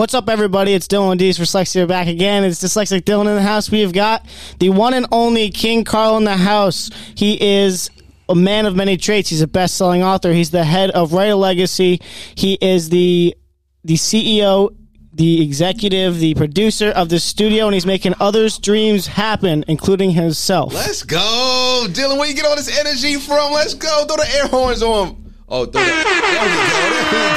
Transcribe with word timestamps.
What's 0.00 0.14
up, 0.14 0.30
everybody? 0.30 0.72
It's 0.72 0.88
Dylan 0.88 1.18
D's 1.18 1.38
Dyslexia 1.38 1.86
back 1.86 2.08
again. 2.08 2.42
It's 2.42 2.64
Dyslexic 2.64 3.02
Dylan 3.02 3.28
in 3.28 3.34
the 3.34 3.42
house. 3.42 3.70
We 3.70 3.82
have 3.82 3.92
got 3.92 4.24
the 4.58 4.70
one 4.70 4.94
and 4.94 5.06
only 5.12 5.50
King 5.50 5.84
Carl 5.84 6.16
in 6.16 6.24
the 6.24 6.38
house. 6.38 6.88
He 7.14 7.38
is 7.38 7.90
a 8.26 8.34
man 8.34 8.64
of 8.64 8.74
many 8.74 8.96
traits. 8.96 9.28
He's 9.28 9.42
a 9.42 9.46
best-selling 9.46 10.02
author. 10.02 10.32
He's 10.32 10.52
the 10.52 10.64
head 10.64 10.90
of 10.92 11.12
Write 11.12 11.26
a 11.26 11.36
Legacy. 11.36 12.00
He 12.34 12.54
is 12.62 12.88
the 12.88 13.36
the 13.84 13.96
CEO, 13.96 14.74
the 15.12 15.42
executive, 15.42 16.18
the 16.18 16.32
producer 16.32 16.88
of 16.88 17.10
the 17.10 17.20
studio, 17.20 17.66
and 17.66 17.74
he's 17.74 17.84
making 17.84 18.14
others' 18.20 18.56
dreams 18.56 19.06
happen, 19.06 19.66
including 19.68 20.12
himself. 20.12 20.72
Let's 20.72 21.02
go, 21.02 21.84
Dylan. 21.90 22.16
Where 22.16 22.26
you 22.26 22.34
get 22.34 22.46
all 22.46 22.56
this 22.56 22.74
energy 22.78 23.16
from? 23.16 23.52
Let's 23.52 23.74
go. 23.74 24.06
Throw 24.06 24.16
the 24.16 24.34
air 24.34 24.46
horns 24.46 24.82
on. 24.82 25.34
Oh, 25.46 25.66
the, 25.66 25.72
there 25.72 25.84
we 25.84 26.04
go. 26.04 26.10
There 26.30 26.48
we 26.48 27.36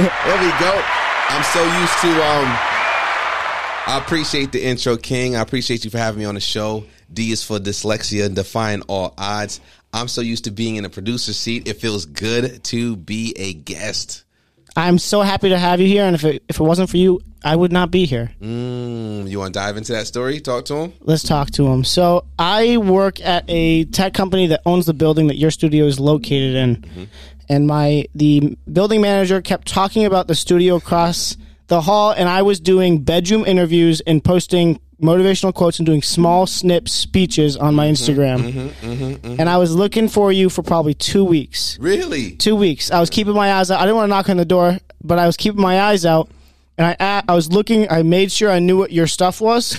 go. 0.00 0.10
There 0.24 0.40
we 0.40 0.50
go. 0.60 1.03
I'm 1.28 1.42
so 1.42 1.62
used 1.80 1.98
to. 2.00 2.08
Um, 2.08 2.58
I 3.86 3.98
appreciate 4.02 4.52
the 4.52 4.64
intro, 4.64 4.96
King. 4.96 5.36
I 5.36 5.40
appreciate 5.40 5.84
you 5.84 5.90
for 5.90 5.98
having 5.98 6.20
me 6.20 6.24
on 6.24 6.34
the 6.34 6.40
show. 6.40 6.84
D 7.12 7.32
is 7.32 7.44
for 7.44 7.58
dyslexia, 7.58 8.34
defying 8.34 8.82
all 8.82 9.14
odds. 9.18 9.60
I'm 9.92 10.08
so 10.08 10.20
used 10.20 10.44
to 10.44 10.50
being 10.50 10.76
in 10.76 10.84
a 10.84 10.90
producer 10.90 11.32
seat. 11.32 11.68
It 11.68 11.80
feels 11.80 12.06
good 12.06 12.64
to 12.64 12.96
be 12.96 13.34
a 13.36 13.52
guest. 13.52 14.24
I'm 14.76 14.98
so 14.98 15.22
happy 15.22 15.50
to 15.50 15.58
have 15.58 15.80
you 15.80 15.86
here, 15.86 16.04
and 16.04 16.16
if 16.16 16.24
it, 16.24 16.42
if 16.48 16.58
it 16.58 16.62
wasn't 16.62 16.90
for 16.90 16.96
you, 16.96 17.20
I 17.44 17.54
would 17.54 17.70
not 17.70 17.92
be 17.92 18.06
here. 18.06 18.32
Mm, 18.40 19.30
you 19.30 19.38
want 19.38 19.54
to 19.54 19.60
dive 19.60 19.76
into 19.76 19.92
that 19.92 20.08
story? 20.08 20.40
Talk 20.40 20.64
to 20.64 20.74
him. 20.74 20.92
Let's 21.00 21.22
talk 21.22 21.50
to 21.52 21.66
him. 21.68 21.84
So 21.84 22.24
I 22.38 22.78
work 22.78 23.20
at 23.20 23.44
a 23.48 23.84
tech 23.84 24.14
company 24.14 24.48
that 24.48 24.62
owns 24.66 24.86
the 24.86 24.94
building 24.94 25.28
that 25.28 25.36
your 25.36 25.52
studio 25.52 25.84
is 25.84 26.00
located 26.00 26.56
in, 26.56 26.76
mm-hmm. 26.76 27.04
And 27.48 27.66
my 27.66 28.06
the 28.14 28.56
building 28.72 29.00
manager 29.00 29.40
kept 29.40 29.68
talking 29.68 30.04
about 30.04 30.28
the 30.28 30.34
studio 30.34 30.76
across 30.76 31.36
the 31.68 31.80
hall, 31.82 32.12
and 32.12 32.28
I 32.28 32.42
was 32.42 32.60
doing 32.60 33.02
bedroom 33.02 33.44
interviews 33.44 34.00
and 34.02 34.22
posting 34.22 34.80
motivational 35.00 35.52
quotes 35.52 35.78
and 35.78 35.86
doing 35.86 36.02
small 36.02 36.46
snip 36.46 36.88
speeches 36.88 37.56
on 37.56 37.74
my 37.74 37.86
Instagram. 37.88 38.40
Mm-hmm, 38.40 38.86
mm-hmm, 38.86 39.04
mm-hmm. 39.04 39.40
And 39.40 39.48
I 39.48 39.58
was 39.58 39.74
looking 39.74 40.08
for 40.08 40.32
you 40.32 40.48
for 40.48 40.62
probably 40.62 40.94
two 40.94 41.24
weeks. 41.24 41.78
Really? 41.80 42.32
Two 42.32 42.56
weeks. 42.56 42.90
I 42.90 43.00
was 43.00 43.10
keeping 43.10 43.34
my 43.34 43.52
eyes 43.54 43.70
out. 43.70 43.80
I 43.80 43.82
didn't 43.82 43.96
want 43.96 44.06
to 44.06 44.10
knock 44.10 44.28
on 44.28 44.36
the 44.36 44.44
door, 44.44 44.78
but 45.02 45.18
I 45.18 45.26
was 45.26 45.36
keeping 45.36 45.60
my 45.60 45.80
eyes 45.80 46.06
out. 46.06 46.30
And 46.76 46.96
I, 46.98 47.22
I 47.28 47.34
was 47.34 47.52
looking. 47.52 47.88
I 47.88 48.02
made 48.02 48.32
sure 48.32 48.50
I 48.50 48.58
knew 48.58 48.76
what 48.76 48.90
your 48.90 49.06
stuff 49.06 49.40
was. 49.40 49.78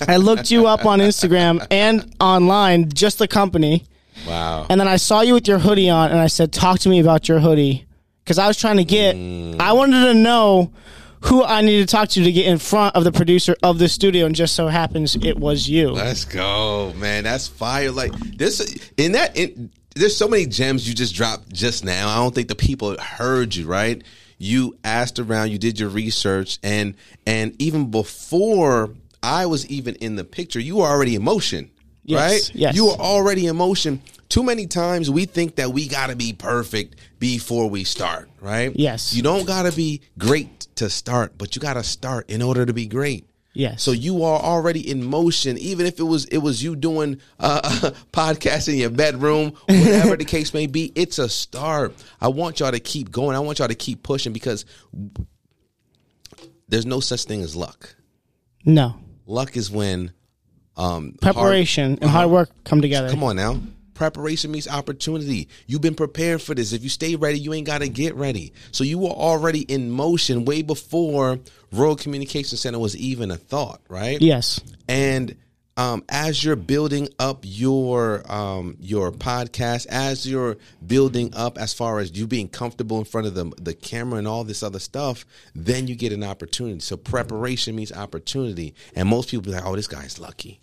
I 0.08 0.16
looked 0.16 0.50
you 0.50 0.66
up 0.66 0.84
on 0.84 0.98
Instagram 0.98 1.64
and 1.70 2.12
online, 2.18 2.88
just 2.88 3.18
the 3.18 3.28
company. 3.28 3.84
Wow. 4.26 4.66
And 4.68 4.80
then 4.80 4.88
I 4.88 4.96
saw 4.96 5.20
you 5.20 5.34
with 5.34 5.48
your 5.48 5.58
hoodie 5.58 5.90
on, 5.90 6.10
and 6.10 6.20
I 6.20 6.26
said, 6.26 6.52
"Talk 6.52 6.80
to 6.80 6.88
me 6.88 7.00
about 7.00 7.28
your 7.28 7.40
hoodie," 7.40 7.86
because 8.24 8.38
I 8.38 8.46
was 8.46 8.56
trying 8.56 8.76
to 8.76 8.84
get. 8.84 9.16
Mm. 9.16 9.60
I 9.60 9.72
wanted 9.72 10.04
to 10.04 10.14
know 10.14 10.72
who 11.22 11.44
I 11.44 11.60
needed 11.60 11.88
to 11.88 11.92
talk 11.92 12.08
to 12.10 12.24
to 12.24 12.32
get 12.32 12.46
in 12.46 12.58
front 12.58 12.96
of 12.96 13.04
the 13.04 13.12
producer 13.12 13.56
of 13.62 13.78
the 13.78 13.88
studio, 13.88 14.26
and 14.26 14.34
just 14.34 14.54
so 14.54 14.68
happens 14.68 15.16
it 15.16 15.38
was 15.38 15.68
you. 15.68 15.90
Let's 15.90 16.24
go, 16.24 16.92
man. 16.96 17.24
That's 17.24 17.48
fire. 17.48 17.90
Like 17.90 18.12
this 18.36 18.90
in 18.96 19.12
that. 19.12 19.36
In, 19.36 19.70
there's 19.94 20.16
so 20.16 20.26
many 20.26 20.46
gems 20.46 20.88
you 20.88 20.94
just 20.94 21.14
dropped 21.14 21.52
just 21.52 21.84
now. 21.84 22.08
I 22.08 22.16
don't 22.16 22.34
think 22.34 22.48
the 22.48 22.54
people 22.54 22.96
heard 22.98 23.54
you 23.54 23.66
right. 23.66 24.02
You 24.38 24.76
asked 24.82 25.18
around, 25.18 25.50
you 25.50 25.58
did 25.58 25.78
your 25.78 25.90
research, 25.90 26.58
and 26.62 26.94
and 27.26 27.54
even 27.60 27.90
before 27.90 28.90
I 29.22 29.46
was 29.46 29.66
even 29.68 29.94
in 29.96 30.16
the 30.16 30.24
picture, 30.24 30.58
you 30.58 30.76
were 30.76 30.86
already 30.86 31.14
in 31.14 31.22
motion. 31.22 31.70
Yes, 32.04 32.20
right? 32.20 32.54
Yes. 32.56 32.76
You 32.76 32.88
are 32.88 32.98
already 32.98 33.46
in 33.46 33.56
motion. 33.56 34.02
Too 34.28 34.42
many 34.42 34.66
times 34.66 35.10
we 35.10 35.26
think 35.26 35.56
that 35.56 35.70
we 35.70 35.86
got 35.86 36.08
to 36.08 36.16
be 36.16 36.32
perfect 36.32 36.96
before 37.18 37.68
we 37.68 37.84
start, 37.84 38.30
right? 38.40 38.72
Yes. 38.74 39.14
You 39.14 39.22
don't 39.22 39.46
got 39.46 39.70
to 39.70 39.76
be 39.76 40.02
great 40.18 40.60
to 40.76 40.88
start, 40.90 41.36
but 41.36 41.54
you 41.54 41.60
got 41.60 41.74
to 41.74 41.84
start 41.84 42.30
in 42.30 42.42
order 42.42 42.64
to 42.66 42.72
be 42.72 42.86
great. 42.86 43.26
Yes. 43.54 43.82
So 43.82 43.92
you 43.92 44.24
are 44.24 44.40
already 44.40 44.90
in 44.90 45.04
motion, 45.04 45.58
even 45.58 45.84
if 45.84 46.00
it 46.00 46.04
was 46.04 46.24
it 46.26 46.38
was 46.38 46.62
you 46.62 46.74
doing 46.74 47.20
uh, 47.38 47.60
podcast 48.12 48.68
in 48.68 48.76
your 48.76 48.90
bedroom, 48.90 49.52
whatever 49.66 50.16
the 50.16 50.24
case 50.26 50.54
may 50.54 50.66
be. 50.66 50.90
It's 50.94 51.18
a 51.18 51.28
start. 51.28 51.92
I 52.20 52.28
want 52.28 52.60
y'all 52.60 52.72
to 52.72 52.80
keep 52.80 53.10
going. 53.10 53.36
I 53.36 53.40
want 53.40 53.58
y'all 53.58 53.68
to 53.68 53.74
keep 53.74 54.02
pushing 54.02 54.32
because 54.32 54.64
there's 56.68 56.86
no 56.86 57.00
such 57.00 57.24
thing 57.24 57.42
as 57.42 57.54
luck. 57.54 57.94
No. 58.64 58.96
Luck 59.26 59.56
is 59.56 59.70
when 59.70 60.12
um, 60.76 61.16
preparation 61.20 61.90
hard, 61.90 62.02
and 62.02 62.10
hard 62.10 62.30
work 62.30 62.50
come 62.64 62.80
together. 62.80 63.10
Come 63.10 63.24
on 63.24 63.36
now. 63.36 63.60
Preparation 63.94 64.50
means 64.50 64.66
opportunity. 64.66 65.48
You've 65.66 65.82
been 65.82 65.94
prepared 65.94 66.40
for 66.40 66.54
this. 66.54 66.72
If 66.72 66.82
you 66.82 66.88
stay 66.88 67.14
ready, 67.14 67.38
you 67.38 67.52
ain't 67.52 67.66
got 67.66 67.82
to 67.82 67.88
get 67.88 68.14
ready. 68.14 68.52
So 68.72 68.84
you 68.84 68.98
were 68.98 69.10
already 69.10 69.60
in 69.60 69.90
motion 69.90 70.44
way 70.44 70.62
before 70.62 71.38
Royal 71.72 71.94
Communication 71.94 72.56
Center 72.56 72.78
was 72.78 72.96
even 72.96 73.30
a 73.30 73.36
thought, 73.36 73.80
right? 73.88 74.20
Yes. 74.20 74.60
And 74.88 75.36
um, 75.76 76.04
as 76.08 76.42
you're 76.44 76.56
building 76.56 77.08
up 77.18 77.40
your 77.42 78.30
um, 78.30 78.76
your 78.80 79.10
podcast, 79.10 79.86
as 79.86 80.28
you're 80.28 80.56
building 80.86 81.32
up 81.34 81.58
as 81.58 81.72
far 81.72 81.98
as 81.98 82.16
you 82.16 82.26
being 82.26 82.48
comfortable 82.48 82.98
in 82.98 83.04
front 83.04 83.26
of 83.26 83.34
the 83.34 83.52
the 83.60 83.74
camera 83.74 84.18
and 84.18 84.28
all 84.28 84.44
this 84.44 84.62
other 84.62 84.78
stuff, 84.78 85.24
then 85.54 85.86
you 85.86 85.94
get 85.94 86.12
an 86.12 86.24
opportunity. 86.24 86.80
So 86.80 86.96
preparation 86.96 87.74
means 87.74 87.92
opportunity, 87.92 88.74
and 88.94 89.08
most 89.08 89.30
people 89.30 89.42
be 89.42 89.50
like, 89.50 89.64
"Oh, 89.64 89.76
this 89.76 89.86
guy's 89.86 90.18
lucky." 90.18 90.61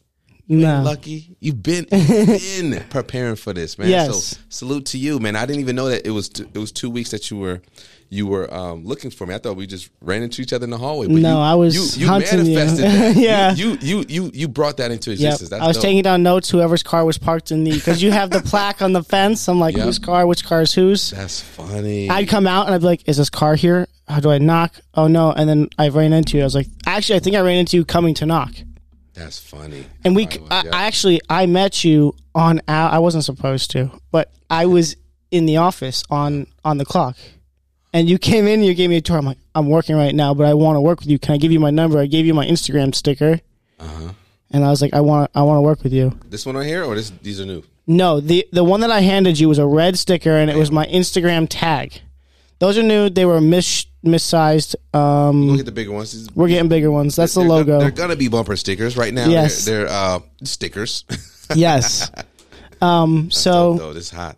No. 0.50 0.82
lucky. 0.82 1.36
You've 1.40 1.62
been 1.62 1.86
been 1.90 2.84
preparing 2.90 3.36
for 3.36 3.54
this, 3.54 3.78
man. 3.78 3.90
Yes. 3.90 4.26
So 4.26 4.38
salute 4.50 4.88
to 4.88 4.98
you, 4.98 5.20
man. 5.20 5.36
I 5.36 5.46
didn't 5.46 5.62
even 5.62 5.76
know 5.76 5.90
that 5.90 6.06
it 6.06 6.12
was 6.12 6.30
t- 6.30 6.46
it 6.54 6.58
was 6.58 6.72
two 6.72 6.90
weeks 6.90 7.12
that 7.12 7.30
you 7.30 7.38
were 7.38 7.62
you 8.10 8.26
were 8.26 8.52
um, 8.52 8.84
looking 8.84 9.12
for 9.12 9.28
me. 9.28 9.36
I 9.36 9.38
thought 9.38 9.56
we 9.56 9.68
just 9.68 9.92
ran 10.02 10.24
into 10.24 10.42
each 10.42 10.52
other 10.52 10.64
in 10.64 10.72
the 10.72 10.78
hallway. 10.78 11.06
But 11.08 11.18
no, 11.18 11.36
you, 11.36 11.38
I 11.38 11.54
was 11.54 11.98
you, 11.98 12.06
you 12.06 12.12
manifested 12.12 12.46
you. 12.48 12.56
that. 12.56 13.16
yeah, 13.16 13.54
you, 13.54 13.78
you 13.80 14.06
you 14.10 14.32
you 14.34 14.48
brought 14.48 14.78
that 14.78 14.92
into 14.92 15.12
existence. 15.12 15.52
Yep. 15.52 15.62
I 15.62 15.68
was 15.68 15.78
dope. 15.78 15.84
taking 15.84 16.02
down 16.02 16.24
notes. 16.24 16.50
Whoever's 16.50 16.81
car 16.81 17.06
was 17.06 17.20
parked 17.20 17.52
in 17.52 17.64
the 17.64 17.72
because 17.72 18.02
you 18.02 18.12
have 18.12 18.31
the 18.31 18.42
plaque 18.42 18.81
on 18.81 18.94
the 18.94 19.04
fence. 19.04 19.48
I'm 19.48 19.60
like, 19.60 19.76
yep. 19.76 19.86
whose 19.86 20.00
car? 20.00 20.26
Which 20.26 20.44
car 20.44 20.62
is 20.62 20.74
whose? 20.74 21.12
That's 21.12 21.42
funny. 21.42 22.10
I'd 22.10 22.28
come 22.28 22.48
out 22.48 22.66
and 22.66 22.74
I'd 22.74 22.81
be 22.81 22.88
like, 22.88 23.08
is 23.08 23.18
this 23.18 23.30
car 23.30 23.56
here? 23.56 23.88
How 24.08 24.20
do 24.20 24.31
I 24.31 24.40
knock? 24.40 24.74
Oh 24.96 25.08
no! 25.08 25.31
And 25.31 25.48
then 25.48 25.70
I 25.78 25.90
ran 25.90 26.14
into 26.14 26.38
you. 26.38 26.44
I 26.44 26.46
was 26.46 26.56
like, 26.56 26.68
actually, 26.88 27.18
I 27.18 27.20
think 27.20 27.36
I 27.36 27.42
ran 27.42 27.58
into 27.58 27.78
you 27.78 27.86
coming 27.86 28.16
to 28.16 28.26
knock. 28.26 28.56
That's 29.19 29.38
funny. 29.40 29.85
And 30.03 30.16
we, 30.16 30.28
I, 30.50 30.63
I, 30.72 30.84
actually, 30.88 31.19
I 31.30 31.46
met 31.46 31.84
you 31.84 32.16
on. 32.34 32.62
I 32.68 33.00
wasn't 33.00 33.25
supposed 33.25 33.72
to, 33.72 33.91
but 34.12 34.31
I 34.50 34.66
was 34.66 34.96
in 35.30 35.46
the 35.46 35.57
office 35.57 36.03
on 36.09 36.47
on 36.63 36.78
the 36.78 36.85
clock, 36.85 37.18
and 37.94 38.09
you 38.09 38.18
came 38.18 38.47
in. 38.47 38.59
and 38.62 38.66
You 38.66 38.74
gave 38.74 38.90
me 38.90 38.97
a 38.97 39.02
tour. 39.02 39.18
I'm 39.18 39.25
like, 39.25 39.38
I'm 39.53 39.69
working 39.69 39.96
right 39.96 40.16
now, 40.16 40.34
but 40.34 40.46
I 40.46 40.53
want 40.53 40.78
to 40.78 40.81
work 40.81 41.02
with 41.02 41.09
you. 41.09 41.19
Can 41.19 41.34
I 41.35 41.38
give 41.38 41.52
you 41.52 41.59
my 41.59 41.69
number? 41.69 42.00
I 42.00 42.06
gave 42.06 42.25
you 42.25 42.34
my 42.34 42.46
Instagram 42.46 42.96
sticker. 42.96 43.41
Uh-huh. 43.80 44.13
And 44.52 44.66
I 44.66 44.69
was 44.69 44.81
like, 44.81 44.94
I 44.94 45.02
want, 45.02 45.30
I 45.36 45.44
want 45.44 45.57
to 45.57 45.62
work 45.62 45.84
with 45.84 45.94
you. 45.94 46.18
This 46.28 46.46
one 46.46 46.56
right 46.56 46.66
here, 46.66 46.84
or 46.84 46.96
this? 46.96 47.12
These 47.22 47.40
are 47.40 47.46
new. 47.46 47.63
No, 47.86 48.19
the 48.19 48.47
the 48.51 48.63
one 48.63 48.81
that 48.81 48.91
I 48.91 49.01
handed 49.01 49.40
you 49.40 49.50
was 49.50 49.57
a 49.57 49.66
red 49.66 49.97
sticker, 49.97 50.31
and 50.31 50.50
it 50.50 50.56
was 50.56 50.72
my 50.72 50.86
Instagram 50.88 51.47
tag. 51.50 52.01
Those 52.59 52.78
are 52.78 52.84
new. 52.84 53.09
They 53.09 53.25
were 53.25 53.41
mis 53.41 53.86
missized. 54.04 54.76
Um, 54.94 55.48
we'll 55.48 55.58
get 55.58 55.66
the 55.66 55.72
bigger 55.72 55.92
ones. 55.92 56.30
We're 56.34 56.48
getting 56.48 56.70
bigger 56.70 56.92
ones. 56.92 57.16
That's 57.16 57.34
they're, 57.34 57.44
the 57.44 57.50
logo. 57.50 57.66
Gonna, 57.66 57.80
they're 57.80 57.92
gonna 57.92 58.16
be 58.16 58.28
bumper 58.28 58.56
stickers 58.56 58.98
right 58.98 59.14
now. 59.14 59.28
Yes, 59.28 59.66
they're, 59.66 59.86
they're 59.86 59.90
uh, 59.90 60.20
stickers. 60.44 61.06
yes. 61.56 62.12
Um. 62.82 63.32
So 63.32 63.74
dope, 63.74 63.80
though. 63.80 63.94
this 63.94 64.12
hot. 64.12 64.38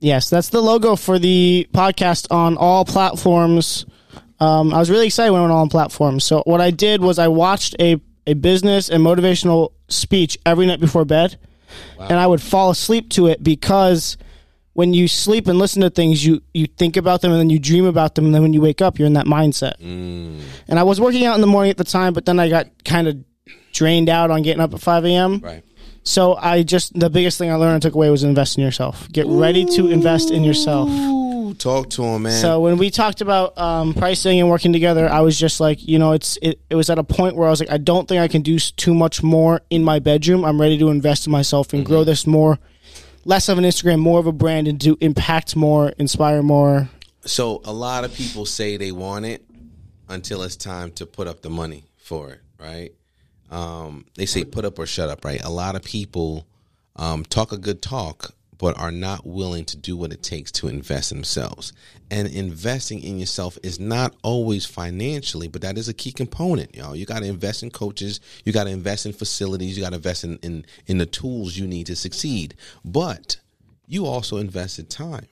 Yes, 0.00 0.30
that's 0.30 0.50
the 0.50 0.60
logo 0.60 0.94
for 0.94 1.18
the 1.18 1.68
podcast 1.72 2.30
on 2.30 2.56
all 2.56 2.84
platforms. 2.84 3.84
Um, 4.40 4.72
I 4.72 4.78
was 4.78 4.90
really 4.90 5.06
excited 5.06 5.32
when 5.32 5.40
it 5.40 5.44
went 5.44 5.52
on 5.52 5.68
platforms. 5.68 6.24
So 6.24 6.42
what 6.46 6.60
I 6.60 6.70
did 6.70 7.00
was 7.00 7.18
I 7.18 7.28
watched 7.28 7.74
a 7.80 8.00
a 8.26 8.34
business 8.34 8.90
and 8.90 9.02
motivational 9.04 9.72
speech 9.88 10.38
every 10.44 10.66
night 10.66 10.80
before 10.80 11.04
bed, 11.04 11.38
wow. 11.98 12.08
and 12.10 12.18
I 12.18 12.26
would 12.26 12.42
fall 12.42 12.70
asleep 12.70 13.10
to 13.10 13.26
it 13.26 13.42
because 13.42 14.18
when 14.78 14.94
you 14.94 15.08
sleep 15.08 15.48
and 15.48 15.58
listen 15.58 15.82
to 15.82 15.90
things, 15.90 16.24
you 16.24 16.40
you 16.54 16.68
think 16.68 16.96
about 16.96 17.20
them 17.20 17.32
and 17.32 17.40
then 17.40 17.50
you 17.50 17.58
dream 17.58 17.84
about 17.84 18.14
them, 18.14 18.26
and 18.26 18.32
then 18.32 18.42
when 18.42 18.52
you 18.52 18.60
wake 18.60 18.80
up, 18.80 18.96
you're 18.96 19.08
in 19.08 19.14
that 19.14 19.26
mindset. 19.26 19.72
Mm. 19.80 20.40
And 20.68 20.78
I 20.78 20.84
was 20.84 21.00
working 21.00 21.26
out 21.26 21.34
in 21.34 21.40
the 21.40 21.48
morning 21.48 21.72
at 21.72 21.78
the 21.78 21.82
time, 21.82 22.12
but 22.12 22.26
then 22.26 22.38
I 22.38 22.48
got 22.48 22.68
kind 22.84 23.08
of 23.08 23.16
drained 23.72 24.08
out 24.08 24.30
on 24.30 24.42
getting 24.42 24.60
up 24.60 24.72
at 24.72 24.80
five 24.80 25.04
a.m. 25.04 25.40
Right. 25.40 25.64
So 26.04 26.36
I 26.36 26.62
just 26.62 26.96
the 26.96 27.10
biggest 27.10 27.38
thing 27.38 27.50
I 27.50 27.56
learned 27.56 27.74
and 27.74 27.82
took 27.82 27.96
away 27.96 28.08
was 28.08 28.22
invest 28.22 28.56
in 28.56 28.62
yourself. 28.62 29.10
Get 29.10 29.26
Ooh. 29.26 29.42
ready 29.42 29.64
to 29.64 29.88
invest 29.88 30.30
in 30.30 30.44
yourself. 30.44 30.88
Talk 31.58 31.90
to 31.90 32.04
him, 32.04 32.22
man. 32.22 32.40
So 32.40 32.60
when 32.60 32.78
we 32.78 32.88
talked 32.90 33.20
about 33.20 33.58
um, 33.58 33.94
pricing 33.94 34.38
and 34.38 34.48
working 34.48 34.72
together, 34.72 35.08
I 35.08 35.22
was 35.22 35.36
just 35.36 35.58
like, 35.58 35.84
you 35.88 35.98
know, 35.98 36.12
it's 36.12 36.38
it, 36.40 36.60
it 36.70 36.76
was 36.76 36.88
at 36.88 37.00
a 37.00 37.04
point 37.04 37.34
where 37.34 37.48
I 37.48 37.50
was 37.50 37.58
like, 37.58 37.72
I 37.72 37.78
don't 37.78 38.06
think 38.06 38.20
I 38.20 38.28
can 38.28 38.42
do 38.42 38.60
too 38.60 38.94
much 38.94 39.24
more 39.24 39.60
in 39.70 39.82
my 39.82 39.98
bedroom. 39.98 40.44
I'm 40.44 40.60
ready 40.60 40.78
to 40.78 40.90
invest 40.90 41.26
in 41.26 41.32
myself 41.32 41.72
and 41.72 41.82
mm-hmm. 41.82 41.92
grow 41.92 42.04
this 42.04 42.28
more 42.28 42.60
less 43.24 43.48
of 43.48 43.58
an 43.58 43.64
Instagram, 43.64 43.98
more 43.98 44.18
of 44.18 44.26
a 44.26 44.32
brand, 44.32 44.68
and 44.68 44.80
to 44.82 44.96
impact 45.00 45.56
more, 45.56 45.90
inspire 45.98 46.42
more. 46.42 46.88
So 47.24 47.60
a 47.64 47.72
lot 47.72 48.04
of 48.04 48.14
people 48.14 48.46
say 48.46 48.76
they 48.76 48.92
want 48.92 49.26
it 49.26 49.44
until 50.08 50.42
it's 50.42 50.56
time 50.56 50.90
to 50.92 51.06
put 51.06 51.26
up 51.26 51.42
the 51.42 51.50
money 51.50 51.84
for 51.96 52.30
it, 52.30 52.40
right? 52.58 52.92
Um, 53.50 54.06
they 54.14 54.26
say 54.26 54.44
put 54.44 54.64
up 54.64 54.78
or 54.78 54.86
shut 54.86 55.08
up, 55.08 55.24
right? 55.24 55.42
A 55.42 55.50
lot 55.50 55.74
of 55.74 55.82
people 55.82 56.46
um, 56.96 57.24
talk 57.24 57.52
a 57.52 57.58
good 57.58 57.82
talk, 57.82 58.34
but 58.58 58.76
are 58.78 58.90
not 58.90 59.24
willing 59.26 59.64
to 59.64 59.76
do 59.76 59.96
what 59.96 60.12
it 60.12 60.22
takes 60.22 60.50
to 60.52 60.68
invest 60.68 61.12
in 61.12 61.18
themselves. 61.18 61.72
And 62.10 62.28
investing 62.28 63.02
in 63.02 63.18
yourself 63.18 63.56
is 63.62 63.78
not 63.78 64.14
always 64.22 64.66
financially, 64.66 65.48
but 65.48 65.62
that 65.62 65.78
is 65.78 65.88
a 65.88 65.94
key 65.94 66.12
component. 66.12 66.76
Know, 66.76 66.92
you 66.92 67.06
got 67.06 67.20
to 67.20 67.26
invest 67.26 67.62
in 67.62 67.70
coaches, 67.70 68.20
you 68.44 68.52
got 68.52 68.64
to 68.64 68.70
invest 68.70 69.06
in 69.06 69.12
facilities, 69.12 69.76
you 69.76 69.82
got 69.82 69.90
to 69.90 69.96
invest 69.96 70.24
in, 70.24 70.38
in 70.42 70.66
in 70.86 70.98
the 70.98 71.06
tools 71.06 71.56
you 71.56 71.66
need 71.66 71.86
to 71.86 71.96
succeed. 71.96 72.54
But 72.84 73.40
you 73.86 74.06
also 74.06 74.36
invested 74.36 74.90
time. 74.90 75.26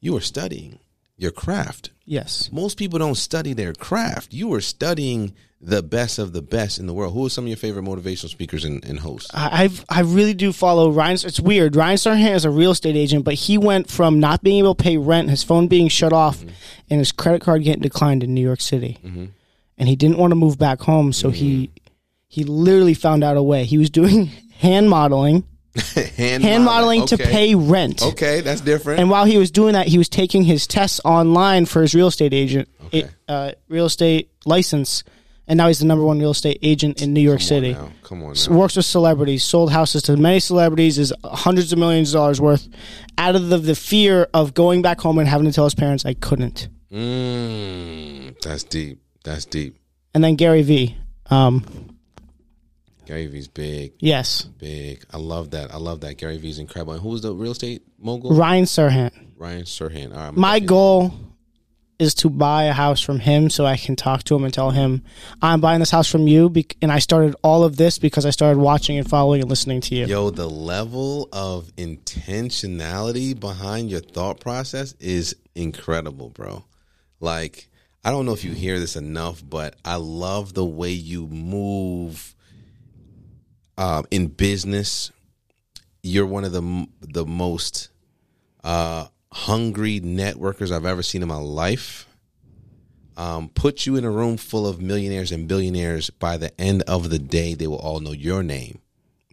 You 0.00 0.16
are 0.16 0.20
studying 0.20 0.78
your 1.16 1.32
craft. 1.32 1.90
Yes. 2.04 2.48
Most 2.52 2.78
people 2.78 2.98
don't 2.98 3.16
study 3.16 3.52
their 3.52 3.74
craft. 3.74 4.32
You 4.32 4.52
are 4.54 4.60
studying 4.60 5.34
the 5.60 5.82
best 5.82 6.18
of 6.18 6.32
the 6.32 6.42
best 6.42 6.78
in 6.78 6.86
the 6.86 6.94
world. 6.94 7.14
Who 7.14 7.26
are 7.26 7.30
some 7.30 7.44
of 7.44 7.48
your 7.48 7.56
favorite 7.56 7.84
motivational 7.84 8.28
speakers 8.28 8.64
and, 8.64 8.84
and 8.84 9.00
hosts? 9.00 9.30
I 9.34 9.64
I've, 9.64 9.84
I 9.88 10.00
really 10.00 10.34
do 10.34 10.52
follow 10.52 10.90
Ryan. 10.90 11.18
It's 11.24 11.40
weird. 11.40 11.74
Ryan 11.74 11.96
Serhant 11.96 12.34
is 12.34 12.44
a 12.44 12.50
real 12.50 12.70
estate 12.70 12.96
agent, 12.96 13.24
but 13.24 13.34
he 13.34 13.58
went 13.58 13.90
from 13.90 14.20
not 14.20 14.42
being 14.42 14.58
able 14.58 14.74
to 14.74 14.82
pay 14.82 14.96
rent, 14.96 15.30
his 15.30 15.42
phone 15.42 15.66
being 15.66 15.88
shut 15.88 16.12
off, 16.12 16.38
mm-hmm. 16.38 16.50
and 16.90 16.98
his 17.00 17.12
credit 17.12 17.42
card 17.42 17.64
getting 17.64 17.82
declined 17.82 18.22
in 18.22 18.34
New 18.34 18.40
York 18.40 18.60
City, 18.60 18.98
mm-hmm. 19.04 19.26
and 19.76 19.88
he 19.88 19.96
didn't 19.96 20.18
want 20.18 20.30
to 20.30 20.36
move 20.36 20.58
back 20.58 20.80
home, 20.82 21.12
so 21.12 21.30
he 21.30 21.66
mm-hmm. 21.66 21.92
he 22.28 22.44
literally 22.44 22.94
found 22.94 23.24
out 23.24 23.36
a 23.36 23.42
way. 23.42 23.64
He 23.64 23.78
was 23.78 23.90
doing 23.90 24.26
hand 24.58 24.88
modeling, 24.88 25.42
hand, 26.16 26.44
hand 26.44 26.64
modeling 26.64 27.04
to 27.06 27.16
Okay. 27.16 27.24
pay 27.24 27.54
rent. 27.56 28.00
Okay, 28.00 28.42
that's 28.42 28.60
different. 28.60 29.00
And 29.00 29.10
while 29.10 29.24
he 29.24 29.38
was 29.38 29.50
doing 29.50 29.72
that, 29.72 29.88
he 29.88 29.98
was 29.98 30.08
taking 30.08 30.44
his 30.44 30.68
tests 30.68 31.00
online 31.04 31.66
for 31.66 31.82
his 31.82 31.96
real 31.96 32.06
estate 32.06 32.32
agent, 32.32 32.68
Okay. 32.86 33.08
uh, 33.26 33.52
real 33.68 33.86
estate 33.86 34.30
license, 34.46 35.02
and 35.48 35.56
now 35.56 35.66
he's 35.66 35.78
the 35.78 35.86
number 35.86 36.04
one 36.04 36.18
real 36.18 36.30
estate 36.30 36.58
agent 36.62 37.02
in 37.02 37.14
New 37.14 37.20
York 37.20 37.38
Come 37.38 37.44
on 37.44 37.48
City. 37.48 37.72
now. 37.72 37.90
Come 38.02 38.22
on 38.22 38.34
now. 38.34 38.56
Works 38.56 38.76
with 38.76 38.84
celebrities, 38.84 39.42
sold 39.42 39.72
houses 39.72 40.02
to 40.04 40.16
many 40.16 40.40
celebrities, 40.40 40.98
is 40.98 41.12
hundreds 41.24 41.72
of 41.72 41.78
millions 41.78 42.10
of 42.14 42.18
dollars 42.18 42.40
worth. 42.40 42.68
Out 43.16 43.34
of 43.34 43.48
the, 43.48 43.56
the 43.58 43.74
fear 43.74 44.28
of 44.34 44.54
going 44.54 44.82
back 44.82 45.00
home 45.00 45.18
and 45.18 45.26
having 45.26 45.46
to 45.46 45.52
tell 45.52 45.64
his 45.64 45.74
parents, 45.74 46.04
I 46.04 46.14
couldn't. 46.14 46.68
Mm, 46.92 48.40
that's 48.42 48.62
deep. 48.64 49.00
That's 49.24 49.46
deep. 49.46 49.76
And 50.14 50.22
then 50.22 50.36
Gary 50.36 50.62
Vee, 50.62 50.96
um, 51.30 51.96
Gary 53.06 53.26
Vee's 53.26 53.48
big, 53.48 53.94
yes, 54.00 54.42
big. 54.42 55.04
I 55.10 55.16
love 55.16 55.50
that. 55.52 55.72
I 55.72 55.78
love 55.78 56.00
that. 56.02 56.18
Gary 56.18 56.36
Vee's 56.38 56.58
incredible. 56.58 56.92
And 56.92 57.02
who 57.02 57.08
was 57.08 57.22
the 57.22 57.32
real 57.34 57.52
estate 57.52 57.82
mogul? 57.98 58.34
Ryan 58.34 58.64
Serhant. 58.64 59.12
Ryan 59.36 59.62
Serhant. 59.62 60.12
All 60.12 60.18
right, 60.18 60.26
I'm 60.28 60.38
My 60.38 60.60
goal 60.60 61.14
is 61.98 62.14
to 62.14 62.30
buy 62.30 62.64
a 62.64 62.72
house 62.72 63.00
from 63.00 63.18
him 63.18 63.50
so 63.50 63.66
I 63.66 63.76
can 63.76 63.96
talk 63.96 64.22
to 64.24 64.36
him 64.36 64.44
and 64.44 64.54
tell 64.54 64.70
him 64.70 65.02
I'm 65.42 65.60
buying 65.60 65.80
this 65.80 65.90
house 65.90 66.10
from 66.10 66.28
you. 66.28 66.52
And 66.80 66.92
I 66.92 67.00
started 67.00 67.34
all 67.42 67.64
of 67.64 67.76
this 67.76 67.98
because 67.98 68.24
I 68.24 68.30
started 68.30 68.60
watching 68.60 68.96
and 68.98 69.08
following 69.08 69.40
and 69.40 69.50
listening 69.50 69.80
to 69.82 69.94
you. 69.94 70.06
Yo, 70.06 70.30
the 70.30 70.48
level 70.48 71.28
of 71.32 71.74
intentionality 71.76 73.38
behind 73.38 73.90
your 73.90 74.00
thought 74.00 74.40
process 74.40 74.94
is 75.00 75.34
incredible, 75.54 76.30
bro. 76.30 76.64
Like, 77.20 77.68
I 78.04 78.10
don't 78.10 78.26
know 78.26 78.32
if 78.32 78.44
you 78.44 78.52
hear 78.52 78.78
this 78.78 78.94
enough, 78.94 79.42
but 79.46 79.76
I 79.84 79.96
love 79.96 80.54
the 80.54 80.64
way 80.64 80.92
you 80.92 81.26
move 81.26 82.36
um, 83.76 84.06
in 84.10 84.28
business. 84.28 85.10
You're 86.02 86.26
one 86.26 86.44
of 86.44 86.52
the 86.52 86.86
the 87.00 87.26
most 87.26 87.90
uh, 88.62 89.08
hungry 89.32 90.00
networkers 90.00 90.70
I've 90.70 90.86
ever 90.86 91.02
seen 91.02 91.22
in 91.22 91.28
my 91.28 91.36
life. 91.36 92.06
Um, 93.16 93.48
put 93.48 93.84
you 93.84 93.96
in 93.96 94.04
a 94.04 94.10
room 94.10 94.36
full 94.36 94.66
of 94.66 94.80
millionaires 94.80 95.32
and 95.32 95.48
billionaires. 95.48 96.08
By 96.08 96.36
the 96.36 96.58
end 96.60 96.82
of 96.82 97.10
the 97.10 97.18
day, 97.18 97.54
they 97.54 97.66
will 97.66 97.78
all 97.78 97.98
know 97.98 98.12
your 98.12 98.42
name. 98.42 98.78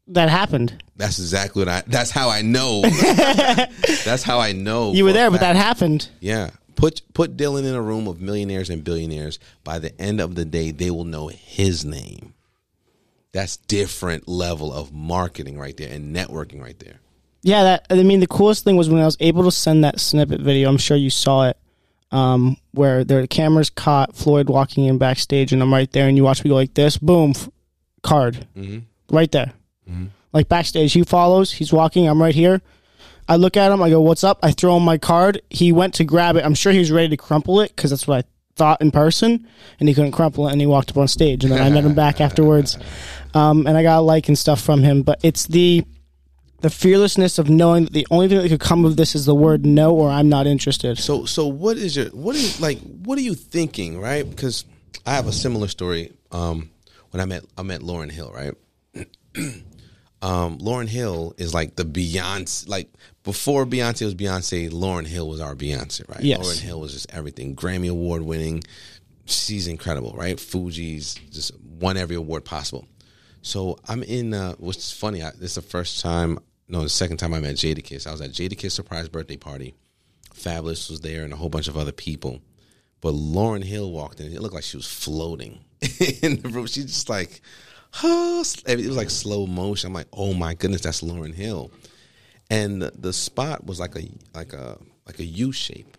That 0.07 0.30
happened. 0.30 0.83
That's 0.95 1.19
exactly 1.19 1.62
what 1.62 1.69
I. 1.69 1.83
That's 1.86 2.12
how 2.12 2.30
I 2.30 2.42
know. 2.42 2.81
that's 4.06 4.24
how 4.24 4.39
I 4.39 4.51
know. 4.53 4.94
You 4.94 5.03
were 5.03 5.13
there, 5.13 5.31
but 5.31 5.39
that 5.39 5.56
happened. 5.56 6.09
Yeah. 6.19 6.51
Put 6.75 7.01
put 7.13 7.38
Dylan 7.38 7.65
in 7.65 7.74
a 7.74 7.81
room 7.81 8.07
of 8.07 8.21
millionaires 8.21 8.69
and 8.69 8.83
billionaires. 8.83 9.39
By 9.63 9.80
the 9.80 10.00
end 10.00 10.19
of 10.19 10.36
the 10.36 10.45
day, 10.45 10.71
they 10.71 10.92
will 10.92 11.06
know 11.06 11.27
his 11.27 11.86
name. 11.86 12.33
That's 13.33 13.57
different 13.57 14.27
level 14.27 14.74
of 14.74 14.94
marketing 14.94 15.57
right 15.59 15.75
there 15.75 15.92
and 15.92 16.15
networking 16.15 16.62
right 16.62 16.77
there. 16.80 17.00
Yeah, 17.45 17.62
that 17.63 17.86
I 17.92 18.01
mean 18.01 18.21
the 18.21 18.27
coolest 18.27 18.63
thing 18.63 18.75
was 18.75 18.89
when 18.89 19.00
I 19.00 19.06
was 19.06 19.18
able 19.19 19.44
to 19.44 19.51
send 19.51 19.83
that 19.83 20.00
snippet 20.00 20.42
video. 20.42 20.68
I'm 20.68 20.77
sure 20.80 20.97
you 20.97 21.12
saw 21.12 21.47
it, 21.47 21.57
um, 22.12 22.57
where 22.71 23.03
the 23.03 23.27
cameras 23.27 23.69
caught 23.69 24.15
Floyd 24.15 24.50
walking 24.50 24.86
in 24.86 24.97
backstage, 24.97 25.53
and 25.53 25.62
I'm 25.62 25.71
right 25.71 25.92
there, 25.92 26.07
and 26.07 26.18
you 26.18 26.24
watch 26.24 26.44
me 26.44 26.50
go 26.50 26.56
like 26.56 26.74
this, 26.74 26.97
boom, 26.97 27.33
f- 27.36 27.47
card, 28.01 28.47
right 29.12 29.31
there, 29.31 29.53
like 30.33 30.50
backstage. 30.50 30.92
He 30.94 31.03
follows, 31.03 31.51
he's 31.51 31.71
walking, 31.71 32.09
I'm 32.09 32.19
right 32.19 32.33
here. 32.33 32.63
I 33.30 33.36
look 33.36 33.56
at 33.57 33.71
him, 33.71 33.80
I 33.80 33.92
go, 33.92 34.01
"What's 34.01 34.24
up?" 34.24 34.39
I 34.42 34.51
throw 34.51 34.75
him 34.77 34.83
my 34.83 34.97
card. 34.97 35.39
He 35.51 35.71
went 35.71 35.94
to 35.95 36.03
grab 36.03 36.36
it. 36.38 36.44
I'm 36.45 36.56
sure 36.56 36.71
he 36.71 36.80
was 36.80 36.92
ready 36.92 37.09
to 37.09 37.18
crumple 37.18 37.62
it 37.62 37.75
because 37.75 37.92
that's 37.92 38.07
what 38.07 38.25
I 38.25 38.27
thought 38.56 38.81
in 38.81 38.89
person, 38.89 39.47
and 39.80 39.88
he 39.88 39.94
couldn't 39.94 40.13
crumple 40.13 40.47
it, 40.47 40.51
and 40.51 40.59
he 40.62 40.65
walked 40.65 40.89
up 40.89 40.97
on 40.97 41.07
stage, 41.07 41.44
and 41.44 41.53
then 41.53 41.62
I 41.62 41.69
met 41.69 41.83
him 41.83 41.94
back 41.94 42.19
afterwards, 42.21 42.80
um, 43.36 43.68
and 43.68 43.77
I 43.77 43.83
got 43.83 44.00
a 44.00 44.01
like 44.01 44.30
and 44.30 44.38
stuff 44.38 44.62
from 44.62 44.81
him. 44.81 45.03
But 45.03 45.19
it's 45.21 45.45
the 45.45 45.83
the 46.62 46.69
fearlessness 46.69 47.38
of 47.38 47.50
knowing 47.50 47.86
that 47.86 47.94
the 47.94 48.07
only 48.10 48.28
thing 48.28 48.38
that 48.38 48.50
could 48.50 48.60
come 48.60 48.86
of 48.86 48.98
this 48.98 49.16
is 49.16 49.25
the 49.25 49.36
word 49.36 49.66
no 49.66 49.94
or 49.94 50.10
I'm 50.10 50.30
not 50.30 50.48
interested. 50.48 50.98
So 50.98 51.25
so 51.25 51.48
what 51.48 51.78
is 51.78 51.96
your 51.96 52.07
what 52.07 52.36
is 52.36 52.60
like 52.60 52.80
what 52.80 53.18
are 53.18 53.22
you 53.22 53.36
thinking, 53.36 54.00
right? 54.00 54.28
Because 54.28 54.66
I 55.06 55.16
have 55.16 55.28
a 55.28 55.34
similar 55.34 55.68
story. 55.68 56.13
Um, 56.31 56.69
when 57.12 57.22
I 57.22 57.25
met 57.25 57.46
I 57.57 57.63
met 57.63 57.81
Lauryn 57.81 58.12
Hill, 58.12 58.31
right? 58.34 58.54
um, 60.22 60.57
Lauryn 60.57 60.88
Hill 60.88 61.34
is 61.38 61.54
like 61.54 61.75
the 61.75 61.86
Beyonce, 61.86 62.68
like 62.68 62.90
before 63.24 63.66
Beyonce 63.66 64.06
was 64.06 64.16
Beyonce, 64.16 64.69
Lauryn 64.69 65.06
Hill 65.07 65.28
was 65.30 65.40
our 65.40 65.56
Beyonce, 65.56 66.07
right? 66.10 66.22
Yes. 66.22 66.40
Lauryn 66.40 66.60
Hill 66.60 66.80
was 66.80 66.94
just 66.94 67.12
everything, 67.12 67.56
Grammy 67.56 67.90
award 67.90 68.22
winning. 68.22 68.63
She's 69.25 69.68
incredible, 69.68 70.13
right? 70.13 70.38
Fugees 70.38 71.18
just 71.31 71.52
won 71.60 71.98
every 71.98 72.16
award 72.16 72.46
possible. 72.46 72.88
So 73.45 73.77
I'm 73.88 74.01
in. 74.01 74.33
Uh, 74.33 74.56
funny. 74.80 75.21
I, 75.21 75.30
this 75.30 75.51
is 75.51 75.56
the 75.56 75.62
first 75.62 76.01
time. 76.01 76.39
No, 76.68 76.81
the 76.81 76.89
second 76.89 77.18
time 77.18 77.31
I 77.31 77.39
met 77.39 77.56
Jadakiss. 77.56 78.07
I 78.07 78.12
was 78.12 78.19
at 78.19 78.31
Jadakiss' 78.31 78.71
surprise 78.71 79.07
birthday 79.07 79.38
party. 79.38 79.75
Fabolous 80.33 80.89
was 80.89 81.01
there 81.01 81.24
and 81.24 81.31
a 81.31 81.36
whole 81.36 81.50
bunch 81.50 81.68
of 81.68 81.77
other 81.77 81.92
people. 81.92 82.42
But 83.01 83.13
Lauryn 83.13 83.63
Hill 83.63 83.92
walked 83.92 84.19
in. 84.19 84.33
It 84.33 84.42
looked 84.42 84.56
like 84.56 84.63
she 84.63 84.77
was 84.77 84.88
floating 84.88 85.59
in 86.24 86.42
the 86.42 86.50
room. 86.50 86.65
She's 86.65 86.86
just 86.86 87.07
like, 87.07 87.42
huh. 87.92 88.44
it 88.65 88.77
was 88.77 88.97
like 88.97 89.12
slow 89.12 89.45
motion. 89.45 89.89
I'm 89.89 89.94
like, 89.94 90.07
oh 90.12 90.33
my 90.33 90.56
goodness, 90.56 90.81
that's 90.81 91.03
Lauryn 91.03 91.36
Hill. 91.36 91.71
And 92.50 92.81
the 92.81 93.13
spot 93.13 93.63
was 93.63 93.80
like 93.80 93.95
a 93.95 94.09
like 94.33 94.53
a 94.53 94.80
like 95.06 95.19
a 95.19 95.25
U 95.25 95.51
shape. 95.51 95.97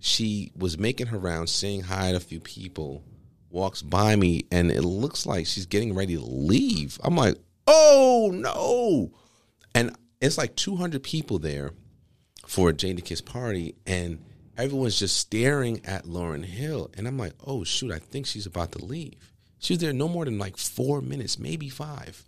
She 0.00 0.50
was 0.56 0.76
making 0.76 1.06
her 1.06 1.18
rounds, 1.18 1.52
saying 1.52 1.82
hi 1.82 2.10
to 2.10 2.16
a 2.16 2.20
few 2.20 2.40
people. 2.40 3.04
Walks 3.50 3.82
by 3.82 4.16
me, 4.16 4.46
and 4.50 4.70
it 4.70 4.82
looks 4.82 5.26
like 5.26 5.46
she's 5.46 5.66
getting 5.66 5.94
ready 5.94 6.16
to 6.16 6.24
leave. 6.24 6.98
I'm 7.02 7.16
like, 7.16 7.36
oh 7.66 8.30
no! 8.32 9.12
And 9.74 9.96
it's 10.20 10.38
like 10.38 10.54
200 10.56 11.02
people 11.02 11.38
there 11.38 11.72
for 12.46 12.70
a 12.70 12.72
Jadakiss 12.72 13.24
party, 13.24 13.74
and 13.86 14.22
everyone's 14.56 14.98
just 14.98 15.16
staring 15.16 15.84
at 15.84 16.04
Lauryn 16.04 16.44
Hill. 16.44 16.90
And 16.96 17.08
I'm 17.08 17.18
like, 17.18 17.32
oh 17.44 17.64
shoot, 17.64 17.92
I 17.92 17.98
think 17.98 18.26
she's 18.26 18.46
about 18.46 18.72
to 18.72 18.84
leave. 18.84 19.32
She 19.58 19.74
was 19.74 19.80
there 19.80 19.92
no 19.92 20.08
more 20.08 20.24
than 20.24 20.38
like 20.38 20.56
four 20.56 21.00
minutes, 21.00 21.38
maybe 21.38 21.68
five. 21.68 22.24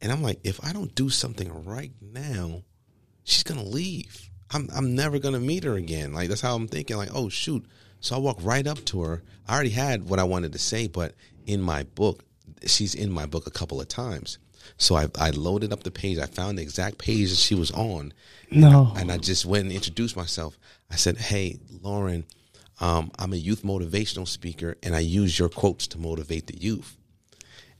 And 0.00 0.10
I'm 0.10 0.22
like, 0.22 0.40
if 0.42 0.62
I 0.64 0.72
don't 0.72 0.94
do 0.94 1.10
something 1.10 1.64
right 1.64 1.92
now, 2.00 2.62
she's 3.24 3.44
gonna 3.44 3.62
leave. 3.62 4.30
I'm 4.50 4.68
I'm 4.74 4.94
never 4.94 5.18
gonna 5.18 5.40
meet 5.40 5.64
her 5.64 5.74
again. 5.74 6.12
Like 6.12 6.28
that's 6.28 6.40
how 6.40 6.54
I'm 6.54 6.68
thinking. 6.68 6.96
Like, 6.96 7.14
oh 7.14 7.28
shoot. 7.28 7.64
So 8.02 8.16
I 8.16 8.18
walk 8.18 8.38
right 8.42 8.66
up 8.66 8.84
to 8.86 9.00
her. 9.02 9.22
I 9.48 9.54
already 9.54 9.70
had 9.70 10.08
what 10.08 10.18
I 10.18 10.24
wanted 10.24 10.52
to 10.52 10.58
say, 10.58 10.88
but 10.88 11.14
in 11.46 11.62
my 11.62 11.84
book, 11.84 12.24
she's 12.66 12.94
in 12.94 13.10
my 13.10 13.26
book 13.26 13.46
a 13.46 13.50
couple 13.50 13.80
of 13.80 13.88
times. 13.88 14.38
So 14.76 14.96
I, 14.96 15.06
I 15.18 15.30
loaded 15.30 15.72
up 15.72 15.84
the 15.84 15.90
page. 15.90 16.18
I 16.18 16.26
found 16.26 16.58
the 16.58 16.62
exact 16.62 16.98
page 16.98 17.30
that 17.30 17.36
she 17.38 17.54
was 17.54 17.70
on, 17.70 18.12
No. 18.50 18.92
and 18.96 19.10
I 19.10 19.18
just 19.18 19.46
went 19.46 19.64
and 19.64 19.72
introduced 19.72 20.16
myself. 20.16 20.58
I 20.90 20.96
said, 20.96 21.16
"Hey, 21.16 21.58
Lauryn, 21.80 22.24
um, 22.80 23.10
I'm 23.18 23.32
a 23.32 23.36
youth 23.36 23.62
motivational 23.62 24.26
speaker, 24.26 24.76
and 24.82 24.94
I 24.94 25.00
use 25.00 25.38
your 25.38 25.48
quotes 25.48 25.86
to 25.88 25.98
motivate 25.98 26.46
the 26.48 26.56
youth." 26.58 26.96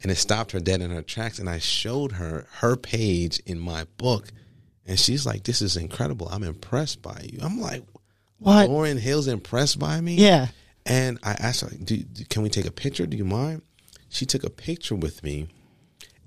And 0.03 0.11
it 0.11 0.17
stopped 0.17 0.53
her 0.53 0.61
dead 0.61 0.81
in 0.81 0.91
her 0.91 1.03
tracks. 1.03 1.39
And 1.39 1.49
I 1.49 1.59
showed 1.59 2.13
her 2.13 2.47
her 2.59 2.77
page 2.77 3.41
in 3.47 3.59
my 3.61 3.85
book, 3.97 4.29
and 4.87 4.99
she's 4.99 5.25
like, 5.27 5.45
"This 5.45 5.63
is 5.63 5.77
incredible. 5.77 6.29
I'm 6.31 6.43
impressed 6.45 7.03
by 7.03 7.29
you." 7.33 7.39
I'm 7.43 7.61
like, 7.61 7.85
What? 8.43 8.69
Lauryn 8.69 8.99
Hill's 8.99 9.29
impressed 9.29 9.79
by 9.79 10.01
me." 10.01 10.17
Yeah. 10.17 10.49
And 10.85 11.19
I 11.23 11.33
asked 11.33 11.61
her, 11.61 11.71
"Can 12.29 12.43
we 12.43 12.49
take 12.49 12.67
a 12.67 12.73
picture? 12.73 13.07
Do 13.07 13.17
you 13.17 13.25
mind?" 13.25 13.63
She 14.09 14.27
took 14.27 14.45
a 14.45 14.51
picture 14.51 14.95
with 14.95 15.23
me, 15.23 15.49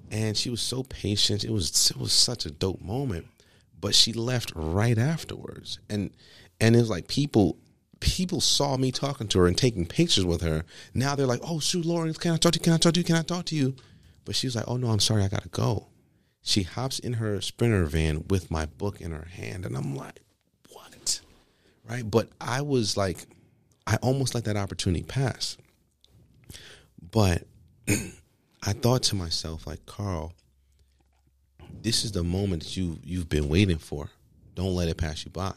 and 0.09 0.35
she 0.35 0.49
was 0.49 0.61
so 0.61 0.83
patient. 0.83 1.43
It 1.43 1.51
was 1.51 1.91
it 1.91 1.97
was 1.97 2.13
such 2.13 2.45
a 2.45 2.51
dope 2.51 2.81
moment. 2.81 3.27
But 3.79 3.93
she 3.93 4.13
left 4.13 4.51
right 4.55 4.97
afterwards, 4.97 5.79
and 5.89 6.11
and 6.59 6.75
it 6.75 6.79
was 6.79 6.89
like 6.89 7.07
people 7.07 7.57
people 7.99 8.41
saw 8.41 8.77
me 8.77 8.91
talking 8.91 9.27
to 9.27 9.39
her 9.39 9.47
and 9.47 9.57
taking 9.57 9.85
pictures 9.85 10.25
with 10.25 10.41
her. 10.41 10.63
Now 10.93 11.15
they're 11.15 11.27
like, 11.27 11.41
"Oh, 11.43 11.59
shoot, 11.59 11.85
Lauren, 11.85 12.13
can 12.13 12.31
I 12.31 12.37
talk 12.37 12.53
to 12.53 12.59
you? 12.59 12.63
Can 12.63 12.73
I 12.73 12.77
talk 12.77 12.93
to 12.93 12.99
you? 12.99 13.03
Can 13.03 13.15
I 13.15 13.21
talk 13.21 13.45
to 13.45 13.55
you?" 13.55 13.75
But 14.23 14.35
she 14.35 14.47
was 14.47 14.55
like, 14.55 14.65
"Oh 14.67 14.77
no, 14.77 14.89
I'm 14.89 14.99
sorry, 14.99 15.23
I 15.23 15.27
gotta 15.27 15.49
go." 15.49 15.87
She 16.41 16.63
hops 16.63 16.99
in 16.99 17.13
her 17.13 17.41
sprinter 17.41 17.85
van 17.85 18.25
with 18.29 18.49
my 18.51 18.65
book 18.65 19.01
in 19.01 19.11
her 19.11 19.27
hand, 19.31 19.65
and 19.65 19.75
I'm 19.75 19.95
like? 19.95 20.21
Right? 21.87 22.09
But 22.09 22.29
I 22.41 22.61
was 22.61 22.97
like, 22.97 23.25
I 23.85 23.97
almost 23.97 24.33
let 24.33 24.45
that 24.45 24.57
opportunity 24.57 25.03
pass. 25.03 25.57
But 27.11 27.43
I 27.87 28.73
thought 28.73 29.03
to 29.03 29.15
myself, 29.15 29.67
like, 29.67 29.85
Carl, 29.85 30.33
this 31.81 32.03
is 32.03 32.11
the 32.11 32.23
moment 32.23 32.63
that 32.63 32.77
you 32.77 32.99
you've 33.03 33.29
been 33.29 33.47
waiting 33.47 33.77
for. 33.77 34.09
Don't 34.55 34.73
let 34.73 34.87
it 34.87 34.97
pass 34.97 35.23
you 35.25 35.31
by. 35.31 35.53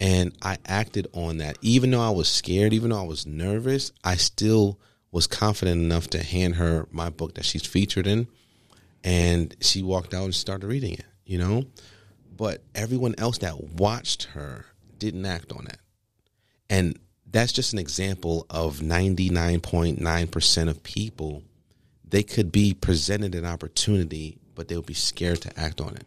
And 0.00 0.32
I 0.42 0.58
acted 0.66 1.08
on 1.12 1.38
that. 1.38 1.58
Even 1.60 1.90
though 1.90 2.00
I 2.00 2.10
was 2.10 2.28
scared, 2.28 2.72
even 2.72 2.90
though 2.90 3.00
I 3.00 3.06
was 3.06 3.26
nervous, 3.26 3.92
I 4.04 4.16
still 4.16 4.78
was 5.10 5.26
confident 5.26 5.80
enough 5.80 6.08
to 6.08 6.22
hand 6.22 6.56
her 6.56 6.86
my 6.90 7.10
book 7.10 7.34
that 7.34 7.44
she's 7.44 7.66
featured 7.66 8.06
in. 8.06 8.28
And 9.04 9.54
she 9.60 9.82
walked 9.82 10.14
out 10.14 10.24
and 10.24 10.34
started 10.34 10.66
reading 10.66 10.94
it, 10.94 11.04
you 11.24 11.38
know? 11.38 11.64
But 12.36 12.62
everyone 12.74 13.14
else 13.18 13.38
that 13.38 13.62
watched 13.62 14.24
her 14.34 14.66
didn't 14.98 15.26
act 15.26 15.52
on 15.52 15.64
that. 15.64 15.78
And 16.68 16.98
that's 17.30 17.52
just 17.52 17.72
an 17.72 17.78
example 17.78 18.46
of 18.50 18.78
99.9% 18.78 20.68
of 20.68 20.82
people. 20.82 21.42
They 22.08 22.22
could 22.22 22.52
be 22.52 22.74
presented 22.74 23.34
an 23.34 23.44
opportunity, 23.44 24.38
but 24.54 24.68
they 24.68 24.76
would 24.76 24.86
be 24.86 24.94
scared 24.94 25.42
to 25.42 25.58
act 25.58 25.80
on 25.80 25.96
it. 25.96 26.06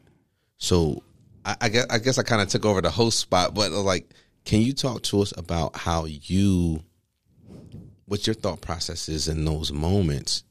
So 0.58 1.04
I, 1.46 1.56
I 1.62 1.70
guess 1.70 1.86
I 1.90 2.00
guess 2.00 2.18
I 2.18 2.24
kind 2.24 2.42
of 2.42 2.48
took 2.48 2.66
over 2.66 2.82
the 2.82 2.90
host 2.90 3.20
spot, 3.20 3.54
but 3.54 3.72
uh, 3.72 3.82
like, 3.82 4.10
can 4.46 4.62
you 4.62 4.74
talk 4.74 5.04
to 5.04 5.22
us 5.22 5.34
about 5.38 5.76
how 5.76 6.06
you, 6.06 6.84
what 8.06 8.28
your 8.28 8.34
thought 8.34 8.62
process 8.62 9.10
is 9.10 9.28
in 9.28 9.46
those 9.46 9.72
moments, 9.72 10.44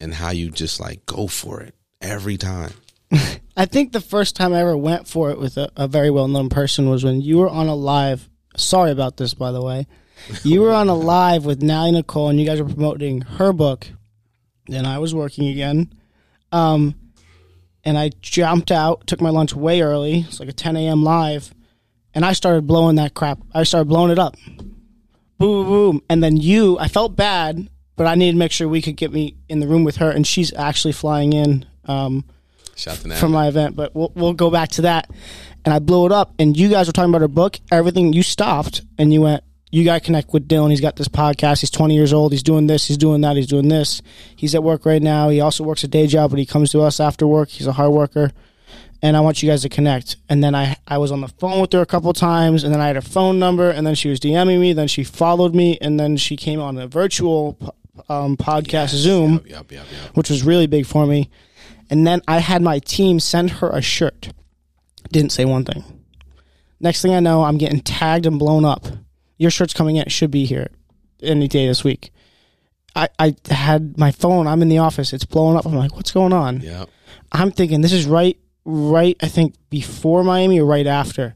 and 0.00 0.14
how 0.14 0.30
you 0.30 0.50
just 0.50 0.80
like 0.80 1.04
go 1.06 1.26
for 1.26 1.60
it 1.60 1.74
every 2.00 2.36
time? 2.36 2.72
I 3.56 3.66
think 3.66 3.92
the 3.92 4.00
first 4.00 4.36
time 4.36 4.52
I 4.52 4.60
ever 4.60 4.76
went 4.76 5.08
for 5.08 5.30
it 5.30 5.38
with 5.38 5.56
a, 5.56 5.70
a 5.76 5.88
very 5.88 6.10
well 6.10 6.28
known 6.28 6.48
person 6.48 6.90
was 6.90 7.04
when 7.04 7.20
you 7.20 7.38
were 7.38 7.48
on 7.48 7.68
a 7.68 7.74
live. 7.74 8.28
Sorry 8.56 8.90
about 8.90 9.16
this, 9.16 9.34
by 9.34 9.52
the 9.52 9.62
way. 9.62 9.86
You 10.42 10.62
were 10.62 10.72
on 10.72 10.88
a 10.88 10.94
live 10.94 11.44
with 11.44 11.62
Nally 11.62 11.92
Nicole, 11.92 12.30
and 12.30 12.40
you 12.40 12.46
guys 12.46 12.60
were 12.60 12.68
promoting 12.68 13.20
her 13.20 13.52
book. 13.52 13.86
And 14.66 14.86
I 14.86 14.98
was 14.98 15.14
working 15.14 15.46
again. 15.48 15.92
Um, 16.50 16.94
and 17.84 17.96
I 17.96 18.10
jumped 18.20 18.72
out, 18.72 19.06
took 19.06 19.20
my 19.20 19.28
lunch 19.30 19.54
way 19.54 19.82
early. 19.82 20.20
It's 20.20 20.40
like 20.40 20.48
a 20.48 20.54
10 20.54 20.74
a.m. 20.76 21.04
live, 21.04 21.54
and 22.14 22.24
I 22.24 22.32
started 22.32 22.66
blowing 22.66 22.96
that 22.96 23.14
crap. 23.14 23.38
I 23.54 23.62
started 23.62 23.88
blowing 23.88 24.10
it 24.10 24.18
up. 24.18 24.36
Boom, 24.46 24.66
boom, 25.38 25.66
boom. 25.66 26.02
And 26.08 26.24
then 26.24 26.36
you, 26.36 26.78
I 26.78 26.88
felt 26.88 27.14
bad, 27.14 27.68
but 27.94 28.06
I 28.06 28.14
needed 28.14 28.32
to 28.32 28.38
make 28.38 28.52
sure 28.52 28.66
we 28.68 28.82
could 28.82 28.96
get 28.96 29.12
me 29.12 29.36
in 29.48 29.60
the 29.60 29.68
room 29.68 29.84
with 29.84 29.96
her, 29.96 30.10
and 30.10 30.26
she's 30.26 30.52
actually 30.54 30.92
flying 30.92 31.32
in 31.32 31.66
um, 31.84 32.24
Shout 32.76 32.98
to 32.98 33.14
from 33.16 33.32
my 33.32 33.48
event. 33.48 33.74
But 33.74 33.94
we'll, 33.94 34.12
we'll 34.14 34.32
go 34.34 34.50
back 34.50 34.68
to 34.70 34.82
that. 34.82 35.10
And 35.64 35.74
I 35.74 35.80
blew 35.80 36.06
it 36.06 36.12
up, 36.12 36.32
and 36.38 36.56
you 36.56 36.68
guys 36.68 36.86
were 36.86 36.92
talking 36.92 37.10
about 37.10 37.22
her 37.22 37.28
book. 37.28 37.58
Everything 37.72 38.12
you 38.12 38.22
stopped, 38.22 38.82
and 38.98 39.12
you 39.12 39.22
went, 39.22 39.42
you 39.72 39.84
got 39.84 39.94
to 39.94 40.00
connect 40.00 40.32
with 40.32 40.46
Dylan. 40.46 40.70
He's 40.70 40.80
got 40.80 40.94
this 40.94 41.08
podcast. 41.08 41.60
He's 41.60 41.70
20 41.72 41.94
years 41.94 42.12
old. 42.12 42.30
He's 42.30 42.44
doing 42.44 42.68
this. 42.68 42.86
He's 42.86 42.96
doing 42.96 43.20
that. 43.22 43.34
He's 43.34 43.48
doing 43.48 43.68
this. 43.68 44.00
He's 44.36 44.54
at 44.54 44.62
work 44.62 44.86
right 44.86 45.02
now. 45.02 45.28
He 45.28 45.40
also 45.40 45.64
works 45.64 45.82
a 45.82 45.88
day 45.88 46.06
job, 46.06 46.30
but 46.30 46.38
he 46.38 46.46
comes 46.46 46.70
to 46.70 46.82
us 46.82 47.00
after 47.00 47.26
work. 47.26 47.48
He's 47.48 47.66
a 47.66 47.72
hard 47.72 47.90
worker. 47.92 48.30
And 49.02 49.16
I 49.16 49.20
want 49.20 49.42
you 49.42 49.48
guys 49.50 49.62
to 49.62 49.68
connect. 49.68 50.16
And 50.28 50.42
then 50.42 50.54
I, 50.54 50.76
I 50.86 50.98
was 50.98 51.10
on 51.10 51.20
the 51.20 51.28
phone 51.28 51.60
with 51.60 51.72
her 51.72 51.80
a 51.80 51.86
couple 51.86 52.12
times, 52.12 52.62
and 52.62 52.72
then 52.72 52.80
I 52.80 52.86
had 52.86 52.96
her 52.96 53.02
phone 53.02 53.38
number, 53.40 53.68
and 53.70 53.84
then 53.86 53.94
she 53.96 54.08
was 54.08 54.20
DMing 54.20 54.60
me. 54.60 54.72
Then 54.72 54.88
she 54.88 55.02
followed 55.02 55.54
me, 55.54 55.78
and 55.80 55.98
then 55.98 56.16
she 56.16 56.36
came 56.36 56.60
on 56.60 56.78
a 56.78 56.86
virtual 56.86 57.58
um, 58.08 58.36
podcast 58.36 58.90
Zoom, 58.90 59.32
Yep, 59.34 59.46
yep, 59.46 59.72
yep, 59.72 59.86
yep. 59.90 60.16
which 60.16 60.30
was 60.30 60.44
really 60.44 60.66
big 60.66 60.86
for 60.86 61.06
me. 61.06 61.28
And 61.88 62.06
then 62.06 62.22
I 62.26 62.38
had 62.38 62.62
my 62.62 62.78
team 62.78 63.20
send 63.20 63.50
her 63.50 63.70
a 63.70 63.82
shirt. 63.82 64.32
Didn't 65.10 65.32
say 65.32 65.44
one 65.44 65.64
thing. 65.64 65.84
Next 66.80 67.00
thing 67.02 67.14
I 67.14 67.20
know, 67.20 67.44
I'm 67.44 67.58
getting 67.58 67.80
tagged 67.80 68.26
and 68.26 68.38
blown 68.38 68.64
up. 68.64 68.86
Your 69.38 69.50
shirt's 69.50 69.74
coming 69.74 69.96
in. 69.96 70.02
It 70.02 70.12
should 70.12 70.30
be 70.30 70.46
here 70.46 70.68
any 71.22 71.48
day 71.48 71.66
this 71.66 71.84
week. 71.84 72.10
I, 72.94 73.08
I 73.18 73.36
had 73.50 73.98
my 73.98 74.10
phone. 74.10 74.46
I'm 74.46 74.62
in 74.62 74.68
the 74.68 74.78
office. 74.78 75.12
It's 75.12 75.24
blowing 75.24 75.56
up. 75.56 75.66
I'm 75.66 75.74
like, 75.74 75.94
what's 75.94 76.10
going 76.10 76.32
on? 76.32 76.60
Yep. 76.60 76.88
I'm 77.32 77.50
thinking 77.50 77.80
this 77.80 77.92
is 77.92 78.06
right, 78.06 78.38
right. 78.64 79.16
I 79.22 79.28
think 79.28 79.54
before 79.70 80.24
Miami 80.24 80.60
or 80.60 80.66
right 80.66 80.86
after, 80.86 81.34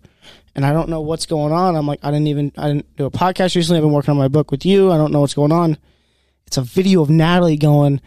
and 0.54 0.64
I 0.64 0.72
don't 0.72 0.88
know 0.88 1.00
what's 1.00 1.26
going 1.26 1.52
on. 1.52 1.76
I'm 1.76 1.86
like, 1.86 2.00
I 2.02 2.10
didn't 2.10 2.28
even, 2.28 2.52
I 2.56 2.68
didn't 2.68 2.96
do 2.96 3.04
a 3.04 3.10
podcast 3.10 3.54
recently. 3.56 3.78
I've 3.78 3.84
been 3.84 3.92
working 3.92 4.12
on 4.12 4.18
my 4.18 4.28
book 4.28 4.50
with 4.50 4.64
you. 4.64 4.90
I 4.90 4.96
don't 4.96 5.12
know 5.12 5.20
what's 5.20 5.34
going 5.34 5.52
on. 5.52 5.78
It's 6.46 6.56
a 6.56 6.62
video 6.62 7.02
of 7.02 7.10
Natalie 7.10 7.56
going, 7.56 8.00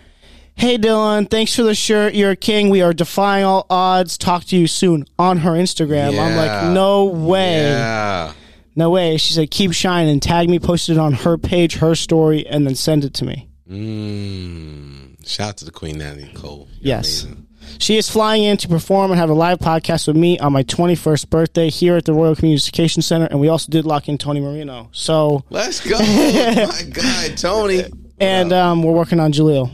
"Hey 0.56 0.78
Dylan, 0.78 1.30
thanks 1.30 1.56
for 1.56 1.64
the 1.64 1.76
shirt. 1.76 2.14
You're 2.14 2.32
a 2.32 2.36
king. 2.36 2.70
We 2.70 2.82
are 2.82 2.94
defying 2.94 3.46
all 3.46 3.66
odds. 3.70 4.18
Talk 4.18 4.44
to 4.46 4.58
you 4.58 4.68
soon." 4.68 5.06
On 5.20 5.38
her 5.40 5.52
Instagram, 5.52 6.20
I'm 6.20 6.36
like, 6.36 6.74
no 6.74 7.06
way, 7.06 7.64
Yeah. 7.64 8.34
no 8.76 8.90
way. 8.90 9.18
She 9.18 9.34
said, 9.34 9.52
"Keep 9.52 9.74
shining." 9.74 10.20
Tag 10.20 10.50
me, 10.50 10.60
post 10.60 10.90
it 10.90 10.98
on 10.98 11.14
her 11.14 11.38
page, 11.38 11.76
her 11.76 11.96
story, 11.96 12.46
and 12.48 12.66
then 12.68 12.76
send 12.76 13.04
it 13.06 13.14
to 13.16 13.26
me. 13.26 13.48
Mm. 13.70 15.28
Shout 15.28 15.50
out 15.50 15.58
to 15.58 15.66
the 15.66 15.72
Queen 15.72 15.98
Natalie 15.98 16.30
Cole. 16.34 16.68
You're 16.80 16.98
Yes. 16.98 17.24
amazing. 17.24 17.46
She 17.80 17.98
is 17.98 18.10
flying 18.10 18.44
in 18.44 18.58
to 18.58 18.68
perform 18.68 19.12
and 19.12 19.20
have 19.20 19.30
a 19.30 19.34
live 19.34 19.58
podcast 19.60 20.08
with 20.08 20.18
me 20.18 20.38
on 20.40 20.52
my 20.54 20.64
21st 20.64 21.30
birthday 21.30 21.70
here 21.70 21.96
at 21.96 22.04
the 22.06 22.14
Royal 22.14 22.36
Communication 22.36 23.02
Center, 23.02 23.26
and 23.26 23.40
we 23.40 23.48
also 23.48 23.72
did 23.72 23.86
lock 23.86 24.10
in 24.10 24.18
Tony 24.18 24.42
Marino. 24.42 24.90
So, 24.92 25.44
Let's 25.50 25.80
go. 25.80 25.98
My 26.00 26.84
God, 26.92 27.38
Tony. 27.38 27.84
and 28.20 28.52
um, 28.54 28.84
we're 28.84 28.92
working 28.94 29.20
on 29.20 29.32
Jaleel. 29.32 29.72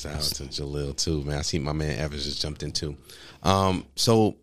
Shout 0.00 0.14
out 0.14 0.22
to 0.22 0.44
Jalil 0.44 0.96
too, 0.96 1.22
man. 1.24 1.38
I 1.38 1.42
see 1.42 1.58
my 1.58 1.72
man 1.72 1.98
Evans 1.98 2.24
just 2.24 2.40
jumped 2.40 2.62
in 2.62 2.72
too. 2.72 2.96
Um, 3.42 3.84
so 3.96 4.36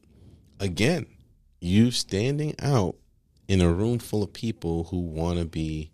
again, 0.59 1.07
you 1.59 1.89
standing 1.89 2.53
out 2.61 2.95
in 3.47 3.61
a 3.61 3.71
room 3.71 3.97
full 3.97 4.21
of 4.21 4.31
people 4.33 4.83
who 4.83 4.99
want 4.99 5.39
to 5.39 5.45
be, 5.45 5.89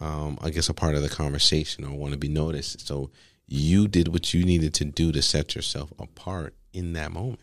um, 0.00 0.38
I 0.40 0.50
guess, 0.50 0.68
a 0.68 0.74
part 0.74 0.94
of 0.94 1.02
the 1.02 1.08
conversation 1.08 1.84
or 1.84 1.90
want 1.96 2.12
to 2.12 2.18
be 2.18 2.28
noticed. 2.28 2.86
So 2.86 3.10
you 3.48 3.88
did 3.88 4.08
what 4.08 4.32
you 4.32 4.44
needed 4.44 4.74
to 4.74 4.84
do 4.84 5.10
to 5.10 5.22
set 5.22 5.56
yourself 5.56 5.92
apart 5.98 6.54
in 6.72 6.92
that 6.92 7.10
moment, 7.10 7.40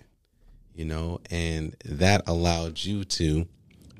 you 0.73 0.85
know, 0.85 1.19
and 1.29 1.75
that 1.83 2.23
allowed 2.27 2.81
you 2.81 3.03
to. 3.03 3.45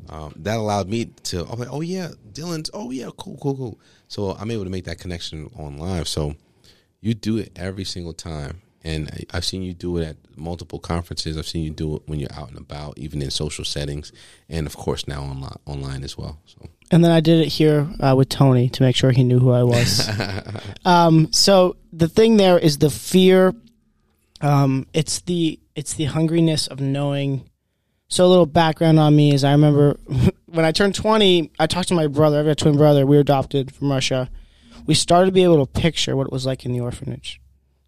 Um, 0.10 0.34
that 0.38 0.58
allowed 0.58 0.89
me 0.89 1.05
to. 1.24 1.46
I'm 1.46 1.60
like, 1.60 1.70
oh 1.70 1.81
yeah, 1.81 2.12
Dylan's. 2.31 2.70
Oh 2.74 2.91
yeah, 2.91 3.10
cool, 3.17 3.38
cool, 3.41 3.58
cool. 3.58 3.79
So 4.08 4.31
I'm 4.31 4.51
able 4.51 4.63
to 4.63 4.70
make 4.70 4.86
that 4.86 5.00
connection 5.00 5.50
on 5.58 5.77
live. 5.77 6.08
So 6.08 6.36
you 7.01 7.13
do 7.13 7.38
it 7.38 7.51
every 7.55 7.84
single 7.84 8.13
time 8.13 8.62
and 8.84 9.25
i've 9.34 9.46
seen 9.46 9.62
you 9.62 9.74
do 9.74 9.98
it 9.98 10.08
at 10.08 10.15
multiple 10.38 10.79
conferences 10.79 11.38
i've 11.38 11.48
seen 11.48 11.63
you 11.63 11.70
do 11.70 11.96
it 11.96 12.01
when 12.05 12.20
you're 12.20 12.34
out 12.34 12.50
and 12.50 12.58
about 12.58 12.98
even 12.98 13.22
in 13.22 13.29
social 13.29 13.65
settings 13.65 14.12
and 14.50 14.65
of 14.65 14.75
course 14.77 15.08
now 15.08 15.22
online 15.22 15.58
online 15.65 16.03
as 16.03 16.17
well 16.17 16.39
so 16.46 16.70
And 16.91 17.03
then 17.03 17.12
I 17.12 17.22
did 17.22 17.39
it 17.39 17.48
here 17.48 17.88
uh, 18.01 18.13
with 18.17 18.27
Tony 18.27 18.67
to 18.70 18.84
make 18.84 18.98
sure 18.98 19.12
he 19.12 19.24
knew 19.24 19.39
who 19.39 19.51
I 19.51 19.63
was. 19.63 20.10
um, 20.86 21.31
so 21.31 21.77
the 21.93 22.10
thing 22.10 22.36
there 22.36 22.60
is 22.60 22.79
the 22.79 22.89
fear. 22.89 23.55
Um, 24.41 24.88
it's 24.93 25.22
the 25.22 25.58
it's 25.74 25.93
the 25.93 26.08
hungriness 26.08 26.67
of 26.67 26.81
knowing. 26.81 27.50
So 28.10 28.25
a 28.25 28.27
little 28.27 28.46
background 28.46 29.00
on 29.00 29.15
me 29.15 29.34
is 29.34 29.46
I 29.46 29.53
remember 29.53 29.98
when 30.48 30.65
I 30.65 30.74
turned 30.74 30.93
twenty, 30.96 31.50
I 31.58 31.65
talked 31.65 31.88
to 31.89 31.96
my 31.96 32.08
brother. 32.08 32.36
I 32.36 32.39
have 32.39 32.48
a 32.48 32.55
twin 32.55 32.75
brother. 32.75 33.05
We 33.05 33.15
were 33.15 33.22
adopted 33.22 33.74
from 33.74 33.89
Russia. 33.89 34.29
We 34.85 34.93
started 34.93 35.27
to 35.27 35.31
be 35.31 35.43
able 35.43 35.65
to 35.65 35.81
picture 35.81 36.15
what 36.15 36.27
it 36.27 36.33
was 36.33 36.45
like 36.45 36.65
in 36.65 36.73
the 36.73 36.81
orphanage. 36.81 37.39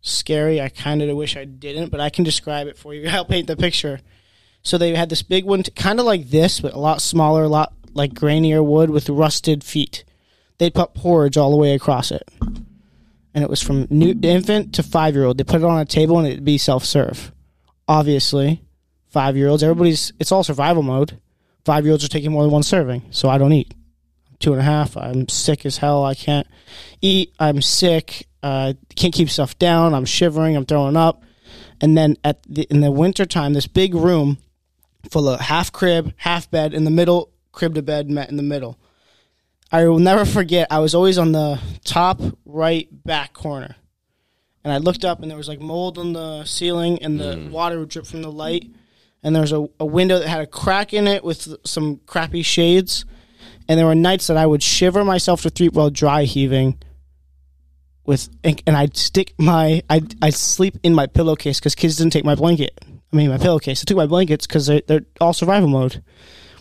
Scary. 0.01 0.61
I 0.61 0.69
kind 0.69 1.01
of 1.01 1.15
wish 1.15 1.37
I 1.37 1.45
didn't, 1.45 1.89
but 1.89 1.99
I 1.99 2.09
can 2.09 2.23
describe 2.23 2.67
it 2.67 2.77
for 2.77 2.93
you. 2.93 3.07
I'll 3.09 3.25
paint 3.25 3.47
the 3.47 3.55
picture. 3.55 3.99
So 4.61 4.77
they 4.77 4.95
had 4.95 5.09
this 5.09 5.23
big 5.23 5.45
one, 5.45 5.63
kind 5.63 5.99
of 5.99 6.05
like 6.05 6.29
this, 6.29 6.59
but 6.61 6.73
a 6.73 6.79
lot 6.79 7.01
smaller, 7.01 7.43
a 7.43 7.49
lot 7.49 7.73
like 7.93 8.13
grainier 8.13 8.65
wood 8.65 8.89
with 8.89 9.09
rusted 9.09 9.63
feet. 9.63 10.03
They'd 10.57 10.73
put 10.73 10.93
porridge 10.93 11.37
all 11.37 11.51
the 11.51 11.57
way 11.57 11.73
across 11.73 12.11
it, 12.11 12.27
and 13.33 13.43
it 13.43 13.49
was 13.49 13.61
from 13.61 13.87
new 13.89 14.17
infant 14.21 14.73
to 14.75 14.83
five 14.83 15.15
year 15.15 15.25
old. 15.25 15.37
They 15.37 15.43
put 15.43 15.61
it 15.61 15.65
on 15.65 15.79
a 15.79 15.85
table 15.85 16.17
and 16.17 16.27
it'd 16.27 16.45
be 16.45 16.57
self 16.57 16.85
serve. 16.85 17.31
Obviously, 17.87 18.63
five 19.09 19.35
year 19.35 19.49
olds, 19.49 19.63
everybody's 19.63 20.13
it's 20.19 20.31
all 20.31 20.43
survival 20.43 20.83
mode. 20.83 21.19
Five 21.65 21.85
year 21.85 21.93
olds 21.93 22.05
are 22.05 22.09
taking 22.09 22.31
more 22.31 22.43
than 22.43 22.51
one 22.51 22.63
serving, 22.63 23.03
so 23.11 23.29
I 23.29 23.37
don't 23.37 23.53
eat. 23.53 23.73
Two 24.43 24.51
and 24.51 24.61
a 24.61 24.65
half. 24.65 24.97
I'm 24.97 25.29
sick 25.29 25.65
as 25.65 25.77
hell. 25.77 26.03
I 26.03 26.15
can't 26.15 26.45
eat. 27.01 27.33
I'm 27.39 27.61
sick. 27.61 28.27
Uh, 28.43 28.73
can't 28.93 29.13
keep 29.13 29.29
stuff 29.29 29.57
down. 29.57 29.93
I'm 29.93 30.03
shivering. 30.03 30.57
I'm 30.57 30.65
throwing 30.65 30.97
up. 30.97 31.23
And 31.79 31.97
then 31.97 32.17
at 32.25 32.43
the, 32.43 32.63
in 32.63 32.81
the 32.81 32.91
wintertime, 32.91 33.53
this 33.53 33.67
big 33.67 33.95
room 33.95 34.37
full 35.09 35.29
of 35.29 35.39
half 35.39 35.71
crib, 35.71 36.13
half 36.17 36.51
bed 36.51 36.73
in 36.73 36.83
the 36.83 36.91
middle, 36.91 37.31
crib 37.53 37.75
to 37.75 37.81
bed 37.81 38.09
met 38.09 38.29
in 38.29 38.35
the 38.35 38.43
middle. 38.43 38.77
I 39.71 39.87
will 39.87 39.99
never 39.99 40.25
forget. 40.25 40.67
I 40.69 40.79
was 40.79 40.93
always 40.93 41.17
on 41.17 41.31
the 41.31 41.61
top 41.85 42.19
right 42.45 42.89
back 43.05 43.31
corner, 43.31 43.77
and 44.65 44.73
I 44.73 44.77
looked 44.77 45.05
up, 45.05 45.21
and 45.21 45.31
there 45.31 45.37
was 45.37 45.47
like 45.47 45.61
mold 45.61 45.97
on 45.97 46.11
the 46.11 46.43
ceiling, 46.43 47.01
and 47.01 47.17
the 47.17 47.47
water 47.49 47.79
would 47.79 47.87
drip 47.87 48.05
from 48.05 48.21
the 48.21 48.31
light. 48.31 48.69
And 49.23 49.33
there 49.33 49.41
was 49.41 49.53
a, 49.53 49.69
a 49.79 49.85
window 49.85 50.19
that 50.19 50.27
had 50.27 50.41
a 50.41 50.47
crack 50.47 50.93
in 50.93 51.07
it 51.07 51.23
with 51.23 51.47
some 51.65 52.01
crappy 52.05 52.41
shades. 52.41 53.05
And 53.67 53.79
there 53.79 53.85
were 53.85 53.95
nights 53.95 54.27
that 54.27 54.37
I 54.37 54.45
would 54.45 54.63
shiver 54.63 55.03
myself 55.03 55.41
to 55.43 55.51
sleep 55.55 55.73
while 55.73 55.89
dry 55.89 56.23
heaving 56.23 56.77
with 58.05 58.29
and, 58.43 58.61
and 58.67 58.75
I'd 58.75 58.97
stick 58.97 59.33
my 59.37 59.81
I 59.89 60.01
I 60.21 60.29
sleep 60.29 60.77
in 60.83 60.93
my 60.93 61.07
pillowcase 61.07 61.59
because 61.59 61.75
kids 61.75 61.97
didn't 61.97 62.13
take 62.13 62.25
my 62.25 62.35
blanket. 62.35 62.77
I 63.11 63.15
mean 63.15 63.29
my 63.29 63.37
pillowcase. 63.37 63.81
I 63.81 63.85
took 63.85 63.97
my 63.97 64.07
blankets 64.07 64.47
because 64.47 64.67
they're, 64.67 64.81
they're 64.87 65.05
all 65.21 65.33
survival 65.33 65.69
mode. 65.69 66.03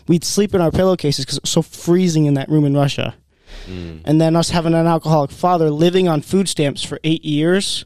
We'd 0.07 0.23
sleep 0.23 0.53
in 0.53 0.61
our 0.61 0.71
pillowcases 0.71 1.25
because 1.25 1.37
it 1.37 1.43
was 1.43 1.49
so 1.49 1.61
freezing 1.61 2.25
in 2.25 2.33
that 2.35 2.49
room 2.49 2.65
in 2.65 2.75
Russia. 2.75 3.15
Mm. 3.67 4.01
And 4.05 4.19
then 4.19 4.35
us 4.35 4.49
having 4.49 4.73
an 4.73 4.87
alcoholic 4.87 5.31
father 5.31 5.69
living 5.69 6.07
on 6.07 6.21
food 6.21 6.49
stamps 6.49 6.83
for 6.83 6.99
eight 7.03 7.23
years. 7.23 7.85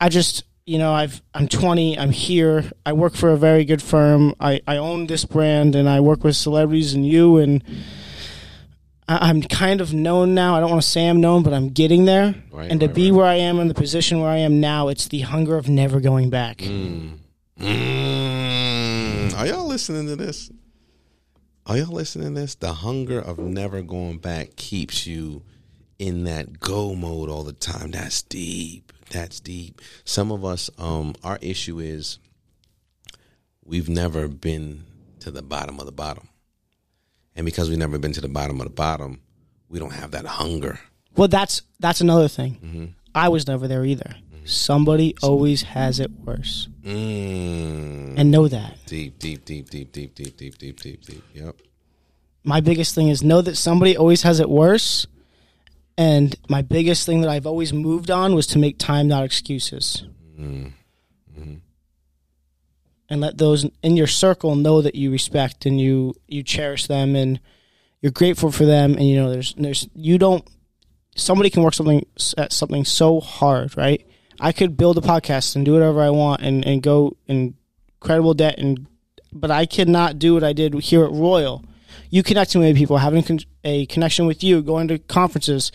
I 0.00 0.08
just 0.08 0.44
you 0.64 0.78
know 0.78 0.92
I've 0.92 1.20
I'm 1.34 1.48
20. 1.48 1.98
I'm 1.98 2.12
here. 2.12 2.64
I 2.86 2.92
work 2.94 3.14
for 3.14 3.30
a 3.30 3.36
very 3.36 3.64
good 3.64 3.82
firm. 3.82 4.34
I 4.40 4.60
I 4.66 4.78
own 4.78 5.06
this 5.06 5.24
brand 5.24 5.74
and 5.76 5.88
I 5.88 6.00
work 6.00 6.24
with 6.24 6.36
celebrities 6.36 6.94
and 6.94 7.06
you 7.06 7.36
and. 7.36 7.62
I- 9.10 9.28
I'm 9.28 9.42
kind 9.42 9.80
of 9.80 9.92
known 9.92 10.34
now. 10.34 10.54
I 10.56 10.60
don't 10.60 10.70
want 10.70 10.82
to 10.82 10.88
say 10.88 11.08
I'm 11.08 11.20
known, 11.20 11.42
but 11.42 11.52
I'm 11.52 11.70
getting 11.70 12.04
there. 12.04 12.32
Right, 12.52 12.70
and 12.70 12.78
to 12.80 12.86
right, 12.86 12.94
be 12.94 13.10
right. 13.10 13.16
where 13.16 13.26
I 13.26 13.34
am 13.34 13.58
in 13.58 13.66
the 13.66 13.74
position 13.74 14.20
where 14.20 14.30
I 14.30 14.36
am 14.36 14.60
now, 14.60 14.86
it's 14.86 15.08
the 15.08 15.20
hunger 15.20 15.56
of 15.56 15.68
never 15.68 15.98
going 16.00 16.30
back. 16.30 16.58
Mm, 16.58 17.18
are 19.36 19.46
y'all 19.46 19.66
listening 19.66 20.06
to 20.06 20.14
this? 20.16 20.50
Are 21.66 21.76
y'all 21.76 21.92
listening 21.92 22.34
to 22.34 22.40
this? 22.40 22.54
The 22.54 22.72
hunger 22.72 23.20
of 23.20 23.38
never 23.38 23.82
going 23.82 24.18
back 24.18 24.56
keeps 24.56 25.06
you 25.06 25.42
in 25.98 26.24
that 26.24 26.58
go 26.60 26.94
mode 26.94 27.28
all 27.28 27.42
the 27.42 27.52
time. 27.52 27.90
That's 27.90 28.22
deep. 28.22 28.92
That's 29.10 29.40
deep. 29.40 29.80
Some 30.04 30.30
of 30.30 30.44
us, 30.44 30.70
um, 30.78 31.14
our 31.24 31.38
issue 31.42 31.80
is 31.80 32.18
we've 33.64 33.88
never 33.88 34.28
been 34.28 34.84
to 35.18 35.30
the 35.30 35.42
bottom 35.42 35.78
of 35.80 35.86
the 35.86 35.92
bottom. 35.92 36.28
And 37.40 37.46
because 37.46 37.70
we've 37.70 37.78
never 37.78 37.96
been 37.98 38.12
to 38.12 38.20
the 38.20 38.28
bottom 38.28 38.60
of 38.60 38.66
the 38.66 38.70
bottom, 38.74 39.18
we 39.70 39.78
don't 39.78 39.94
have 39.94 40.10
that 40.10 40.26
hunger. 40.26 40.78
Well, 41.16 41.26
that's 41.26 41.62
that's 41.78 42.02
another 42.02 42.28
thing. 42.28 42.58
Mm-hmm. 42.62 42.84
I 43.14 43.30
was 43.30 43.46
never 43.46 43.66
there 43.66 43.82
either. 43.82 44.14
Somebody 44.44 45.14
always 45.22 45.62
has 45.62 46.00
it 46.00 46.10
worse, 46.10 46.68
Mm. 46.84 48.18
and 48.18 48.30
know 48.30 48.46
that. 48.46 48.76
Deep, 48.84 49.18
deep, 49.18 49.46
deep, 49.46 49.70
deep, 49.70 49.90
deep, 49.90 50.14
deep, 50.14 50.36
deep, 50.36 50.58
deep, 50.58 50.80
deep, 50.80 51.02
deep. 51.06 51.24
Yep. 51.32 51.56
My 52.44 52.60
biggest 52.60 52.94
thing 52.94 53.08
is 53.08 53.22
know 53.22 53.40
that 53.40 53.56
somebody 53.56 53.96
always 53.96 54.20
has 54.22 54.38
it 54.38 54.50
worse. 54.50 55.06
And 55.96 56.36
my 56.50 56.60
biggest 56.60 57.06
thing 57.06 57.22
that 57.22 57.30
I've 57.30 57.46
always 57.46 57.72
moved 57.72 58.10
on 58.10 58.34
was 58.34 58.46
to 58.48 58.58
make 58.58 58.76
time, 58.76 59.08
not 59.08 59.24
excuses. 59.24 60.04
And 63.10 63.20
let 63.20 63.38
those 63.38 63.66
in 63.82 63.96
your 63.96 64.06
circle 64.06 64.54
know 64.54 64.82
that 64.82 64.94
you 64.94 65.10
respect 65.10 65.66
and 65.66 65.80
you 65.80 66.14
you 66.28 66.42
cherish 66.44 66.86
them 66.86 67.16
and 67.16 67.40
you're 68.00 68.12
grateful 68.12 68.52
for 68.52 68.64
them. 68.64 68.94
And 68.94 69.08
you 69.08 69.16
know, 69.16 69.30
there's 69.30 69.52
there's 69.54 69.88
you 69.94 70.16
don't. 70.16 70.48
Somebody 71.16 71.50
can 71.50 71.64
work 71.64 71.74
something 71.74 72.06
at 72.38 72.52
something 72.52 72.84
so 72.84 73.20
hard, 73.20 73.76
right? 73.76 74.06
I 74.38 74.52
could 74.52 74.76
build 74.76 74.96
a 74.96 75.00
podcast 75.00 75.56
and 75.56 75.64
do 75.64 75.72
whatever 75.72 76.00
I 76.00 76.10
want 76.10 76.40
and 76.40 76.64
and 76.64 76.82
go 76.82 77.16
in 77.26 77.54
incredible 78.00 78.32
debt 78.32 78.58
and, 78.58 78.86
but 79.30 79.50
I 79.50 79.66
cannot 79.66 80.18
do 80.18 80.32
what 80.32 80.44
I 80.44 80.54
did 80.54 80.72
here 80.74 81.04
at 81.04 81.10
Royal 81.10 81.64
you 82.10 82.22
connecting 82.22 82.60
with 82.60 82.76
people, 82.76 82.98
having 82.98 83.22
con- 83.22 83.40
a 83.64 83.86
connection 83.86 84.26
with 84.26 84.42
you, 84.44 84.62
going 84.62 84.88
to 84.88 84.98
conferences, 84.98 85.72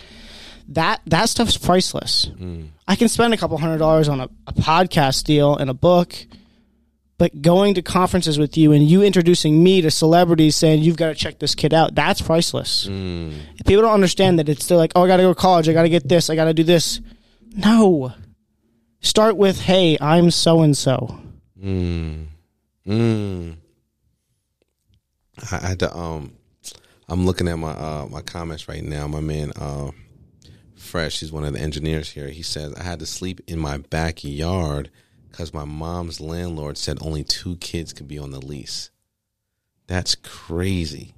that 0.68 1.02
that 1.08 1.30
stuff's 1.30 1.58
priceless. 1.58 2.28
Mm. 2.38 2.70
I 2.88 2.96
can 2.96 3.08
spend 3.08 3.34
a 3.34 3.38
couple 3.38 3.58
hundred 3.58 3.78
dollars 3.78 4.10
on 4.10 4.20
a, 4.20 4.30
a 4.46 4.54
podcast 4.54 5.24
deal 5.24 5.56
and 5.56 5.70
a 5.70 5.74
book, 5.74 6.14
but 7.18 7.42
going 7.42 7.76
to 7.76 7.82
conferences 7.82 8.38
with 8.38 8.58
you 8.58 8.72
and 8.72 8.84
you 8.84 9.02
introducing 9.02 9.64
me 9.64 9.82
to 9.82 9.92
celebrities 9.92 10.56
saying 10.56 10.84
you've 10.84 10.98
got 10.98 11.08
to 11.08 11.16
check 11.16 11.40
this 11.40 11.56
kid 11.56 11.74
out, 11.74 11.96
that's 11.96 12.22
priceless. 12.22 12.86
People 12.86 13.82
don't 13.82 13.94
understand 13.94 14.40
that 14.40 14.50
it's 14.50 14.68
they're 14.68 14.78
like, 14.78 14.92
oh, 14.96 15.04
I 15.04 15.08
got 15.08 15.18
to 15.18 15.24
go 15.24 15.34
to 15.34 15.40
college, 15.40 15.70
I 15.70 15.74
got 15.74 15.84
to 15.84 15.90
get 15.90 16.08
this, 16.08 16.30
I 16.30 16.36
got 16.36 16.46
to 16.46 16.54
do 16.54 16.64
this. 16.64 17.00
No, 17.56 18.14
start 19.00 19.38
with, 19.38 19.62
hey, 19.62 19.98
I'm 20.02 20.30
so 20.32 20.62
and 20.62 20.76
so. 20.76 21.20
Mm. 21.62 22.28
Mm. 22.86 23.56
I 25.52 25.68
had 25.68 25.80
to 25.80 25.96
um 25.96 26.34
I'm 27.08 27.26
looking 27.26 27.48
at 27.48 27.58
my 27.58 27.72
uh 27.72 28.08
my 28.10 28.22
comments 28.22 28.68
right 28.68 28.84
now. 28.84 29.08
My 29.08 29.22
man 29.22 29.52
uh 29.56 29.92
Fresh, 30.76 31.22
he's 31.22 31.32
one 31.32 31.44
of 31.44 31.54
the 31.54 31.60
engineers 31.60 32.12
here. 32.12 32.30
He 32.30 32.44
says 32.44 32.74
I 32.76 32.84
had 32.84 33.00
to 33.00 33.06
sleep 33.06 33.42
in 33.48 33.58
my 33.58 33.78
backyard 33.78 34.92
because 35.36 35.54
my 35.54 35.66
mom's 35.66 36.22
landlord 36.22 36.78
said 36.78 36.98
only 37.02 37.22
two 37.22 37.58
kids 37.58 37.92
could 37.92 38.08
be 38.08 38.18
on 38.18 38.32
the 38.32 38.40
lease. 38.40 38.90
That's 39.86 40.16
crazy. 40.16 41.14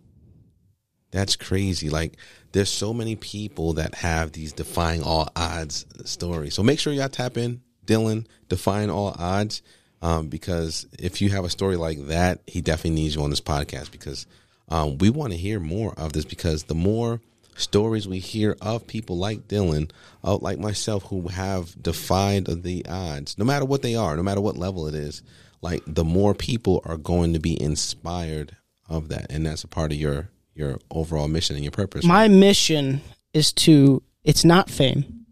That's 1.12 1.36
crazy. 1.36 1.91
Like 1.91 2.17
there's 2.51 2.69
so 2.69 2.95
many 2.95 3.15
people 3.15 3.73
that 3.73 3.93
have 3.93 4.32
these 4.32 4.53
defying 4.53 5.03
all 5.03 5.30
odds 5.36 5.86
stories. 6.06 6.56
So 6.56 6.63
make 6.63 6.80
sure 6.80 6.91
y'all 6.93 7.10
tap 7.10 7.38
in, 7.38 7.62
Dylan, 7.86 8.25
defying 8.49 8.89
all 8.89 9.15
odds. 9.19 9.62
Um, 10.01 10.30
because 10.30 10.88
if 10.97 11.21
you 11.21 11.30
have 11.30 11.45
a 11.45 11.49
story 11.49 11.75
like 11.75 12.08
that, 12.08 12.41
he 12.47 12.62
definitely 12.62 13.01
needs 13.01 13.15
you 13.15 13.21
on 13.21 13.30
this 13.30 13.41
podcast 13.41 13.91
because 13.91 14.25
um, 14.69 14.97
we 14.97 15.12
want 15.12 15.32
to 15.34 15.38
hear 15.38 15.60
more 15.60 15.93
of 15.95 16.13
this 16.13 16.25
because 16.25 16.63
the 16.63 16.75
more 16.75 17.21
stories 17.57 18.07
we 18.07 18.19
hear 18.19 18.55
of 18.61 18.87
people 18.87 19.17
like 19.17 19.47
Dylan, 19.47 19.91
uh, 20.23 20.37
like 20.37 20.59
myself, 20.59 21.03
who 21.03 21.27
have 21.27 21.81
defied 21.81 22.45
the 22.45 22.85
odds, 22.87 23.37
no 23.37 23.45
matter 23.45 23.65
what 23.65 23.81
they 23.81 23.95
are, 23.95 24.15
no 24.15 24.23
matter 24.23 24.41
what 24.41 24.57
level 24.57 24.87
it 24.87 24.95
is, 24.95 25.21
like 25.61 25.81
the 25.87 26.03
more 26.03 26.33
people 26.33 26.81
are 26.85 26.97
going 26.97 27.33
to 27.33 27.39
be 27.39 27.59
inspired 27.61 28.55
of 28.87 29.09
that, 29.09 29.27
and 29.31 29.45
that's 29.45 29.63
a 29.63 29.67
part 29.67 29.91
of 29.91 29.97
your 29.97 30.29
your 30.55 30.79
overall 30.89 31.27
mission 31.27 31.55
and 31.55 31.63
your 31.63 31.71
purpose. 31.71 32.03
my 32.05 32.27
mission 32.27 33.01
is 33.33 33.51
to 33.53 34.01
it's 34.23 34.43
not 34.45 34.69
fame. 34.69 35.25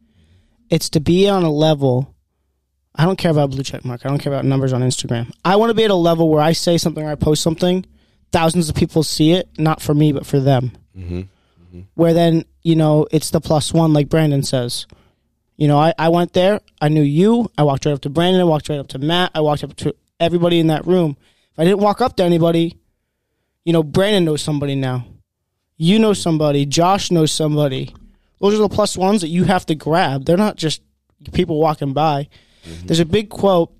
It's 0.69 0.89
to 0.89 0.99
be 0.99 1.29
on 1.29 1.43
a 1.43 1.51
level 1.51 2.13
i 2.97 3.03
don't 3.05 3.17
care 3.17 3.31
about 3.31 3.49
blue 3.51 3.61
check 3.63 3.83
mark. 3.83 4.05
I 4.05 4.09
don't 4.09 4.19
care 4.19 4.31
about 4.31 4.45
numbers 4.45 4.71
on 4.73 4.81
instagram. 4.81 5.31
I 5.43 5.57
want 5.57 5.69
to 5.69 5.73
be 5.73 5.83
at 5.83 5.91
a 5.91 5.95
level 5.95 6.29
where 6.29 6.41
i 6.41 6.53
say 6.53 6.77
something 6.77 7.03
or 7.03 7.11
i 7.11 7.15
post 7.15 7.43
something 7.43 7.85
thousands 8.31 8.69
of 8.69 8.75
people 8.75 9.03
see 9.03 9.31
it 9.33 9.47
not 9.57 9.81
for 9.81 9.93
me 9.93 10.11
but 10.11 10.25
for 10.25 10.39
them 10.39 10.71
where 11.95 12.13
then 12.13 12.45
you 12.61 12.75
know 12.75 13.07
it's 13.11 13.29
the 13.29 13.41
plus 13.41 13.73
one 13.73 13.93
like 13.93 14.09
brandon 14.09 14.43
says 14.43 14.88
you 15.57 15.67
know 15.67 15.77
I, 15.77 15.93
I 15.97 16.09
went 16.09 16.33
there 16.33 16.59
i 16.81 16.89
knew 16.89 17.01
you 17.01 17.49
i 17.57 17.63
walked 17.63 17.85
right 17.85 17.93
up 17.93 18.01
to 18.01 18.09
brandon 18.09 18.41
i 18.41 18.45
walked 18.45 18.69
right 18.69 18.79
up 18.79 18.88
to 18.89 18.99
matt 18.99 19.31
i 19.35 19.41
walked 19.41 19.63
up 19.63 19.75
to 19.77 19.95
everybody 20.19 20.59
in 20.59 20.67
that 20.67 20.85
room 20.85 21.17
if 21.51 21.59
i 21.59 21.63
didn't 21.63 21.79
walk 21.79 22.01
up 22.01 22.15
to 22.17 22.23
anybody 22.23 22.77
you 23.63 23.73
know 23.73 23.83
brandon 23.83 24.25
knows 24.25 24.41
somebody 24.41 24.75
now 24.75 25.05
you 25.77 25.99
know 25.99 26.13
somebody, 26.13 26.65
Josh 26.65 27.11
knows 27.11 27.31
somebody. 27.31 27.93
Those 28.39 28.55
are 28.55 28.59
the 28.59 28.69
plus 28.69 28.97
ones 28.97 29.21
that 29.21 29.27
you 29.27 29.43
have 29.43 29.65
to 29.67 29.75
grab. 29.75 30.25
They're 30.25 30.38
not 30.38 30.55
just 30.55 30.81
people 31.33 31.59
walking 31.59 31.93
by. 31.93 32.29
Mm-hmm. 32.65 32.88
There's 32.88 32.99
a 32.99 33.05
big 33.05 33.29
quote. 33.29 33.71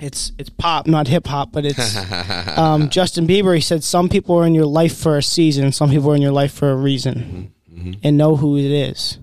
It's 0.00 0.32
it's 0.38 0.50
pop, 0.50 0.86
not 0.86 1.06
hip 1.06 1.26
hop, 1.26 1.52
but 1.52 1.64
it's 1.64 1.96
um, 2.58 2.90
Justin 2.90 3.26
Bieber. 3.26 3.54
He 3.54 3.60
said, 3.60 3.84
"Some 3.84 4.08
people 4.08 4.36
are 4.36 4.46
in 4.46 4.54
your 4.54 4.66
life 4.66 4.96
for 4.96 5.16
a 5.16 5.22
season. 5.22 5.70
Some 5.72 5.90
people 5.90 6.10
are 6.12 6.16
in 6.16 6.22
your 6.22 6.32
life 6.32 6.52
for 6.52 6.70
a 6.70 6.76
reason, 6.76 7.52
and 8.02 8.16
know 8.16 8.36
who 8.36 8.56
it 8.56 8.70
is." 8.70 9.18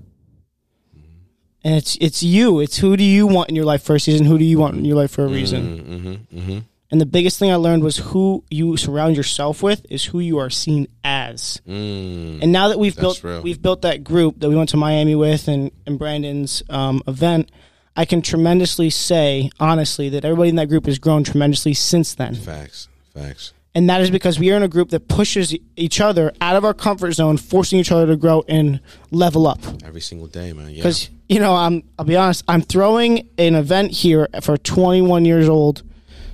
And 1.63 1.75
it's 1.75 1.97
it's 2.01 2.23
you. 2.23 2.59
It's 2.59 2.77
who 2.77 2.97
do 2.97 3.03
you 3.03 3.27
want 3.27 3.49
in 3.49 3.55
your 3.55 3.65
life 3.65 3.83
for 3.83 3.95
a 3.95 3.99
season? 3.99 4.25
Who 4.25 4.37
do 4.37 4.45
you 4.45 4.57
want 4.57 4.75
in 4.77 4.85
your 4.85 4.95
life 4.95 5.11
for 5.11 5.23
a 5.23 5.27
reason? 5.27 6.25
Mm-hmm, 6.31 6.59
And 6.89 6.99
the 7.01 7.05
biggest 7.05 7.37
thing 7.37 7.51
I 7.51 7.55
learned 7.55 7.83
was 7.83 7.97
who 7.97 8.43
you 8.49 8.77
surround 8.77 9.15
yourself 9.15 9.61
with 9.61 9.85
is 9.89 10.05
who 10.05 10.19
you 10.19 10.39
are 10.39 10.49
seen 10.49 10.87
as. 11.03 11.61
Mm. 11.67 12.41
And 12.41 12.51
now 12.51 12.69
that 12.69 12.79
we've 12.79 12.95
built 12.97 13.23
real. 13.23 13.41
we've 13.43 13.61
built 13.61 13.83
that 13.83 14.03
group 14.03 14.39
that 14.39 14.49
we 14.49 14.55
went 14.55 14.69
to 14.69 14.77
Miami 14.77 15.13
with 15.13 15.47
and, 15.47 15.71
and 15.85 15.99
Brandon's 15.99 16.63
um, 16.69 17.03
event, 17.07 17.51
I 17.95 18.05
can 18.05 18.21
tremendously 18.21 18.89
say 18.89 19.49
honestly 19.59 20.09
that 20.09 20.23
everybody 20.25 20.49
in 20.49 20.55
that 20.55 20.69
group 20.69 20.85
has 20.85 20.99
grown 20.99 21.23
tremendously 21.23 21.73
since 21.73 22.15
then. 22.15 22.35
Facts, 22.35 22.87
facts. 23.13 23.53
And 23.73 23.89
that 23.89 24.01
is 24.01 24.11
because 24.11 24.37
we 24.37 24.51
are 24.51 24.57
in 24.57 24.63
a 24.63 24.67
group 24.67 24.89
that 24.89 25.07
pushes 25.07 25.55
each 25.77 26.01
other 26.01 26.33
out 26.41 26.57
of 26.57 26.65
our 26.65 26.73
comfort 26.73 27.13
zone, 27.13 27.37
forcing 27.37 27.79
each 27.79 27.91
other 27.91 28.05
to 28.07 28.17
grow 28.17 28.43
and 28.47 28.81
level 29.11 29.47
up. 29.47 29.59
Every 29.85 30.01
single 30.01 30.27
day, 30.27 30.51
man. 30.51 30.69
Yeah. 30.69 30.77
Because 30.77 31.09
you 31.29 31.39
know, 31.39 31.55
I'm 31.55 31.83
I'll 31.97 32.05
be 32.05 32.17
honest, 32.17 32.43
I'm 32.47 32.61
throwing 32.61 33.29
an 33.37 33.55
event 33.55 33.91
here 33.91 34.27
for 34.41 34.57
21 34.57 35.23
years 35.23 35.47
old, 35.47 35.83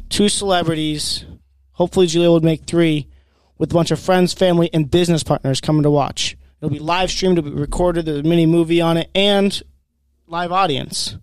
two 0.10 0.30
celebrities. 0.30 1.26
Hopefully, 1.74 2.08
Julia 2.08 2.32
would 2.32 2.44
make 2.44 2.66
three, 2.66 3.08
with 3.60 3.72
a 3.72 3.74
bunch 3.76 3.92
of 3.92 4.00
friends, 4.00 4.34
family, 4.34 4.72
and 4.74 4.90
business 4.90 5.22
partners 5.22 5.62
coming 5.62 5.84
to 5.84 5.92
watch. 5.92 6.36
It'll 6.60 6.72
be 6.72 6.80
live 6.80 7.12
streamed, 7.12 7.38
it'll 7.38 7.52
be 7.52 7.60
recorded, 7.60 8.06
there's 8.06 8.20
a 8.20 8.24
mini 8.24 8.48
movie 8.48 8.82
on 8.82 8.98
it, 8.98 9.12
and 9.14 9.62
live 10.26 10.52
audience. 10.52 11.18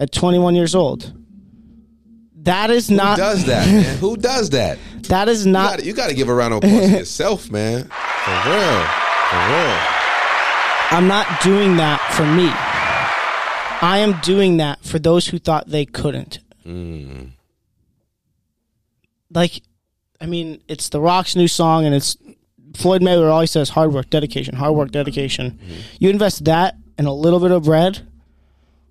At 0.00 0.10
21 0.12 0.54
years 0.56 0.74
old, 0.74 1.12
that 2.42 2.70
is 2.70 2.88
Who 2.88 2.96
not 2.96 3.18
does 3.18 3.44
that, 3.44 3.66
man? 3.68 3.98
Who 4.00 4.16
does 4.16 4.50
that? 4.50 4.78
that 5.02 5.28
is 5.28 5.44
You 5.44 5.52
not 5.52 5.70
gotta, 5.70 5.84
you 5.84 5.92
gotta 5.92 6.14
give 6.14 6.28
a 6.28 6.34
round 6.34 6.54
of 6.54 6.58
applause 6.58 6.90
to 6.90 6.98
yourself, 6.98 7.50
man. 7.50 7.84
For 7.84 8.30
real. 8.48 8.86
For 9.28 9.36
real. 9.46 9.78
I'm 10.92 11.06
not 11.06 11.42
doing 11.42 11.76
that 11.76 12.00
for 12.14 12.24
me. 12.26 12.50
I 13.82 13.98
am 13.98 14.18
doing 14.22 14.56
that 14.56 14.82
for 14.84 14.98
those 14.98 15.28
who 15.28 15.38
thought 15.38 15.68
they 15.68 15.84
couldn't. 15.86 16.40
Mm. 16.66 17.30
Like, 19.32 19.62
I 20.20 20.26
mean, 20.26 20.62
it's 20.66 20.88
The 20.88 21.00
Rock's 21.00 21.36
new 21.36 21.48
song, 21.48 21.84
and 21.86 21.94
it's 21.94 22.16
Floyd 22.74 23.02
Mayweather 23.02 23.30
always 23.30 23.50
says 23.50 23.70
hard 23.70 23.92
work, 23.92 24.10
dedication, 24.10 24.56
hard 24.56 24.74
work, 24.74 24.90
dedication. 24.90 25.52
Mm-hmm. 25.52 25.80
You 25.98 26.10
invest 26.10 26.44
that 26.46 26.76
and 26.98 27.06
a 27.06 27.12
little 27.12 27.40
bit 27.40 27.50
of 27.52 27.64
bread. 27.64 28.06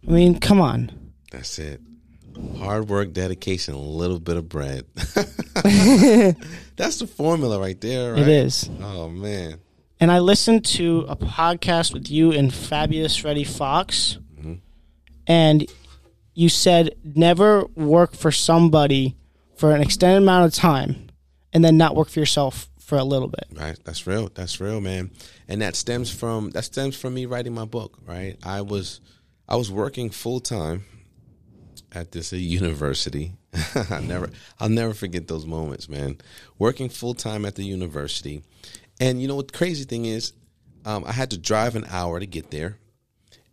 I 0.08 0.12
mean, 0.12 0.40
come 0.40 0.62
on. 0.62 0.92
That's 1.32 1.60
it. 1.60 1.82
Hard 2.58 2.88
work, 2.88 3.14
dedication, 3.14 3.74
a 3.74 3.80
little 3.80 4.20
bit 4.20 4.38
of 4.38 4.48
bread. 4.48 4.86
That's 6.76 7.00
the 7.00 7.08
formula 7.08 7.60
right 7.60 7.80
there, 7.82 8.14
right? 8.14 8.22
It 8.22 8.28
is. 8.28 8.70
Oh 8.82 9.10
man. 9.10 9.60
And 10.00 10.12
I 10.12 10.20
listened 10.20 10.64
to 10.66 11.06
a 11.10 11.16
podcast 11.16 11.94
with 11.94 12.10
you 12.10 12.32
and 12.32 12.52
Fabius 12.52 13.20
Freddy 13.20 13.44
Fox, 13.44 14.18
mm-hmm. 14.38 14.56
and 15.28 15.70
you 16.34 16.48
said 16.48 16.96
never 17.04 17.66
work 17.76 18.16
for 18.16 18.32
somebody 18.32 19.18
for 19.58 19.76
an 19.76 19.82
extended 19.82 20.24
amount 20.24 20.46
of 20.46 20.54
time 20.54 21.10
and 21.52 21.66
then 21.66 21.76
not 21.76 21.96
work 21.96 22.08
for 22.08 22.20
yourself 22.20 22.70
for 22.80 22.98
a 22.98 23.04
little 23.04 23.28
bit. 23.28 23.46
Right. 23.52 23.78
That's 23.84 24.08
real. 24.08 24.30
That's 24.34 24.62
real, 24.62 24.80
man. 24.80 25.12
And 25.48 25.62
that 25.62 25.76
stems 25.76 26.12
from 26.12 26.52
that 26.52 26.64
stems 26.64 26.96
from 26.96 27.14
me 27.14 27.26
writing 27.26 27.54
my 27.54 27.66
book, 27.66 27.98
right? 28.06 28.38
I 28.44 28.62
was 28.62 29.02
I 29.48 29.58
was 29.58 29.70
working 29.70 30.10
full 30.10 30.40
time 30.40 30.86
at 31.92 32.12
this 32.12 32.32
university. 32.34 33.34
I 33.90 34.00
never 34.02 34.30
I'll 34.60 34.70
never 34.70 34.94
forget 34.94 35.28
those 35.28 35.46
moments, 35.46 35.90
man. 35.90 36.18
Working 36.58 36.90
full 36.90 37.14
time 37.14 37.46
at 37.46 37.56
the 37.56 37.64
university. 37.64 38.44
And 39.00 39.22
you 39.22 39.28
know 39.28 39.36
what 39.36 39.52
the 39.52 39.58
crazy 39.58 39.86
thing 39.86 40.06
is? 40.06 40.34
Um, 40.86 41.04
I 41.06 41.12
had 41.12 41.32
to 41.32 41.38
drive 41.38 41.76
an 41.76 41.86
hour 41.90 42.20
to 42.20 42.26
get 42.26 42.52
there. 42.52 42.78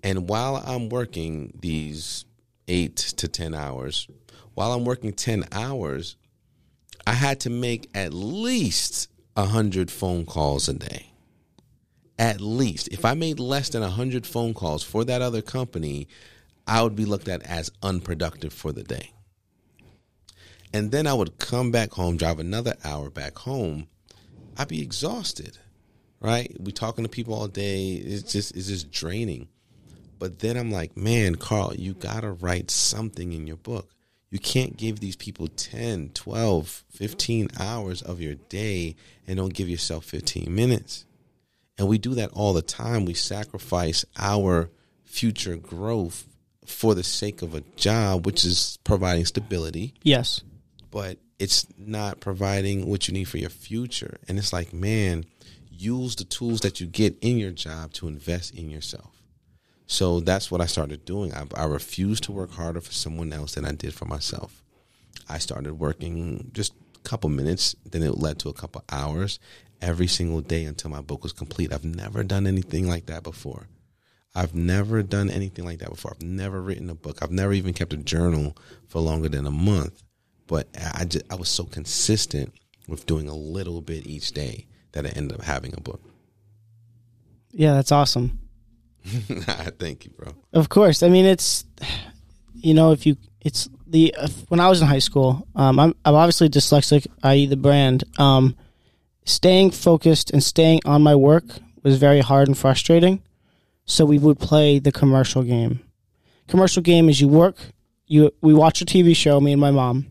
And 0.02 0.28
while 0.28 0.56
I'm 0.56 0.88
working 0.88 1.52
these 1.60 2.24
eight 2.68 2.96
to 2.96 3.28
10 3.28 3.54
hours, 3.54 4.08
while 4.54 4.72
I'm 4.72 4.84
working 4.84 5.12
10 5.12 5.44
hours, 5.52 6.16
I 7.06 7.12
had 7.12 7.40
to 7.40 7.50
make 7.50 7.90
at 7.94 8.12
least 8.12 9.08
a 9.36 9.42
100 9.42 9.90
phone 9.90 10.26
calls 10.26 10.68
a 10.68 10.74
day. 10.74 11.12
At 12.18 12.40
least. 12.40 12.88
If 12.88 13.04
I 13.04 13.14
made 13.14 13.38
less 13.38 13.68
than 13.68 13.82
a 13.82 13.86
100 13.86 14.26
phone 14.26 14.54
calls 14.54 14.82
for 14.82 15.04
that 15.04 15.22
other 15.22 15.42
company, 15.42 16.08
I 16.66 16.82
would 16.82 16.96
be 16.96 17.04
looked 17.04 17.28
at 17.28 17.42
as 17.42 17.70
unproductive 17.82 18.52
for 18.52 18.72
the 18.72 18.82
day. 18.82 19.12
And 20.72 20.90
then 20.90 21.06
I 21.06 21.14
would 21.14 21.38
come 21.38 21.70
back 21.70 21.92
home, 21.92 22.16
drive 22.16 22.38
another 22.38 22.74
hour 22.84 23.08
back 23.08 23.38
home. 23.38 23.86
I'd 24.56 24.68
be 24.68 24.82
exhausted, 24.82 25.58
right? 26.20 26.54
We 26.58 26.72
talking 26.72 27.04
to 27.04 27.10
people 27.10 27.34
all 27.34 27.48
day. 27.48 27.92
It's 27.92 28.32
just 28.32 28.56
it's 28.56 28.68
just 28.68 28.90
draining. 28.90 29.48
But 30.18 30.40
then 30.40 30.56
I'm 30.56 30.70
like, 30.70 30.96
man, 30.96 31.36
Carl, 31.36 31.74
you 31.74 31.94
gotta 31.94 32.32
write 32.32 32.70
something 32.70 33.32
in 33.32 33.46
your 33.46 33.56
book. 33.56 33.90
You 34.30 34.38
can't 34.38 34.76
give 34.76 34.98
these 34.98 35.16
people 35.16 35.46
10, 35.46 36.10
12, 36.14 36.84
15 36.90 37.48
hours 37.60 38.02
of 38.02 38.20
your 38.20 38.34
day 38.34 38.96
and 39.26 39.36
don't 39.36 39.54
give 39.54 39.68
yourself 39.68 40.04
15 40.04 40.52
minutes. 40.52 41.06
And 41.78 41.86
we 41.86 41.98
do 41.98 42.14
that 42.14 42.32
all 42.32 42.52
the 42.52 42.62
time. 42.62 43.04
We 43.04 43.14
sacrifice 43.14 44.04
our 44.18 44.70
future 45.04 45.56
growth 45.56 46.26
for 46.66 46.94
the 46.94 47.02
sake 47.02 47.42
of 47.42 47.54
a 47.54 47.62
job, 47.76 48.26
which 48.26 48.44
is 48.44 48.78
providing 48.84 49.24
stability, 49.24 49.94
Yes. 50.02 50.42
but 50.90 51.18
it's 51.38 51.66
not 51.78 52.20
providing 52.20 52.86
what 52.88 53.08
you 53.08 53.14
need 53.14 53.24
for 53.24 53.38
your 53.38 53.50
future. 53.50 54.18
And 54.28 54.38
it's 54.38 54.52
like, 54.52 54.72
man, 54.72 55.24
use 55.70 56.16
the 56.16 56.24
tools 56.24 56.60
that 56.60 56.80
you 56.80 56.86
get 56.86 57.16
in 57.20 57.36
your 57.38 57.50
job 57.50 57.92
to 57.94 58.08
invest 58.08 58.54
in 58.54 58.70
yourself. 58.70 59.12
So 59.86 60.20
that's 60.20 60.50
what 60.50 60.60
I 60.60 60.66
started 60.66 61.04
doing. 61.04 61.32
I, 61.34 61.44
I 61.54 61.64
refused 61.64 62.24
to 62.24 62.32
work 62.32 62.52
harder 62.52 62.80
for 62.80 62.92
someone 62.92 63.32
else 63.32 63.54
than 63.54 63.64
I 63.64 63.72
did 63.72 63.94
for 63.94 64.04
myself. 64.06 64.62
I 65.28 65.38
started 65.38 65.74
working 65.74 66.50
just 66.52 66.72
a 66.96 67.08
couple 67.08 67.30
minutes, 67.30 67.76
then 67.84 68.02
it 68.02 68.18
led 68.18 68.38
to 68.40 68.48
a 68.48 68.52
couple 68.54 68.82
hours 68.90 69.38
every 69.82 70.06
single 70.06 70.40
day 70.40 70.64
until 70.64 70.90
my 70.90 71.02
book 71.02 71.22
was 71.22 71.32
complete. 71.32 71.72
I've 71.72 71.84
never 71.84 72.24
done 72.24 72.46
anything 72.46 72.88
like 72.88 73.06
that 73.06 73.22
before. 73.22 73.68
I've 74.36 74.54
never 74.54 75.02
done 75.02 75.30
anything 75.30 75.64
like 75.64 75.78
that 75.78 75.88
before. 75.88 76.12
I've 76.14 76.22
never 76.22 76.60
written 76.60 76.90
a 76.90 76.94
book. 76.94 77.22
I've 77.22 77.30
never 77.30 77.54
even 77.54 77.72
kept 77.72 77.94
a 77.94 77.96
journal 77.96 78.56
for 78.86 79.00
longer 79.00 79.30
than 79.30 79.46
a 79.46 79.50
month. 79.50 80.02
But 80.46 80.68
I 80.94 81.06
just, 81.06 81.24
I 81.32 81.36
was 81.36 81.48
so 81.48 81.64
consistent 81.64 82.52
with 82.86 83.06
doing 83.06 83.28
a 83.28 83.34
little 83.34 83.80
bit 83.80 84.06
each 84.06 84.32
day 84.32 84.66
that 84.92 85.06
I 85.06 85.08
ended 85.08 85.38
up 85.38 85.44
having 85.44 85.72
a 85.74 85.80
book. 85.80 86.02
Yeah, 87.50 87.72
that's 87.72 87.90
awesome. 87.90 88.38
Thank 89.04 90.04
you, 90.04 90.10
bro. 90.10 90.34
Of 90.52 90.68
course. 90.68 91.02
I 91.02 91.08
mean, 91.08 91.24
it's 91.24 91.64
you 92.54 92.74
know, 92.74 92.92
if 92.92 93.06
you 93.06 93.16
it's 93.40 93.68
the 93.86 94.14
uh, 94.18 94.28
when 94.48 94.60
I 94.60 94.68
was 94.68 94.82
in 94.82 94.88
high 94.88 94.98
school, 94.98 95.46
um, 95.54 95.78
I'm 95.78 95.94
I'm 96.04 96.14
obviously 96.14 96.50
dyslexic, 96.50 97.06
i.e., 97.22 97.46
the 97.46 97.56
brand. 97.56 98.04
Um, 98.18 98.56
staying 99.24 99.70
focused 99.70 100.30
and 100.30 100.42
staying 100.42 100.80
on 100.84 101.02
my 101.02 101.14
work 101.14 101.44
was 101.82 101.96
very 101.96 102.20
hard 102.20 102.48
and 102.48 102.58
frustrating. 102.58 103.22
So 103.86 104.04
we 104.04 104.18
would 104.18 104.38
play 104.38 104.78
the 104.78 104.92
commercial 104.92 105.42
game. 105.42 105.80
Commercial 106.48 106.82
game 106.82 107.08
is 107.08 107.20
you 107.20 107.28
work, 107.28 107.56
you 108.06 108.32
we 108.40 108.52
watch 108.52 108.82
a 108.82 108.84
TV 108.84 109.16
show, 109.16 109.40
me 109.40 109.52
and 109.52 109.60
my 109.60 109.70
mom, 109.70 110.06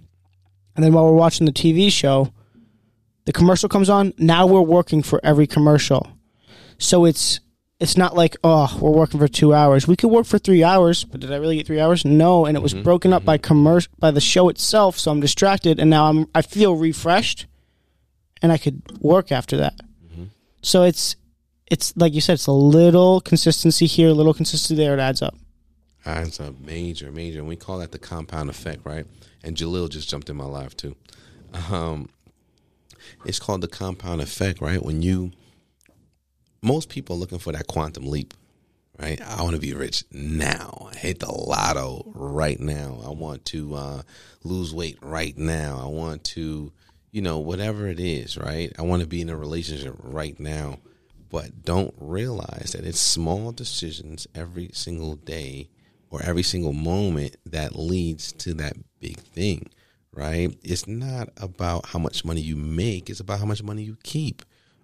and 0.76 0.84
then 0.84 0.94
while 0.94 1.06
we're 1.06 1.14
watching 1.14 1.46
the 1.46 1.52
TV 1.52 1.92
show, 1.92 2.34
the 3.26 3.34
commercial 3.34 3.70
comes 3.70 3.90
on. 3.90 4.14
Now 4.18 4.46
we're 4.46 4.62
working 4.62 5.02
for 5.02 5.20
every 5.24 5.48
commercial. 5.48 6.12
So 6.78 7.06
it's 7.06 7.40
it's 7.80 7.98
not 7.98 8.16
like 8.16 8.36
oh 8.44 8.78
we're 8.82 8.92
working 8.92 9.20
for 9.20 9.28
two 9.28 9.54
hours. 9.54 9.88
We 9.88 9.96
could 9.96 10.10
work 10.12 10.26
for 10.26 10.38
three 10.38 10.64
hours, 10.64 11.04
but 11.04 11.20
did 11.20 11.32
I 11.32 11.38
really 11.38 11.58
get 11.58 11.68
three 11.68 11.80
hours? 11.80 12.06
No, 12.06 12.46
and 12.46 12.58
it 12.58 12.62
was 12.62 12.74
mm-hmm. 12.74 12.84
broken 12.84 13.14
up 13.14 13.22
mm-hmm. 13.22 13.28
by 13.28 13.38
commercial 13.38 13.92
by 14.00 14.12
the 14.12 14.22
show 14.22 14.50
itself. 14.50 14.98
So 14.98 15.12
I'm 15.12 15.20
distracted, 15.20 15.80
and 15.80 15.90
now 15.90 16.10
I'm 16.10 16.28
I 16.34 16.42
feel 16.42 16.76
refreshed, 16.76 17.46
and 18.42 18.52
I 18.52 18.58
could 18.58 18.82
work 19.00 19.32
after 19.32 19.58
that. 19.58 19.80
Mm-hmm. 20.06 20.26
So 20.62 20.84
it's 20.84 21.16
it's 21.68 21.96
like 21.98 22.14
you 22.14 22.22
said, 22.22 22.34
it's 22.34 22.48
a 22.48 22.52
little 22.52 23.22
consistency 23.22 23.86
here, 23.86 24.10
a 24.10 24.14
little 24.14 24.34
consistency 24.34 24.76
there. 24.76 24.94
It 24.94 25.00
adds 25.00 25.22
up. 25.22 25.36
That's 26.04 26.40
a 26.40 26.54
major, 26.64 27.12
major. 27.12 27.40
And 27.40 27.48
we 27.48 27.56
call 27.56 27.80
that 27.80 27.92
the 27.92 27.98
compound 27.98 28.50
effect, 28.50 28.86
right? 28.86 29.06
And 29.44 29.58
Jalil 29.58 29.90
just 29.90 30.08
jumped 30.10 30.30
in 30.30 30.36
my 30.36 30.46
life 30.46 30.78
too. 30.78 30.96
Um, 31.72 32.10
it's 33.26 33.40
called 33.40 33.62
the 33.62 33.68
compound 33.68 34.22
effect, 34.22 34.62
right? 34.62 34.84
When 34.84 35.02
you, 35.02 35.32
most 36.62 36.90
people 36.90 37.16
are 37.16 37.20
looking 37.20 37.40
for 37.40 37.52
that 37.54 37.66
quantum 37.68 38.06
leap, 38.06 38.36
right? 39.00 39.20
I 39.22 39.42
want 39.42 39.56
to 39.56 39.62
be 39.62 39.74
rich 39.74 40.04
now. 40.12 40.90
I 40.94 40.98
hit 40.98 41.20
the 41.20 41.32
lotto 41.32 42.12
right 42.14 42.60
now. 42.60 43.00
I 43.04 43.10
want 43.10 43.46
to 43.46 43.76
uh, 43.76 44.02
lose 44.44 44.74
weight 44.74 45.00
right 45.02 45.36
now. 45.36 45.80
I 45.82 45.88
want 45.88 46.24
to, 46.26 46.72
you 47.12 47.22
know, 47.22 47.40
whatever 47.40 47.88
it 47.88 48.00
is, 48.00 48.38
right? 48.38 48.72
I 48.78 48.84
want 48.84 49.02
to 49.02 49.08
be 49.08 49.22
in 49.22 49.30
a 49.30 49.36
relationship 49.36 49.96
right 50.00 50.40
now. 50.40 50.80
But 51.36 51.66
don't 51.66 51.94
realize 51.98 52.72
that 52.72 52.86
it's 52.86 52.98
small 52.98 53.52
decisions 53.52 54.26
every 54.34 54.70
single 54.72 55.18
day 55.18 55.68
or 56.10 56.24
every 56.24 56.44
single 56.44 56.72
moment 56.72 57.36
that 57.46 57.76
leads 57.76 58.32
to 58.32 58.54
that 58.54 58.78
big 59.02 59.20
thing, 59.20 59.70
right? 60.14 60.58
It's 60.64 60.88
not 60.88 61.28
about 61.36 61.88
how 61.88 62.00
much 62.00 62.24
money 62.24 62.40
you 62.40 62.56
make, 62.56 63.10
it's 63.10 63.20
about 63.20 63.40
how 63.40 63.46
much 63.46 63.62
money 63.62 63.84
you 63.84 63.98
keep. 64.02 64.44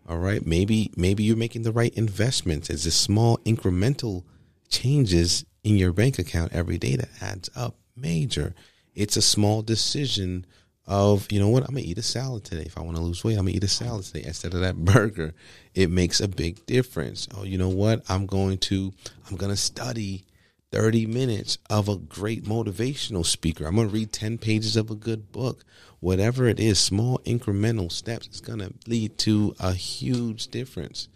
All 0.10 0.18
right. 0.18 0.46
Maybe 0.46 0.92
maybe 0.98 1.24
you're 1.24 1.38
making 1.38 1.62
the 1.62 1.72
right 1.72 1.94
investments. 1.94 2.70
It's 2.70 2.84
just 2.84 3.00
small 3.00 3.38
incremental 3.46 4.26
changes 4.68 5.46
in 5.64 5.78
your 5.78 5.94
bank 5.94 6.20
account 6.20 6.52
every 6.52 6.78
day 6.78 6.98
that 6.98 7.12
adds 7.22 7.50
up 7.56 7.78
major. 7.96 8.54
It's 8.94 9.16
a 9.16 9.22
small 9.22 9.62
decision 9.62 10.46
of, 10.88 11.32
you 11.32 11.40
know 11.40 11.50
what, 11.50 11.64
I'm 11.64 11.76
gonna 11.76 11.86
eat 11.86 11.98
a 11.98 12.04
salad 12.04 12.44
today. 12.44 12.64
If 12.64 12.78
I 12.78 12.82
want 12.82 12.98
to 12.98 13.04
lose 13.04 13.24
weight, 13.24 13.38
I'm 13.38 13.46
gonna 13.46 13.56
eat 13.56 13.64
a 13.64 13.68
salad 13.68 14.06
today 14.06 14.24
instead 14.26 14.54
of 14.54 14.62
that 14.62 14.76
burger. 14.86 15.34
It 15.74 15.90
makes 15.90 16.20
a 16.20 16.28
big 16.28 16.66
difference. 16.66 17.28
Oh, 17.36 17.44
you 17.44 17.58
know 17.58 17.70
what? 17.70 18.04
I'm 18.10 18.26
going 18.26 18.58
to 18.60 18.94
I'm 19.30 19.38
gonna 19.38 19.56
study 19.56 20.26
30 20.72 21.06
minutes 21.06 21.58
of 21.70 21.90
a 21.90 21.98
great 21.98 22.46
motivational 22.46 23.26
speaker. 23.26 23.66
I'm 23.66 23.76
going 23.76 23.90
to 23.90 23.94
read 23.94 24.14
10 24.14 24.38
pages 24.38 24.78
of 24.78 24.90
a 24.90 24.96
good 24.96 25.32
book. 25.32 25.66
Whatever 26.00 26.48
it 26.48 26.60
is, 26.60 26.80
small 26.80 27.20
incremental 27.20 27.92
steps, 27.92 28.28
it's 28.28 28.40
going 28.40 28.60
to 28.60 28.74
lead 28.88 29.18
to 29.20 29.54
a 29.60 29.74
huge 29.74 30.48
difference. 30.48 31.10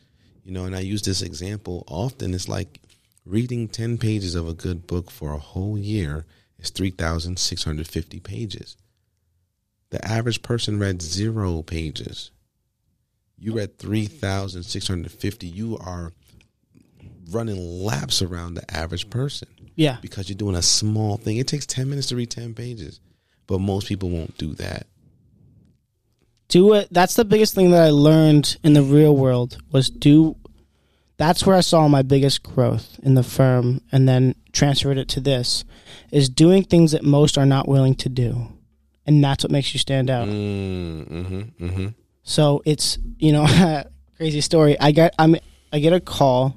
You 0.43 0.51
know, 0.51 0.65
and 0.65 0.75
I 0.75 0.81
use 0.81 1.01
this 1.01 1.21
example 1.21 1.85
often. 1.87 2.33
It's 2.33 2.49
like 2.49 2.81
reading 3.25 3.67
10 3.67 3.97
pages 3.97 4.35
of 4.35 4.47
a 4.47 4.53
good 4.53 4.85
book 4.85 5.09
for 5.09 5.31
a 5.33 5.39
whole 5.39 5.77
year 5.77 6.25
is 6.59 6.69
3,650 6.69 8.19
pages. 8.19 8.77
The 9.91 10.05
average 10.07 10.41
person 10.41 10.79
read 10.79 11.01
zero 11.01 11.61
pages. 11.61 12.31
You 13.37 13.53
read 13.55 13.77
3,650. 13.77 15.47
You 15.47 15.77
are 15.77 16.11
running 17.31 17.57
laps 17.83 18.21
around 18.21 18.53
the 18.55 18.75
average 18.75 19.09
person 19.09 19.47
Yeah. 19.75 19.97
because 20.01 20.29
you're 20.29 20.37
doing 20.37 20.55
a 20.55 20.61
small 20.61 21.17
thing. 21.17 21.37
It 21.37 21.47
takes 21.47 21.65
10 21.65 21.89
minutes 21.89 22.07
to 22.07 22.15
read 22.15 22.29
10 22.29 22.53
pages, 22.53 22.99
but 23.47 23.59
most 23.59 23.87
people 23.87 24.09
won't 24.09 24.37
do 24.37 24.53
that. 24.55 24.87
do 26.47 26.73
it 26.73 26.87
that's 26.91 27.15
the 27.15 27.25
biggest 27.25 27.55
thing 27.55 27.71
that 27.71 27.81
i 27.83 27.89
learned 27.89 28.57
in 28.63 28.73
the 28.73 28.83
real 28.83 29.15
world 29.17 29.57
was 29.71 29.89
do 29.89 30.35
that's 31.17 31.43
where 31.43 31.55
i 31.55 31.59
saw 31.59 31.87
my 31.87 32.03
biggest 32.03 32.43
growth 32.43 32.99
in 33.01 33.15
the 33.15 33.23
firm 33.23 33.81
and 33.91 34.07
then 34.07 34.35
transferred 34.53 34.95
it 34.99 35.07
to 35.09 35.19
this 35.19 35.65
is 36.11 36.29
doing 36.29 36.63
things 36.63 36.91
that 36.91 37.03
most 37.03 37.35
are 37.35 37.47
not 37.47 37.67
willing 37.67 37.95
to 37.95 38.07
do 38.09 38.47
and 39.05 39.23
that's 39.23 39.43
what 39.43 39.51
makes 39.51 39.73
you 39.73 39.79
stand 39.79 40.09
out 40.09 40.27
Mm, 40.27 41.07
mm-hmm, 41.07 41.65
mm-hmm. 41.65 41.87
so 42.23 42.61
it's 42.65 42.97
you 43.17 43.31
know 43.31 43.45
crazy 44.17 44.41
story 44.41 44.77
i 44.79 44.91
get 44.91 45.13
i'm 45.19 45.35
i 45.73 45.79
get 45.79 45.93
a 45.93 45.99
call 45.99 46.55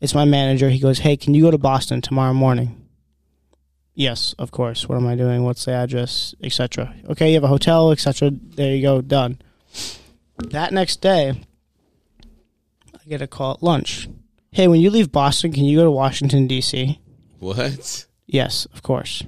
It's 0.00 0.14
my 0.14 0.24
manager. 0.24 0.68
He 0.70 0.78
goes, 0.78 1.00
"Hey, 1.00 1.16
can 1.16 1.34
you 1.34 1.42
go 1.42 1.50
to 1.50 1.58
Boston 1.58 2.00
tomorrow 2.00 2.32
morning?" 2.32 2.86
Yes, 3.94 4.32
of 4.38 4.52
course. 4.52 4.86
What 4.88 4.94
am 4.94 5.08
I 5.08 5.16
doing? 5.16 5.42
What's 5.42 5.64
the 5.64 5.72
address, 5.72 6.36
etc. 6.40 6.94
Okay, 7.10 7.30
you 7.30 7.34
have 7.34 7.42
a 7.42 7.48
hotel, 7.50 7.90
etc. 7.90 8.30
There 8.30 8.72
you 8.76 8.80
go, 8.80 9.00
done. 9.02 9.42
That 10.54 10.72
next 10.72 11.02
day, 11.02 11.34
I 12.94 13.00
get 13.08 13.22
a 13.22 13.26
call 13.26 13.54
at 13.54 13.62
lunch. 13.62 14.08
Hey, 14.52 14.68
when 14.68 14.80
you 14.80 14.90
leave 14.90 15.10
Boston, 15.10 15.50
can 15.52 15.64
you 15.64 15.76
go 15.78 15.82
to 15.84 15.90
Washington 15.90 16.46
D.C.? 16.46 17.00
What? 17.40 18.06
Yes, 18.26 18.66
of 18.72 18.82
course. 18.82 19.24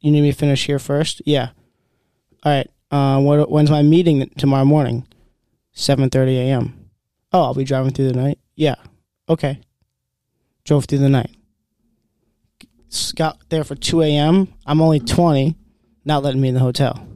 You 0.00 0.10
need 0.10 0.22
me 0.22 0.32
to 0.32 0.36
finish 0.36 0.66
here 0.66 0.80
first? 0.80 1.22
Yeah. 1.24 1.50
All 2.42 2.52
right. 2.52 2.70
Uh, 2.90 3.20
what, 3.20 3.50
when's 3.50 3.70
my 3.70 3.82
meeting 3.82 4.28
tomorrow 4.36 4.64
morning? 4.64 5.06
7.30 5.74 6.36
a.m. 6.36 6.90
Oh, 7.32 7.44
I'll 7.44 7.54
be 7.54 7.64
driving 7.64 7.92
through 7.92 8.08
the 8.08 8.20
night? 8.20 8.38
Yeah. 8.54 8.74
Okay. 9.28 9.60
Drove 10.64 10.84
through 10.84 10.98
the 10.98 11.08
night. 11.08 11.30
Got 13.16 13.38
there 13.48 13.64
for 13.64 13.74
2 13.74 14.02
a.m. 14.02 14.52
I'm 14.66 14.82
only 14.82 15.00
20, 15.00 15.56
not 16.04 16.22
letting 16.22 16.40
me 16.40 16.48
in 16.48 16.54
the 16.54 16.60
hotel. 16.60 17.08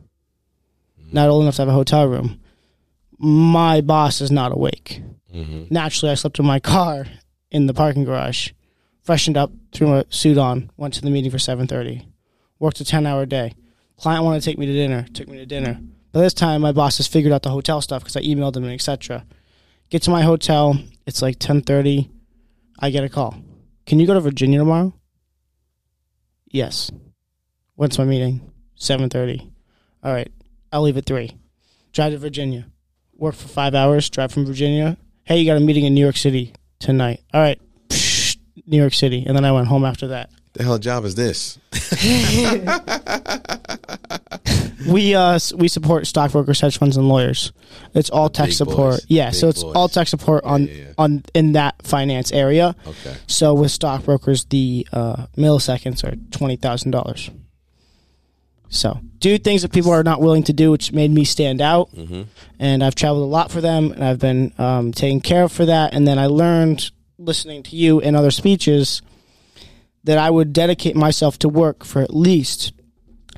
Not 1.12 1.29
old 1.29 1.43
enough 1.43 1.57
to 1.57 1.62
have 1.62 1.69
a 1.69 1.73
hotel 1.73 2.07
room. 2.09 2.41
My 3.19 3.81
boss 3.81 4.21
is 4.21 4.31
not 4.31 4.53
awake. 4.53 5.03
Mm-hmm. 5.35 5.65
Naturally, 5.71 6.12
I 6.12 6.15
slept 6.15 6.39
in 6.39 6.47
my 6.47 6.61
car 6.61 7.07
in 7.51 7.67
the 7.67 7.75
parking 7.75 8.05
garage, 8.05 8.53
freshened 9.03 9.37
up, 9.37 9.53
threw 9.73 9.95
a 9.95 10.05
suit 10.09 10.39
on, 10.39 10.71
went 10.77 10.95
to 10.95 11.03
the 11.03 11.11
meeting 11.11 11.31
for 11.31 11.37
7.30. 11.37 12.07
Worked 12.59 12.81
a 12.81 12.85
10-hour 12.85 13.27
day. 13.27 13.53
Client 13.99 14.25
wanted 14.25 14.41
to 14.41 14.45
take 14.45 14.59
me 14.59 14.67
to 14.67 14.73
dinner, 14.73 15.07
took 15.13 15.29
me 15.29 15.39
to 15.39 15.47
dinner. 15.47 15.81
By 16.13 16.21
this 16.21 16.35
time, 16.35 16.63
my 16.63 16.73
boss 16.73 16.99
has 16.99 17.07
figured 17.07 17.33
out 17.33 17.43
the 17.43 17.51
hotel 17.51 17.81
stuff 17.81 18.03
because 18.03 18.17
I 18.17 18.23
emailed 18.23 18.57
him 18.57 18.65
and 18.65 18.73
etc. 18.73 19.25
Get 19.91 20.03
to 20.03 20.11
my 20.11 20.23
hotel. 20.23 20.79
It's 21.07 21.23
like 21.23 21.39
10.30. 21.39 22.11
I 22.79 22.91
get 22.91 23.05
a 23.05 23.09
call. 23.09 23.37
Can 23.87 24.01
you 24.01 24.07
go 24.07 24.15
to 24.15 24.21
Virginia 24.21 24.59
tomorrow? 24.59 24.93
Yes. 26.51 26.91
When's 27.75 27.99
my 27.99 28.05
meeting? 28.05 28.53
7.30. 28.79 29.51
All 30.03 30.13
right. 30.13 30.31
I'll 30.73 30.83
leave 30.83 30.97
at 30.97 31.07
3. 31.07 31.31
Drive 31.93 32.13
to 32.13 32.19
Virginia. 32.19 32.67
Work 33.15 33.35
for 33.35 33.49
five 33.49 33.75
hours. 33.75 34.11
Drive 34.11 34.33
from 34.33 34.45
Virginia. 34.45 34.97
Hey, 35.25 35.39
you 35.39 35.47
got 35.47 35.57
a 35.57 35.61
meeting 35.61 35.85
in 35.85 35.95
New 35.95 36.03
York 36.03 36.17
City 36.17 36.53
tonight. 36.79 37.23
All 37.33 37.41
right. 37.41 37.61
Psh, 37.89 38.37
New 38.67 38.77
York 38.77 38.95
City. 38.95 39.25
And 39.27 39.37
then 39.37 39.45
I 39.45 39.53
went 39.53 39.69
home 39.69 39.85
after 39.85 40.09
that. 40.09 40.31
The 40.57 40.64
hell 40.64 40.79
job 40.79 41.05
is 41.05 41.14
this? 41.14 41.59
We 44.88 45.14
uh 45.16 45.38
we 45.57 45.66
support 45.69 46.07
stockbrokers, 46.07 46.61
hedge 46.61 46.79
funds, 46.79 46.97
and 46.97 47.09
lawyers. 47.09 47.53
It's 47.95 48.09
all 48.09 48.31
tech 48.31 48.53
support. 48.53 48.95
boys. 48.95 49.07
Yeah, 49.09 49.31
so 49.33 49.49
it's 49.49 49.62
boys. 49.64 49.75
all 49.75 49.88
tech 49.88 50.07
support 50.07 50.45
on 50.45 50.66
Yeah, 50.66 50.73
yeah, 50.75 50.83
yeah. 50.85 50.92
on 50.97 51.23
in 51.35 51.53
that 51.53 51.83
finance 51.83 52.31
area. 52.31 52.77
Okay. 52.87 53.16
So 53.27 53.53
with 53.55 53.73
stockbrokers, 53.73 54.45
the 54.45 54.87
uh, 54.92 55.27
milliseconds 55.37 56.05
are 56.05 56.14
twenty 56.31 56.55
thousand 56.55 56.92
dollars. 56.92 57.31
So 58.69 59.01
do 59.19 59.37
things 59.38 59.62
that 59.62 59.73
people 59.73 59.90
are 59.90 60.05
not 60.05 60.21
willing 60.21 60.45
to 60.45 60.53
do, 60.53 60.71
which 60.71 60.92
made 60.92 61.11
me 61.11 61.25
stand 61.25 61.61
out. 61.61 61.90
Mm-hmm. 61.92 62.23
And 62.61 62.85
I've 62.85 62.95
traveled 62.95 63.25
a 63.25 63.27
lot 63.27 63.51
for 63.51 63.61
them, 63.61 63.90
and 63.90 64.05
I've 64.05 64.21
been 64.21 64.53
um, 64.59 64.92
taken 64.92 65.21
care 65.21 65.42
of 65.45 65.53
for 65.53 65.66
that. 65.66 65.95
And 65.95 66.07
then 66.07 66.16
I 66.19 66.27
learned 66.27 66.92
listening 67.19 67.64
to 67.64 67.77
you 67.77 68.01
and 68.01 68.14
other 68.14 68.31
speeches 68.31 69.03
that 70.07 70.19
I 70.19 70.31
would 70.31 70.53
dedicate 70.53 70.97
myself 70.97 71.38
to 71.40 71.49
work 71.49 71.85
for 71.85 72.01
at 72.01 72.14
least 72.14 72.73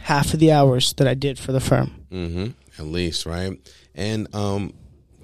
half 0.02 0.34
of 0.34 0.40
the 0.40 0.52
hours 0.52 0.92
that 0.94 1.08
I 1.08 1.14
did 1.14 1.38
for 1.38 1.50
the 1.50 1.60
firm. 1.60 2.04
Mm-hmm. 2.12 2.48
At 2.78 2.86
least, 2.86 3.26
right? 3.26 3.58
And 3.94 4.32
um, 4.34 4.74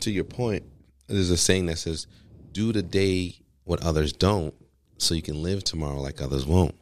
to 0.01 0.11
your 0.11 0.25
point, 0.25 0.65
there's 1.07 1.31
a 1.31 1.37
saying 1.37 1.67
that 1.67 1.79
says, 1.79 2.07
"Do 2.53 2.73
today 2.73 3.37
what 3.65 3.83
others 3.83 4.13
don't, 4.13 4.55
so 4.99 5.15
you 5.15 5.23
can 5.23 5.43
live 5.43 5.63
tomorrow 5.63 6.01
like 6.01 6.21
others 6.21 6.47
won't." 6.47 6.75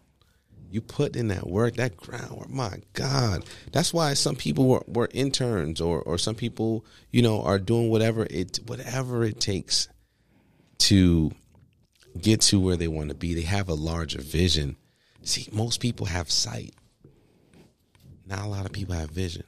You 0.70 0.80
put 0.80 1.16
in 1.16 1.28
that 1.28 1.46
work, 1.46 1.76
that 1.76 1.98
groundwork. 1.98 2.48
My 2.48 2.78
God, 2.94 3.44
that's 3.72 3.92
why 3.92 4.14
some 4.14 4.36
people 4.36 4.66
were, 4.68 4.84
were 4.86 5.08
interns, 5.12 5.80
or 5.80 6.00
or 6.02 6.16
some 6.18 6.36
people, 6.36 6.86
you 7.10 7.20
know, 7.20 7.42
are 7.42 7.58
doing 7.58 7.90
whatever 7.90 8.26
it 8.30 8.60
whatever 8.66 9.24
it 9.24 9.38
takes 9.40 9.88
to 10.78 11.32
get 12.20 12.40
to 12.42 12.60
where 12.60 12.76
they 12.76 12.88
want 12.88 13.08
to 13.08 13.14
be. 13.14 13.34
They 13.34 13.42
have 13.42 13.68
a 13.68 13.74
larger 13.74 14.20
vision. 14.20 14.76
See, 15.22 15.48
most 15.52 15.80
people 15.80 16.06
have 16.06 16.30
sight. 16.30 16.74
Not 18.26 18.40
a 18.40 18.48
lot 18.48 18.66
of 18.66 18.72
people 18.72 18.94
have 18.94 19.10
vision 19.10 19.44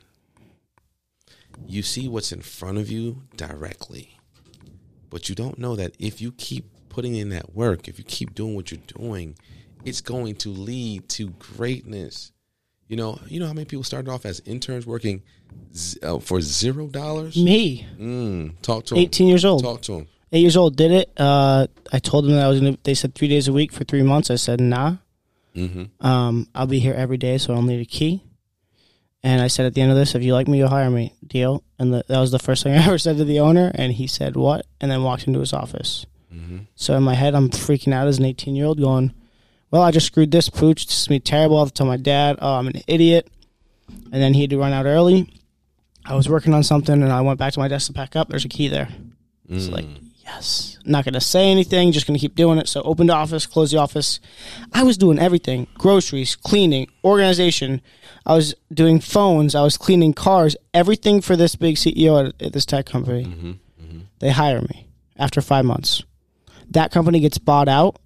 you 1.67 1.83
see 1.83 2.09
what's 2.09 2.33
in 2.33 2.41
front 2.41 2.79
of 2.79 2.91
you 2.91 3.23
directly. 3.37 4.19
But 5.11 5.29
you 5.29 5.35
don't 5.35 5.59
know 5.59 5.77
that 5.77 5.95
if 5.99 6.21
you 6.21 6.33
keep 6.33 6.67
putting 6.89 7.15
in 7.15 7.29
that 7.31 7.55
work, 7.55 7.89
if 7.89 7.99
you 7.99 8.05
keep 8.05 8.35
doing 8.35 8.55
what 8.55 8.71
you're 8.71 8.81
doing, 8.87 9.37
it's 9.85 10.01
going 10.01 10.37
to 10.37 10.49
lead 10.49 11.09
to 11.11 11.29
greatness. 11.31 12.33
You 12.89 12.97
know, 12.97 13.19
you 13.27 13.41
know 13.41 13.47
how 13.47 13.53
many 13.53 13.65
people 13.65 13.85
started 13.85 14.11
off 14.11 14.27
as 14.27 14.41
interns 14.45 14.87
working 14.87 15.23
z- 15.75 16.01
uh, 16.03 16.19
for 16.19 16.41
zero 16.41 16.87
dollars. 16.89 17.37
Me, 17.37 17.87
Mm, 17.99 18.61
talk 18.61 18.85
to 18.87 18.95
them. 18.95 19.03
18 19.05 19.29
years 19.29 19.45
old. 19.45 19.63
Talk 19.63 19.83
to 19.83 19.93
them. 19.93 20.09
Eight 20.35 20.41
years 20.41 20.57
old, 20.57 20.75
did 20.75 20.91
it. 20.91 21.13
Uh, 21.17 21.69
I 21.93 22.01
told 22.01 22.25
them 22.25 22.33
that 22.33 22.45
I 22.45 22.49
was 22.49 22.61
going 22.61 22.75
to, 22.75 22.81
they 22.83 22.95
said 22.95 23.15
three 23.15 23.29
days 23.29 23.47
a 23.47 23.53
week 23.53 23.73
for 23.73 23.85
three 23.85 24.03
months. 24.03 24.33
I 24.33 24.35
said, 24.35 24.61
nah. 24.61 24.97
Mm-hmm. 25.55 26.05
Um, 26.05 26.49
I'll 26.57 26.67
be 26.67 26.81
here 26.81 26.93
every 26.93 27.19
day, 27.19 27.39
so 27.39 27.53
I 27.53 27.57
don't 27.57 27.69
need 27.69 27.81
a 27.81 27.85
key. 27.85 28.25
And 29.23 29.41
I 29.41 29.47
said 29.47 29.65
at 29.65 29.75
the 29.75 29.81
end 29.81 29.93
of 29.93 29.97
this, 29.97 30.17
if 30.17 30.25
you 30.25 30.35
like 30.35 30.49
me, 30.49 30.59
you'll 30.59 30.69
hire 30.69 30.91
me. 30.91 31.15
Deal. 31.25 31.63
And 31.79 31.95
the, 31.95 32.05
that 32.09 32.19
was 32.19 32.33
the 32.33 32.41
first 32.41 32.65
thing 32.65 32.73
I 32.77 32.85
ever 32.85 32.99
said 32.99 33.17
to 33.19 33.25
the 33.25 33.39
owner. 33.39 33.71
And 33.77 33.93
he 33.93 34.09
said, 34.09 34.35
what? 34.35 34.67
And 34.81 34.91
then 34.91 35.05
walked 35.05 35.29
into 35.29 35.39
his 35.39 35.53
office. 35.53 36.05
Mm-hmm. 36.35 36.59
So 36.75 36.97
in 36.97 37.05
my 37.05 37.15
head, 37.15 37.37
I'm 37.37 37.51
freaking 37.51 37.95
out 37.95 38.09
as 38.09 38.19
an 38.19 38.25
18 38.25 38.57
year 38.57 38.67
old, 38.67 38.81
going, 38.81 39.15
well, 39.71 39.83
I 39.83 39.93
just 39.93 40.07
screwed 40.07 40.33
this 40.33 40.49
pooch. 40.49 40.85
This 40.87 41.03
is 41.03 41.11
me 41.11 41.21
terrible. 41.21 41.59
I'll 41.59 41.67
tell 41.69 41.87
my 41.87 41.97
dad, 41.97 42.39
oh, 42.43 42.55
I'm 42.55 42.67
an 42.67 42.83
idiot. 42.89 43.31
And 43.89 44.21
then 44.21 44.35
he 44.35 44.41
had 44.41 44.51
to 44.51 44.59
run 44.59 44.73
out 44.73 44.85
early. 44.85 45.33
I 46.05 46.17
was 46.17 46.29
working 46.29 46.53
on 46.53 46.65
something, 46.65 47.03
and 47.03 47.13
I 47.13 47.21
went 47.21 47.39
back 47.39 47.53
to 47.53 47.61
my 47.61 47.69
desk 47.69 47.87
to 47.87 47.93
pack 47.93 48.17
up. 48.17 48.29
There's 48.29 48.45
a 48.45 48.49
key 48.49 48.67
there. 48.67 48.89
It's 49.49 49.69
like, 49.69 49.87
yes. 50.25 50.79
Not 50.85 51.05
going 51.05 51.15
to 51.15 51.21
say 51.21 51.51
anything, 51.51 51.93
just 51.93 52.07
going 52.07 52.19
to 52.19 52.21
keep 52.21 52.35
doing 52.35 52.59
it. 52.59 52.69
So 52.69 52.83
open 52.83 53.07
the 53.07 53.15
office, 53.15 53.47
close 53.47 53.71
the 53.71 53.79
office. 53.79 54.21
I 54.73 54.83
was 54.83 54.99
doing 54.99 55.19
everything 55.19 55.67
groceries, 55.79 56.37
cleaning, 56.37 56.89
organization. 57.05 57.81
I 58.27 58.35
was 58.35 58.55
doing 58.73 59.01
phones. 59.01 59.55
I 59.55 59.63
was 59.63 59.77
cleaning 59.77 60.15
cars, 60.15 60.57
everything 60.73 61.21
for 61.21 61.37
this 61.37 61.57
big 61.57 61.77
CEO 61.77 62.29
at, 62.29 62.43
at 62.43 62.53
this 62.53 62.67
tech 62.67 62.87
company. 62.87 63.25
Mm-hmm. 63.25 63.53
They 64.21 64.31
hire 64.31 64.63
me 64.63 64.89
after 65.19 65.41
five 65.41 65.65
months. 65.65 66.03
That 66.71 66.91
company 66.91 67.21
gets 67.21 67.39
bought 67.39 67.69
out. 67.69 68.01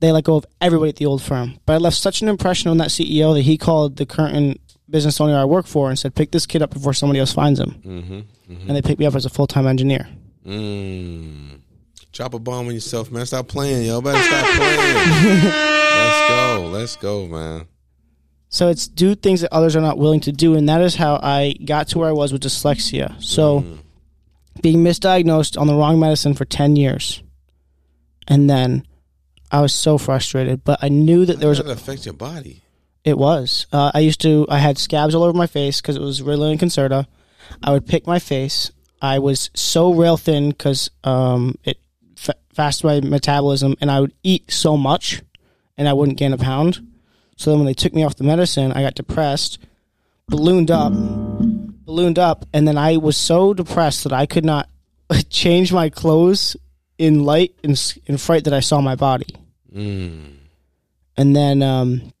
They 0.00 0.12
let 0.12 0.24
go 0.24 0.36
of 0.36 0.46
everybody 0.60 0.90
at 0.90 0.96
the 0.96 1.06
old 1.06 1.22
firm. 1.22 1.58
But 1.64 1.74
I 1.74 1.76
left 1.78 1.96
such 1.96 2.20
an 2.20 2.28
impression 2.28 2.70
on 2.70 2.78
that 2.78 2.88
CEO 2.88 3.34
that 3.34 3.42
he 3.42 3.56
called 3.56 3.96
the 3.96 4.04
current 4.04 4.60
business 4.90 5.20
owner 5.20 5.36
I 5.36 5.44
work 5.44 5.66
for 5.66 5.88
and 5.88 5.98
said, 5.98 6.14
pick 6.14 6.32
this 6.32 6.46
kid 6.46 6.62
up 6.62 6.70
before 6.70 6.92
somebody 6.92 7.20
else 7.20 7.32
finds 7.32 7.58
him. 7.58 7.70
Mm-hmm. 7.70 8.14
Mm-hmm. 8.52 8.68
And 8.68 8.70
they 8.70 8.82
picked 8.82 8.98
me 8.98 9.06
up 9.06 9.14
as 9.14 9.24
a 9.24 9.30
full 9.30 9.46
time 9.46 9.66
engineer. 9.66 10.08
Mm. 10.46 11.60
Drop 12.12 12.34
a 12.34 12.38
bomb 12.38 12.68
on 12.68 12.74
yourself, 12.74 13.10
man. 13.10 13.26
Stop 13.26 13.48
playing, 13.48 13.86
yo. 13.86 14.00
Better 14.00 14.22
stop 14.22 14.46
playing. 14.56 15.44
Let's 15.44 16.28
go. 16.28 16.68
Let's 16.72 16.96
go, 16.96 17.26
man. 17.26 17.66
So 18.48 18.68
it's 18.68 18.86
do 18.88 19.14
things 19.14 19.40
that 19.42 19.52
others 19.52 19.76
are 19.76 19.80
not 19.82 19.98
willing 19.98 20.20
to 20.20 20.32
do, 20.32 20.54
and 20.54 20.68
that 20.68 20.80
is 20.80 20.94
how 20.94 21.16
I 21.22 21.54
got 21.64 21.88
to 21.88 21.98
where 21.98 22.08
I 22.08 22.12
was 22.12 22.32
with 22.32 22.42
dyslexia. 22.42 23.22
So 23.22 23.60
Mm. 23.60 23.78
being 24.62 24.78
misdiagnosed 24.84 25.60
on 25.60 25.66
the 25.66 25.74
wrong 25.74 25.98
medicine 26.00 26.32
for 26.34 26.44
ten 26.46 26.76
years, 26.76 27.22
and 28.28 28.48
then 28.48 28.86
I 29.50 29.60
was 29.60 29.74
so 29.74 29.98
frustrated. 29.98 30.64
But 30.64 30.78
I 30.82 30.88
knew 30.88 31.26
that 31.26 31.38
there 31.40 31.48
was 31.48 31.58
does 31.58 31.66
that 31.66 31.72
affect 31.72 32.06
your 32.06 32.14
body? 32.14 32.62
it 33.04 33.18
was. 33.18 33.66
Uh, 33.72 33.90
I 33.92 33.98
used 33.98 34.20
to. 34.22 34.46
I 34.48 34.58
had 34.58 34.78
scabs 34.78 35.14
all 35.14 35.24
over 35.24 35.36
my 35.36 35.46
face 35.48 35.80
because 35.80 35.96
it 35.96 36.02
was 36.02 36.22
Ritalin 36.22 36.52
and 36.52 36.60
Concerta. 36.60 37.06
I 37.62 37.72
would 37.72 37.86
pick 37.86 38.06
my 38.06 38.18
face. 38.20 38.70
I 39.00 39.18
was 39.18 39.50
so 39.54 39.92
rail 39.92 40.16
thin 40.16 40.50
because 40.50 40.90
um, 41.04 41.56
it 41.64 41.78
fa- 42.16 42.34
fasted 42.52 42.84
my 42.84 43.00
metabolism, 43.00 43.76
and 43.80 43.90
I 43.90 44.00
would 44.00 44.14
eat 44.22 44.50
so 44.50 44.76
much, 44.76 45.22
and 45.76 45.88
I 45.88 45.92
wouldn't 45.92 46.18
gain 46.18 46.32
a 46.32 46.38
pound. 46.38 46.86
So 47.36 47.50
then, 47.50 47.58
when 47.58 47.66
they 47.66 47.74
took 47.74 47.94
me 47.94 48.04
off 48.04 48.16
the 48.16 48.24
medicine, 48.24 48.72
I 48.72 48.82
got 48.82 48.94
depressed, 48.94 49.58
ballooned 50.28 50.70
up, 50.70 50.92
ballooned 50.92 52.18
up, 52.18 52.46
and 52.52 52.66
then 52.66 52.78
I 52.78 52.96
was 52.96 53.16
so 53.16 53.52
depressed 53.52 54.04
that 54.04 54.12
I 54.12 54.26
could 54.26 54.44
not 54.44 54.68
change 55.30 55.72
my 55.72 55.90
clothes 55.90 56.56
in 56.98 57.24
light 57.24 57.54
and 57.62 57.80
in 58.06 58.16
fright 58.16 58.44
that 58.44 58.54
I 58.54 58.60
saw 58.60 58.80
my 58.80 58.94
body. 58.94 59.26
Mm. 59.74 60.36
And 61.16 61.36
then 61.36 61.62
um, 61.62 62.12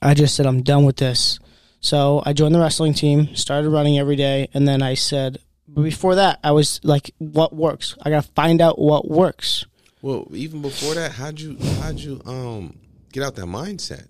I 0.00 0.14
just 0.14 0.34
said, 0.34 0.46
I'm 0.46 0.62
done 0.62 0.84
with 0.84 0.96
this. 0.96 1.38
So 1.80 2.22
I 2.24 2.32
joined 2.32 2.54
the 2.54 2.60
wrestling 2.60 2.94
team, 2.94 3.34
started 3.34 3.68
running 3.70 3.98
every 3.98 4.16
day, 4.16 4.48
and 4.54 4.68
then 4.68 4.82
I 4.82 4.94
said, 4.94 5.38
but 5.74 5.82
before 5.82 6.14
that, 6.16 6.38
I 6.44 6.52
was 6.52 6.80
like, 6.84 7.10
what 7.18 7.54
works? 7.54 7.96
I 8.02 8.10
got 8.10 8.24
to 8.24 8.30
find 8.32 8.60
out 8.60 8.78
what 8.78 9.08
works. 9.10 9.64
Well, 10.02 10.26
even 10.32 10.60
before 10.62 10.94
that, 10.94 11.12
how'd 11.12 11.40
you 11.40 11.56
how'd 11.80 11.98
you 11.98 12.20
um 12.26 12.76
get 13.12 13.22
out 13.22 13.34
that 13.36 13.46
mindset? 13.46 14.06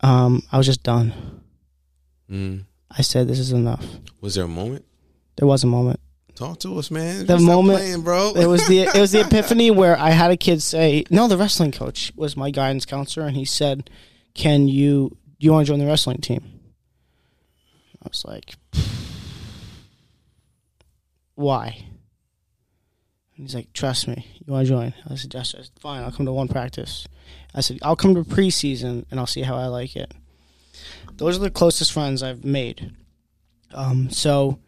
Um, 0.00 0.42
I 0.50 0.56
was 0.58 0.66
just 0.66 0.82
done. 0.82 1.12
Mm. 2.30 2.64
I 2.90 3.02
said, 3.02 3.28
this 3.28 3.38
is 3.38 3.52
enough. 3.52 3.84
Was 4.20 4.34
there 4.34 4.44
a 4.44 4.48
moment? 4.48 4.84
There 5.36 5.46
was 5.46 5.62
a 5.62 5.66
moment. 5.66 6.00
Talk 6.34 6.58
to 6.60 6.78
us, 6.78 6.90
man. 6.90 7.26
The 7.26 7.38
Stop 7.38 7.42
moment- 7.46 7.78
playing, 7.78 8.00
bro. 8.02 8.32
it 8.34 8.46
was 8.46 8.66
the 8.66 8.80
it 8.80 8.94
was 8.98 9.12
the 9.12 9.20
epiphany 9.26 9.70
where 9.70 9.98
I 9.98 10.10
had 10.10 10.30
a 10.30 10.36
kid 10.36 10.62
say, 10.62 11.04
"No, 11.10 11.28
the 11.28 11.36
wrestling 11.36 11.70
coach 11.72 12.12
was 12.16 12.36
my 12.36 12.50
guidance 12.50 12.84
counselor," 12.86 13.26
and 13.26 13.36
he 13.36 13.44
said, 13.44 13.90
"Can 14.34 14.66
you 14.68 15.16
do 15.38 15.44
you 15.46 15.52
want 15.52 15.66
to 15.66 15.70
join 15.72 15.78
the 15.80 15.86
wrestling 15.86 16.18
team?" 16.18 16.42
I 18.02 18.08
was 18.08 18.24
like, 18.24 18.54
"Why?" 21.40 21.86
And 23.36 23.46
he's 23.46 23.54
like, 23.54 23.72
"Trust 23.72 24.06
me, 24.06 24.26
you 24.44 24.52
want 24.52 24.66
to 24.66 24.72
join?" 24.72 24.94
I 25.08 25.14
said, 25.14 25.32
"Yes, 25.32 25.54
fine. 25.80 26.02
I'll 26.02 26.12
come 26.12 26.26
to 26.26 26.32
one 26.32 26.48
practice." 26.48 27.06
I 27.54 27.62
said, 27.62 27.78
"I'll 27.82 27.96
come 27.96 28.14
to 28.14 28.22
preseason 28.22 29.06
and 29.10 29.18
I'll 29.18 29.26
see 29.26 29.42
how 29.42 29.56
I 29.56 29.66
like 29.66 29.96
it." 29.96 30.12
Those 31.16 31.36
are 31.36 31.40
the 31.40 31.50
closest 31.50 31.92
friends 31.92 32.22
I've 32.22 32.44
made. 32.44 32.94
Um, 33.72 34.10
so 34.10 34.58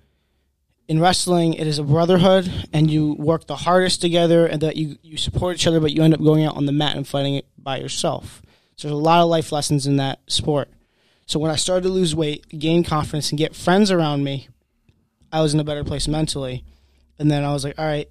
in 0.88 1.00
wrestling, 1.00 1.54
it 1.54 1.66
is 1.66 1.78
a 1.78 1.84
brotherhood, 1.84 2.68
and 2.72 2.90
you 2.90 3.14
work 3.14 3.46
the 3.46 3.56
hardest 3.56 4.00
together, 4.00 4.46
and 4.46 4.60
that 4.62 4.76
you, 4.76 4.98
you 5.02 5.16
support 5.16 5.56
each 5.56 5.66
other, 5.66 5.80
but 5.80 5.92
you 5.92 6.02
end 6.02 6.14
up 6.14 6.22
going 6.22 6.44
out 6.44 6.56
on 6.56 6.66
the 6.66 6.72
mat 6.72 6.96
and 6.96 7.06
fighting 7.06 7.34
it 7.34 7.46
by 7.56 7.78
yourself. 7.78 8.42
So 8.76 8.88
there's 8.88 8.98
a 8.98 9.02
lot 9.02 9.22
of 9.22 9.28
life 9.28 9.52
lessons 9.52 9.86
in 9.86 9.96
that 9.96 10.20
sport. 10.26 10.68
So 11.26 11.38
when 11.38 11.50
I 11.50 11.56
started 11.56 11.84
to 11.84 11.88
lose 11.88 12.14
weight, 12.14 12.46
gain 12.58 12.84
confidence, 12.84 13.30
and 13.30 13.38
get 13.38 13.54
friends 13.54 13.90
around 13.90 14.24
me, 14.24 14.48
I 15.32 15.40
was 15.40 15.54
in 15.54 15.60
a 15.60 15.64
better 15.64 15.84
place 15.84 16.06
mentally. 16.06 16.64
And 17.18 17.30
then 17.30 17.44
I 17.44 17.52
was 17.52 17.64
like, 17.64 17.78
all 17.78 17.84
right, 17.84 18.08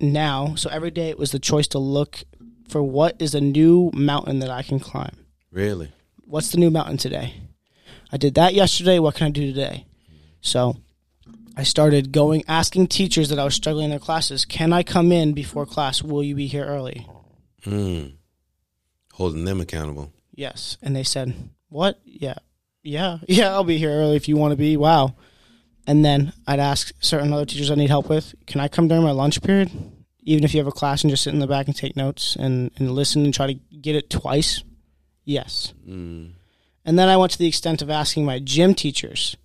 now. 0.00 0.54
So 0.56 0.70
every 0.70 0.90
day 0.90 1.08
it 1.08 1.18
was 1.18 1.32
the 1.32 1.38
choice 1.38 1.66
to 1.68 1.78
look 1.78 2.24
for 2.68 2.82
what 2.82 3.20
is 3.20 3.34
a 3.34 3.40
new 3.40 3.90
mountain 3.94 4.38
that 4.40 4.50
I 4.50 4.62
can 4.62 4.78
climb. 4.80 5.16
really? 5.50 5.92
What's 6.24 6.52
the 6.52 6.58
new 6.58 6.70
mountain 6.70 6.96
today? 6.96 7.34
I 8.12 8.16
did 8.16 8.34
that 8.36 8.54
yesterday. 8.54 9.00
What 9.00 9.16
can 9.16 9.26
I 9.26 9.30
do 9.30 9.46
today? 9.46 9.84
So 10.40 10.76
I 11.56 11.64
started 11.64 12.12
going, 12.12 12.44
asking 12.46 12.86
teachers 12.86 13.30
that 13.30 13.38
I 13.40 13.44
was 13.44 13.56
struggling 13.56 13.86
in 13.86 13.90
their 13.90 13.98
classes, 13.98 14.44
can 14.44 14.72
I 14.72 14.84
come 14.84 15.10
in 15.10 15.32
before 15.32 15.66
class? 15.66 16.02
Will 16.04 16.22
you 16.22 16.36
be 16.36 16.46
here 16.46 16.64
early? 16.64 17.04
Mm. 17.64 18.12
Holding 19.14 19.44
them 19.44 19.60
accountable. 19.60 20.12
Yes. 20.32 20.78
And 20.82 20.94
they 20.94 21.02
said, 21.02 21.34
what? 21.68 22.00
Yeah. 22.04 22.38
Yeah. 22.84 23.18
Yeah, 23.26 23.50
I'll 23.50 23.64
be 23.64 23.78
here 23.78 23.90
early 23.90 24.14
if 24.14 24.28
you 24.28 24.36
want 24.36 24.52
to 24.52 24.56
be. 24.56 24.76
Wow. 24.76 25.16
And 25.90 26.04
then 26.04 26.32
I'd 26.46 26.60
ask 26.60 26.92
certain 27.00 27.32
other 27.32 27.44
teachers 27.44 27.68
I 27.68 27.74
need 27.74 27.90
help 27.90 28.08
with, 28.08 28.32
can 28.46 28.60
I 28.60 28.68
come 28.68 28.86
during 28.86 29.02
my 29.02 29.10
lunch 29.10 29.42
period? 29.42 29.72
Even 30.20 30.44
if 30.44 30.54
you 30.54 30.60
have 30.60 30.68
a 30.68 30.70
class 30.70 31.02
and 31.02 31.10
just 31.10 31.24
sit 31.24 31.34
in 31.34 31.40
the 31.40 31.48
back 31.48 31.66
and 31.66 31.74
take 31.74 31.96
notes 31.96 32.36
and, 32.36 32.70
and 32.76 32.92
listen 32.92 33.24
and 33.24 33.34
try 33.34 33.48
to 33.48 33.54
get 33.54 33.96
it 33.96 34.08
twice? 34.08 34.62
Yes. 35.24 35.74
Mm. 35.84 36.34
And 36.84 36.96
then 36.96 37.08
I 37.08 37.16
went 37.16 37.32
to 37.32 37.38
the 37.38 37.48
extent 37.48 37.82
of 37.82 37.90
asking 37.90 38.24
my 38.24 38.38
gym 38.38 38.72
teachers, 38.72 39.36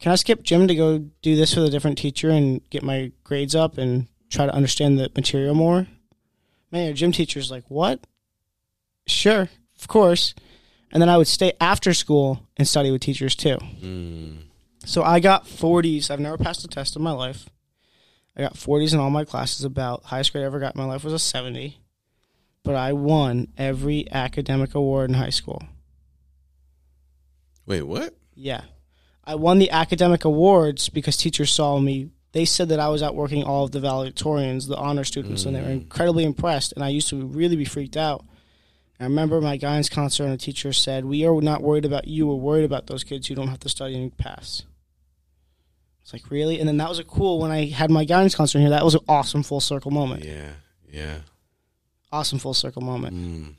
can 0.00 0.10
I 0.10 0.16
skip 0.16 0.42
gym 0.42 0.66
to 0.66 0.74
go 0.74 0.98
do 0.98 1.36
this 1.36 1.54
with 1.54 1.66
a 1.66 1.70
different 1.70 1.98
teacher 1.98 2.30
and 2.30 2.68
get 2.68 2.82
my 2.82 3.12
grades 3.22 3.54
up 3.54 3.78
and 3.78 4.08
try 4.28 4.44
to 4.44 4.52
understand 4.52 4.98
the 4.98 5.08
material 5.14 5.54
more? 5.54 5.86
Man, 6.72 6.86
your 6.86 6.94
gym 6.94 7.12
teacher's 7.12 7.48
like, 7.48 7.66
what? 7.68 8.00
Sure, 9.06 9.48
of 9.78 9.86
course. 9.86 10.34
And 10.90 11.00
then 11.00 11.08
I 11.08 11.16
would 11.16 11.28
stay 11.28 11.52
after 11.60 11.94
school 11.94 12.44
and 12.56 12.66
study 12.66 12.90
with 12.90 13.02
teachers 13.02 13.36
too. 13.36 13.58
Mm. 13.80 14.38
So 14.84 15.02
I 15.02 15.20
got 15.20 15.46
40s. 15.46 16.10
I've 16.10 16.20
never 16.20 16.38
passed 16.38 16.64
a 16.64 16.68
test 16.68 16.96
in 16.96 17.02
my 17.02 17.12
life. 17.12 17.48
I 18.36 18.42
got 18.42 18.54
40s 18.54 18.92
in 18.92 19.00
all 19.00 19.10
my 19.10 19.24
classes. 19.24 19.64
About 19.64 20.04
highest 20.04 20.32
grade 20.32 20.42
I 20.42 20.46
ever 20.46 20.60
got 20.60 20.74
in 20.74 20.80
my 20.80 20.86
life 20.86 21.04
was 21.04 21.12
a 21.12 21.18
70. 21.18 21.78
But 22.64 22.76
I 22.76 22.92
won 22.92 23.48
every 23.58 24.10
academic 24.10 24.74
award 24.74 25.10
in 25.10 25.14
high 25.14 25.30
school. 25.30 25.62
Wait, 27.66 27.82
what? 27.82 28.14
Yeah. 28.34 28.62
I 29.24 29.34
won 29.36 29.58
the 29.58 29.70
academic 29.70 30.24
awards 30.24 30.88
because 30.88 31.16
teachers 31.16 31.52
saw 31.52 31.78
me. 31.78 32.10
They 32.32 32.44
said 32.44 32.70
that 32.70 32.80
I 32.80 32.88
was 32.88 33.02
outworking 33.02 33.44
all 33.44 33.64
of 33.64 33.72
the 33.72 33.80
valedictorians, 33.80 34.66
the 34.66 34.76
honor 34.76 35.04
students, 35.04 35.44
and 35.44 35.54
they 35.54 35.60
were 35.60 35.68
mm. 35.68 35.82
incredibly 35.82 36.24
impressed. 36.24 36.72
And 36.72 36.82
I 36.82 36.88
used 36.88 37.08
to 37.10 37.26
really 37.26 37.56
be 37.56 37.64
freaked 37.64 37.96
out. 37.96 38.24
I 38.98 39.04
remember 39.04 39.40
my 39.40 39.56
guidance 39.56 39.88
counselor 39.88 40.28
and 40.28 40.38
the 40.38 40.42
teacher 40.42 40.72
said, 40.72 41.04
We 41.04 41.26
are 41.26 41.40
not 41.40 41.62
worried 41.62 41.84
about 41.84 42.06
you. 42.06 42.28
We're 42.28 42.36
worried 42.36 42.64
about 42.64 42.86
those 42.86 43.04
kids 43.04 43.26
who 43.26 43.34
don't 43.34 43.48
have 43.48 43.60
to 43.60 43.68
study 43.68 43.96
and 43.96 44.16
pass. 44.16 44.62
It's 46.12 46.22
like, 46.22 46.30
really? 46.30 46.58
And 46.58 46.68
then 46.68 46.76
that 46.76 46.88
was 46.88 46.98
a 46.98 47.04
cool, 47.04 47.40
when 47.40 47.50
I 47.50 47.66
had 47.66 47.90
my 47.90 48.04
guidance 48.04 48.34
counselor 48.34 48.60
here, 48.60 48.70
that 48.70 48.84
was 48.84 48.94
an 48.94 49.00
awesome 49.08 49.42
full 49.42 49.60
circle 49.60 49.90
moment. 49.90 50.24
Yeah, 50.24 50.50
yeah. 50.90 51.18
Awesome 52.10 52.38
full 52.38 52.54
circle 52.54 52.82
moment. 52.82 53.16
Mm. 53.16 53.54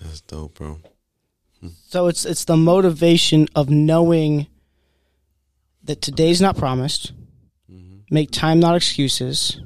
That's 0.00 0.20
dope, 0.20 0.54
bro. 0.54 0.78
So 1.88 2.06
it's 2.06 2.24
it's 2.24 2.44
the 2.44 2.56
motivation 2.56 3.48
of 3.56 3.68
knowing 3.68 4.46
that 5.82 6.00
today's 6.00 6.40
not 6.40 6.56
promised. 6.56 7.12
Mm-hmm. 7.68 8.14
Make 8.14 8.30
time, 8.30 8.60
not 8.60 8.76
excuses, 8.76 9.60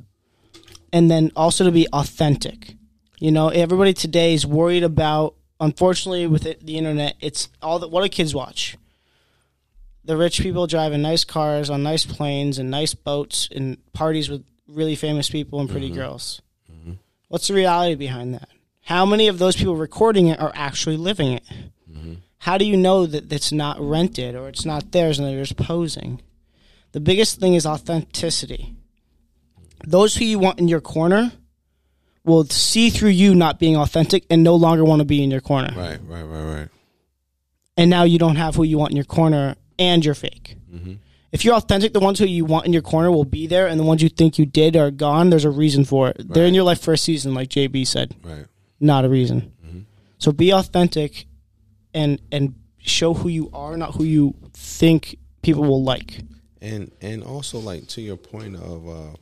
and 0.90 1.11
then 1.11 1.31
also 1.37 1.64
to 1.64 1.70
be 1.70 1.87
authentic. 1.92 2.77
You 3.18 3.31
know, 3.31 3.51
everybody 3.51 3.92
today 3.92 4.33
is 4.33 4.46
worried 4.46 4.85
about. 4.85 5.35
Unfortunately, 5.61 6.27
with 6.27 6.46
it, 6.46 6.64
the 6.64 6.79
internet, 6.79 7.14
it's 7.20 7.51
all 7.61 7.79
that. 7.81 7.88
What 7.88 8.03
do 8.03 8.09
kids 8.09 8.35
watch? 8.35 8.79
The 10.04 10.16
rich 10.16 10.40
people 10.40 10.66
driving 10.66 11.02
nice 11.02 11.24
cars 11.24 11.70
on 11.70 11.82
nice 11.82 12.04
planes 12.04 12.58
and 12.58 12.70
nice 12.70 12.94
boats 12.94 13.48
and 13.54 13.78
parties 13.92 14.28
with 14.28 14.44
really 14.66 14.96
famous 14.96 15.30
people 15.30 15.60
and 15.60 15.70
pretty 15.70 15.88
mm-hmm. 15.88 15.98
girls. 15.98 16.42
Mm-hmm. 16.72 16.92
What's 17.28 17.48
the 17.48 17.54
reality 17.54 17.94
behind 17.94 18.34
that? 18.34 18.48
How 18.82 19.06
many 19.06 19.28
of 19.28 19.38
those 19.38 19.56
people 19.56 19.76
recording 19.76 20.26
it 20.26 20.40
are 20.40 20.52
actually 20.54 20.96
living 20.96 21.32
it? 21.32 21.44
Mm-hmm. 21.90 22.14
How 22.38 22.58
do 22.58 22.64
you 22.64 22.76
know 22.76 23.06
that 23.06 23.32
it's 23.32 23.52
not 23.52 23.80
rented 23.80 24.34
or 24.34 24.48
it's 24.48 24.64
not 24.64 24.90
theirs 24.90 25.18
and 25.18 25.28
they're 25.28 25.44
just 25.44 25.56
posing? 25.56 26.20
The 26.90 27.00
biggest 27.00 27.38
thing 27.38 27.54
is 27.54 27.64
authenticity. 27.64 28.74
Those 29.84 30.16
who 30.16 30.24
you 30.24 30.38
want 30.38 30.58
in 30.58 30.68
your 30.68 30.80
corner 30.80 31.32
will 32.24 32.44
see 32.44 32.90
through 32.90 33.10
you 33.10 33.34
not 33.34 33.58
being 33.58 33.76
authentic 33.76 34.24
and 34.30 34.42
no 34.42 34.54
longer 34.54 34.84
want 34.84 35.00
to 35.00 35.04
be 35.04 35.22
in 35.22 35.30
your 35.30 35.40
corner. 35.40 35.72
Right, 35.76 35.98
right, 36.06 36.22
right, 36.22 36.58
right. 36.58 36.68
And 37.76 37.90
now 37.90 38.02
you 38.02 38.18
don't 38.18 38.36
have 38.36 38.54
who 38.54 38.64
you 38.64 38.78
want 38.78 38.90
in 38.90 38.96
your 38.96 39.04
corner 39.04 39.56
and 39.78 40.04
you're 40.04 40.14
fake. 40.14 40.56
If 41.32 41.44
you're 41.46 41.54
authentic, 41.54 41.94
the 41.94 42.00
ones 42.00 42.18
who 42.18 42.26
you 42.26 42.44
want 42.44 42.66
in 42.66 42.74
your 42.74 42.82
corner 42.82 43.11
will 43.11 43.24
be 43.24 43.46
there, 43.46 43.66
and 43.66 43.80
the 43.80 43.85
ones 43.85 44.02
you 44.02 44.11
think 44.11 44.38
you 44.38 44.44
did 44.44 44.76
are 44.76 44.90
gone. 44.90 45.30
There's 45.30 45.46
a 45.46 45.50
reason 45.50 45.85
for 45.87 46.08
it. 46.11 46.16
They're 46.28 46.44
in 46.46 46.52
your 46.52 46.64
life 46.64 46.80
for 46.80 46.92
a 46.92 46.98
season, 46.98 47.32
like 47.32 47.48
JB 47.48 47.87
said, 47.87 48.14
Right. 48.22 48.44
not 48.80 49.04
a 49.06 49.08
reason. 49.08 49.52
So 50.18 50.30
be 50.30 50.52
authentic 50.52 51.26
and 51.94 52.20
and 52.30 52.54
show 52.78 53.12
who 53.14 53.28
you 53.28 53.50
are, 53.52 53.76
not 53.76 53.94
who 53.96 54.04
you 54.04 54.35
think 54.52 55.16
people 55.42 55.64
will 55.64 55.82
like. 55.82 56.20
And 56.61 56.92
and 57.00 57.24
also 57.24 57.58
like 57.58 57.88
to 57.88 58.02
your 58.02 58.16
point 58.16 58.54
of 58.56 58.88
uh 58.88 59.16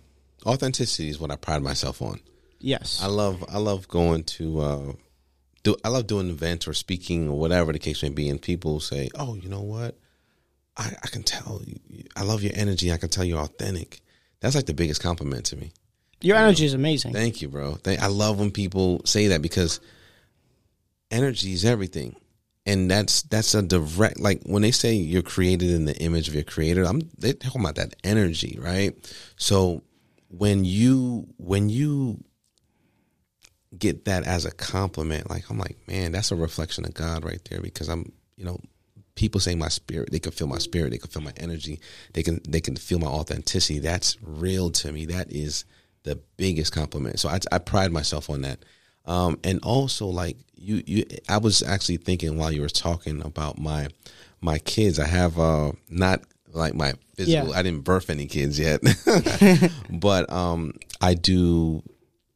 authenticity 0.47 1.09
is 1.09 1.19
what 1.21 1.31
I 1.31 1.37
pride 1.37 1.63
myself 1.63 2.03
on. 2.03 2.21
Yes. 2.59 3.01
I 3.03 3.07
love 3.07 3.43
I 3.49 3.59
love 3.59 3.89
going 3.89 4.25
to 4.25 4.61
uh 4.61 4.93
do 5.63 5.77
I 5.85 5.89
love 5.89 6.07
doing 6.07 6.29
events 6.29 6.67
or 6.69 6.75
speaking 6.75 7.29
or 7.29 7.39
whatever 7.39 7.73
the 7.73 7.79
case 7.79 8.03
may 8.03 8.09
be 8.11 8.29
and 8.29 8.41
people 8.43 8.81
say, 8.81 9.09
"Oh, 9.15 9.35
you 9.37 9.49
know 9.49 9.63
what? 9.63 9.97
I 10.81 10.97
I 11.03 11.09
can 11.09 11.23
tell 11.23 11.63
you, 11.65 12.05
I 12.17 12.25
love 12.25 12.43
your 12.43 12.53
energy. 12.55 12.93
I 12.93 12.97
can 12.97 13.09
tell 13.09 13.25
you're 13.25 13.41
authentic." 13.41 14.01
That's 14.41 14.55
like 14.55 14.67
the 14.67 14.75
biggest 14.75 15.03
compliment 15.03 15.45
to 15.47 15.57
me. 15.57 15.73
Your 16.23 16.37
energy 16.37 16.65
is 16.65 16.75
amazing. 16.75 17.13
Thank 17.13 17.41
you, 17.41 17.49
bro. 17.49 17.75
Thank, 17.75 18.01
I 18.01 18.07
love 18.07 18.39
when 18.39 18.51
people 18.51 19.03
say 19.05 19.29
that 19.29 19.43
because 19.43 19.81
energy 21.11 21.53
is 21.53 21.65
everything. 21.65 22.17
And 22.67 22.91
that's 22.91 23.23
that's 23.23 23.55
a 23.55 23.63
direct 23.63 24.21
like 24.21 24.43
when 24.45 24.63
they 24.63 24.71
say 24.71 24.95
you're 24.95 25.23
created 25.23 25.71
in 25.71 25.87
the 25.87 25.97
image 25.97 26.29
of 26.29 26.35
your 26.35 26.45
creator, 26.45 26.85
I'm 26.85 27.09
they're 27.17 27.33
talking 27.33 27.61
about 27.61 27.77
that 27.77 27.95
energy, 28.05 28.59
right? 28.61 28.95
So 29.37 29.83
when 30.29 30.65
you 30.65 31.27
when 31.39 31.71
you 31.71 32.23
get 33.77 34.05
that 34.05 34.25
as 34.25 34.45
a 34.45 34.51
compliment, 34.51 35.31
like 35.31 35.51
I'm 35.51 35.59
like, 35.59 35.79
man, 35.89 36.13
that's 36.13 36.33
a 36.33 36.37
reflection 36.37 36.85
of 36.85 36.93
God 36.93 37.25
right 37.25 37.41
there 37.49 37.61
because 37.61 37.89
I'm, 37.89 38.13
you 38.37 38.45
know, 38.45 38.61
people 39.15 39.41
say 39.41 39.55
my 39.55 39.69
spirit, 39.69 40.11
they 40.11 40.19
can 40.19 40.33
feel 40.33 40.47
my 40.47 40.59
spirit, 40.59 40.91
they 40.91 40.99
can 40.99 41.11
feel 41.11 41.23
my 41.23 41.33
energy, 41.37 41.81
they 42.13 42.23
can 42.23 42.41
they 42.49 42.61
can 42.61 42.77
feel 42.77 42.99
my 42.99 43.07
authenticity. 43.07 43.79
That's 43.79 44.17
real 44.23 44.71
to 44.71 44.93
me. 44.93 45.07
That 45.07 45.31
is 45.31 45.65
the 46.03 46.19
biggest 46.37 46.73
compliment. 46.73 47.19
So 47.21 47.29
I, 47.29 47.39
I 47.53 47.59
pride 47.59 47.93
myself 47.93 48.31
on 48.31 48.43
that. 48.43 48.61
Um, 49.07 49.39
and 49.45 49.61
also 49.63 50.07
like 50.07 50.37
you, 50.55 50.83
you, 50.87 51.05
I 51.29 51.39
was 51.39 51.63
actually 51.63 51.97
thinking 51.97 52.37
while 52.37 52.53
you 52.53 52.61
were 52.61 52.69
talking 52.69 53.23
about 53.23 53.59
my, 53.59 53.89
my 54.41 54.59
kids, 54.59 54.99
I 54.99 55.07
have, 55.07 55.39
uh, 55.39 55.73
not 55.89 56.23
like 56.53 56.75
my 56.75 56.95
physical, 57.15 57.51
Yeah. 57.51 57.59
I 57.59 57.63
didn't 57.63 57.85
birth 57.85 58.11
any 58.11 58.27
kids 58.27 58.59
yet, 58.59 58.81
but, 59.91 60.31
um, 60.31 60.75
I 61.01 61.15
do, 61.15 61.83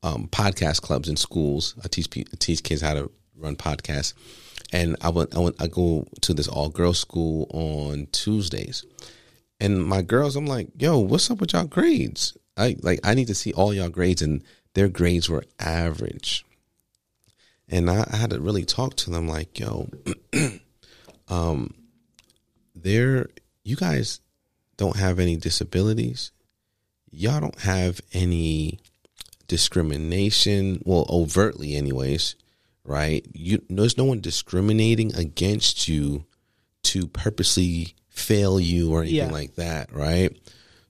um, 0.03 0.29
podcast 0.29 0.83
clubs 0.83 1.09
in 1.09 1.17
schools. 1.17 1.75
I 1.85 1.89
teach, 1.89 2.11
pe- 2.11 2.25
teach 2.39 2.63
kids 2.63 2.81
how 2.83 2.95
to 2.95 3.11
run 3.37 3.57
podcasts. 3.57 4.15
And 4.73 4.97
I 5.01 5.11
went, 5.11 5.35
I 5.35 5.39
went, 5.39 5.61
I 5.61 5.67
go 5.67 6.07
to 6.23 6.35
this 6.35 6.49
all 6.49 6.69
girls 6.69 6.99
school 6.99 7.47
on 7.51 8.09
Tuesdays. 8.13 8.85
And 9.61 9.85
my 9.85 10.03
girls, 10.03 10.37
I'm 10.37 10.47
like, 10.47 10.69
yo, 10.79 10.99
what's 10.99 11.31
up 11.31 11.41
with 11.41 11.53
y'all 11.53 11.65
grades? 11.65 12.37
I 12.57 12.77
like 12.83 13.01
I 13.05 13.15
need 13.15 13.29
to 13.29 13.35
see 13.35 13.53
all 13.53 13.73
y'all 13.75 13.89
grades 13.89 14.23
and 14.23 14.43
their 14.75 14.89
grades 14.89 15.29
were 15.29 15.45
average. 15.59 16.45
And 17.69 17.91
I, 17.91 18.07
I 18.11 18.17
had 18.17 18.31
to 18.31 18.41
really 18.41 18.65
talk 18.65 18.95
to 18.97 19.11
them 19.11 19.29
like, 19.29 19.59
yo, 19.59 19.89
um, 21.29 21.75
they're 22.75 23.29
you 23.63 23.77
guys 23.77 24.21
don't 24.77 24.97
have 24.97 25.19
any 25.19 25.37
disabilities. 25.37 26.33
y'all 27.11 27.41
don't 27.41 27.61
have 27.61 28.01
any 28.13 28.81
discrimination, 29.47 30.83
well, 30.85 31.07
overtly, 31.09 31.77
anyways, 31.77 32.35
right? 32.85 33.27
You 33.33 33.63
there's 33.69 33.97
no 33.99 34.05
one 34.05 34.21
discriminating 34.21 35.15
against 35.15 35.89
you 35.89 36.25
to 36.85 37.07
purposely 37.09 37.95
fail 38.09 38.61
you 38.61 38.93
or 38.93 39.01
anything 39.03 39.17
Yeah. 39.17 39.31
like 39.33 39.55
that, 39.57 39.93
right? 39.93 40.37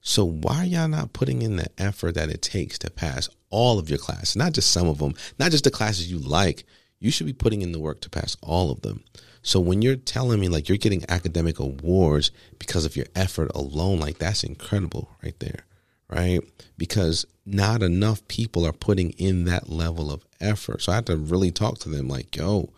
So 0.01 0.25
why 0.25 0.59
are 0.59 0.65
y'all 0.67 0.89
not 0.89 1.13
putting 1.15 1.41
in 1.43 1.57
the 1.57 1.67
effort 1.79 2.13
that 2.17 2.29
it 2.29 2.43
takes 2.43 2.79
to 2.81 2.91
pass 2.91 3.29
all 3.49 3.79
of 3.79 3.89
your 3.89 3.99
classes, 3.99 4.37
not 4.37 4.53
just 4.53 4.71
some 4.71 4.87
of 4.89 4.99
them, 4.99 5.15
not 5.39 5.51
just 5.51 5.65
the 5.65 5.71
classes 5.71 6.11
you 6.11 6.19
like? 6.19 6.65
You 7.01 7.11
should 7.11 7.27
be 7.27 7.33
putting 7.33 7.63
in 7.63 7.73
the 7.73 7.79
work 7.81 8.01
to 8.03 8.11
pass 8.11 8.37
all 8.43 8.71
of 8.71 8.83
them. 8.83 9.03
So 9.43 9.61
when 9.61 9.83
you're 9.83 9.97
telling 9.97 10.41
me 10.41 10.49
like 10.49 10.69
you're 10.69 10.79
getting 10.79 11.05
academic 11.09 11.59
awards 11.59 12.31
because 12.59 12.85
of 12.85 12.97
your 12.97 13.07
effort 13.15 13.51
alone, 13.55 13.99
like 14.01 14.19
that's 14.19 14.43
incredible 14.45 15.11
right 15.23 15.39
there, 15.39 15.65
right? 16.11 16.41
Because 16.77 17.25
not 17.47 17.83
enough 17.83 18.27
people 18.29 18.67
are 18.67 18.73
putting 18.73 19.11
in 19.13 19.45
that 19.45 19.69
level 19.71 20.11
of 20.11 20.25
effort. 20.45 20.83
So 20.83 20.93
I 20.93 20.97
had 20.97 21.07
to 21.07 21.17
really 21.17 21.51
talk 21.51 21.79
to 21.81 21.89
them 21.89 22.09
like, 22.09 22.37
yo, 22.37 22.71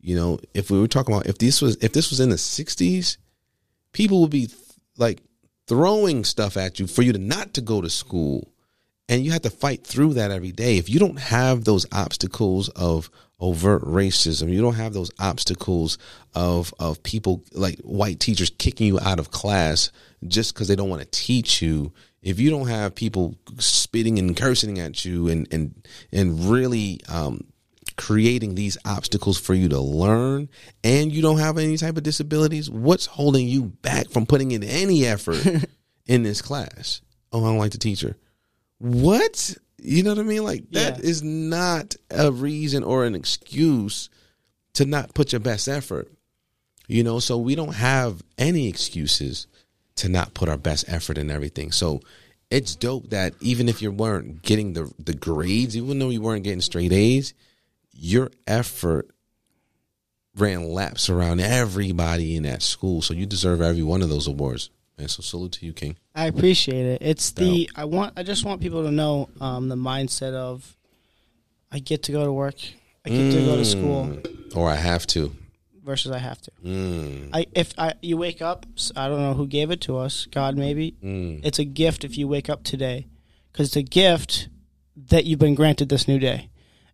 you 0.00 0.16
know, 0.16 0.38
if 0.54 0.70
we 0.70 0.80
were 0.80 0.88
talking 0.88 1.14
about 1.14 1.26
if 1.26 1.38
this 1.38 1.60
was 1.60 1.76
if 1.82 1.92
this 1.92 2.10
was 2.10 2.20
in 2.20 2.30
the 2.30 2.36
60s, 2.36 3.16
people 3.92 4.20
would 4.22 4.30
be 4.30 4.48
like 4.96 5.20
throwing 5.66 6.24
stuff 6.24 6.56
at 6.56 6.78
you 6.78 6.86
for 6.86 7.02
you 7.02 7.12
to 7.12 7.18
not 7.18 7.54
to 7.54 7.60
go 7.60 7.80
to 7.80 7.90
school 7.90 8.50
and 9.08 9.24
you 9.24 9.32
have 9.32 9.42
to 9.42 9.50
fight 9.50 9.86
through 9.86 10.14
that 10.14 10.30
every 10.30 10.52
day 10.52 10.78
if 10.78 10.88
you 10.88 10.98
don't 10.98 11.18
have 11.18 11.64
those 11.64 11.86
obstacles 11.92 12.68
of 12.70 13.10
overt 13.40 13.82
racism 13.82 14.50
you 14.50 14.60
don't 14.60 14.74
have 14.74 14.94
those 14.94 15.10
obstacles 15.18 15.98
of 16.34 16.72
of 16.78 17.02
people 17.02 17.44
like 17.52 17.78
white 17.80 18.18
teachers 18.18 18.50
kicking 18.58 18.86
you 18.86 18.98
out 19.00 19.18
of 19.18 19.30
class 19.30 19.92
just 20.26 20.54
because 20.54 20.68
they 20.68 20.76
don't 20.76 20.88
want 20.88 21.02
to 21.02 21.08
teach 21.10 21.60
you 21.60 21.92
if 22.22 22.40
you 22.40 22.50
don't 22.50 22.68
have 22.68 22.94
people 22.94 23.36
spitting 23.58 24.18
and 24.18 24.36
cursing 24.36 24.78
at 24.78 25.04
you 25.04 25.28
and 25.28 25.46
and 25.52 25.86
and 26.12 26.50
really 26.50 27.00
um 27.08 27.44
creating 27.96 28.54
these 28.54 28.76
obstacles 28.84 29.38
for 29.38 29.54
you 29.54 29.68
to 29.68 29.80
learn 29.80 30.48
and 30.84 31.10
you 31.12 31.20
don't 31.20 31.38
have 31.38 31.58
any 31.58 31.76
type 31.76 31.96
of 31.96 32.02
disabilities, 32.04 32.70
what's 32.70 33.06
holding 33.06 33.48
you 33.48 33.64
back 33.64 34.08
from 34.10 34.24
putting 34.24 34.52
in 34.52 34.62
any 34.62 35.04
effort 35.04 35.44
in 36.06 36.22
this 36.22 36.40
class? 36.40 37.00
Oh, 37.32 37.42
I 37.44 37.48
don't 37.48 37.58
like 37.58 37.72
the 37.72 37.78
teacher. 37.78 38.16
What? 38.78 39.56
You 39.78 40.02
know 40.02 40.10
what 40.10 40.18
I 40.20 40.22
mean? 40.22 40.44
Like 40.44 40.70
that 40.72 41.00
is 41.00 41.22
Yeah. 41.22 41.28
not 41.30 41.96
a 42.10 42.30
reason 42.32 42.84
or 42.84 43.04
an 43.04 43.14
excuse 43.14 44.08
to 44.74 44.84
not 44.84 45.14
put 45.14 45.32
your 45.32 45.40
best 45.40 45.68
effort. 45.68 46.12
You 46.86 47.02
know, 47.04 47.18
so 47.18 47.36
we 47.36 47.54
don't 47.54 47.74
have 47.74 48.22
any 48.38 48.66
excuses 48.68 49.46
to 49.98 50.08
not 50.08 50.34
put 50.34 50.48
our 50.48 50.56
best 50.56 50.84
effort 50.88 51.18
in 51.18 51.30
everything. 51.30 51.72
So 51.72 52.00
it's 52.50 52.74
dope 52.74 53.10
that 53.10 53.34
even 53.40 53.68
if 53.68 53.82
you 53.82 53.90
weren't 53.90 54.42
getting 54.42 54.72
the 54.72 54.92
the 54.98 55.14
grades, 55.14 55.76
even 55.76 55.98
though 55.98 56.10
you 56.10 56.20
weren't 56.20 56.44
getting 56.44 56.60
straight 56.60 56.92
A's, 56.92 57.34
your 57.92 58.30
effort 58.46 59.10
ran 60.36 60.68
laps 60.68 61.10
around 61.10 61.40
everybody 61.40 62.36
in 62.36 62.44
that 62.44 62.62
school. 62.62 63.02
So 63.02 63.12
you 63.12 63.26
deserve 63.26 63.60
every 63.60 63.82
one 63.82 64.02
of 64.02 64.08
those 64.08 64.26
awards. 64.26 64.70
And 64.96 65.10
so 65.10 65.22
salute 65.22 65.52
to 65.52 65.66
you, 65.66 65.72
King. 65.72 65.96
I 66.14 66.26
appreciate 66.26 66.86
it. 66.86 67.02
It's 67.02 67.30
the 67.32 67.70
I 67.76 67.84
want 67.84 68.14
I 68.16 68.22
just 68.22 68.44
want 68.44 68.60
people 68.60 68.84
to 68.84 68.90
know 68.90 69.28
um, 69.40 69.68
the 69.68 69.76
mindset 69.76 70.34
of 70.34 70.76
I 71.70 71.78
get 71.78 72.04
to 72.04 72.12
go 72.12 72.24
to 72.24 72.32
work, 72.32 72.56
I 73.04 73.10
get 73.10 73.32
to 73.32 73.44
go 73.44 73.56
to 73.56 73.64
school 73.64 74.06
Mm. 74.06 74.56
Or 74.56 74.70
I 74.70 74.76
have 74.76 75.06
to. 75.08 75.34
Versus 75.88 76.12
I 76.12 76.18
have 76.18 76.40
to. 76.42 76.50
Mm. 76.62 77.30
I 77.32 77.46
if 77.52 77.72
I 77.78 77.94
you 78.02 78.18
wake 78.18 78.42
up, 78.42 78.66
I 78.94 79.08
don't 79.08 79.20
know 79.20 79.32
who 79.32 79.46
gave 79.46 79.70
it 79.70 79.80
to 79.82 79.96
us, 79.96 80.26
God 80.26 80.54
maybe. 80.54 80.94
Mm. 81.02 81.40
It's 81.42 81.58
a 81.58 81.64
gift 81.64 82.04
if 82.04 82.18
you 82.18 82.28
wake 82.28 82.50
up 82.50 82.62
today, 82.62 83.06
because 83.50 83.68
it's 83.68 83.76
a 83.76 83.82
gift 83.82 84.48
that 85.08 85.24
you've 85.24 85.38
been 85.38 85.54
granted 85.54 85.88
this 85.88 86.06
new 86.06 86.18
day. 86.18 86.50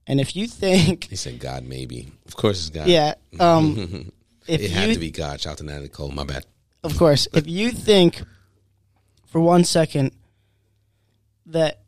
And 0.07 0.21
if 0.21 0.37
you 0.37 0.47
think, 0.47 1.05
He 1.05 1.17
said 1.17 1.41
God 1.41 1.65
maybe. 1.65 2.13
Of 2.27 2.37
course 2.37 2.61
it's 2.61 2.71
God. 2.71 2.87
yeah, 2.87 3.15
um, 3.41 4.13
if 4.47 4.61
it 4.61 4.71
you 4.71 4.77
had 4.77 4.95
to 4.95 5.01
be 5.01 5.11
God. 5.11 5.41
Shout 5.41 5.53
out 5.53 5.59
to 5.59 5.65
Natalie 5.65 5.89
Cole. 5.89 6.11
My 6.11 6.25
bad. 6.25 6.47
Of 6.85 6.97
course, 6.97 7.27
if 7.35 7.49
you 7.49 7.71
think 7.73 8.23
for 9.27 9.41
one 9.41 9.65
second 9.65 10.13
that 11.47 11.81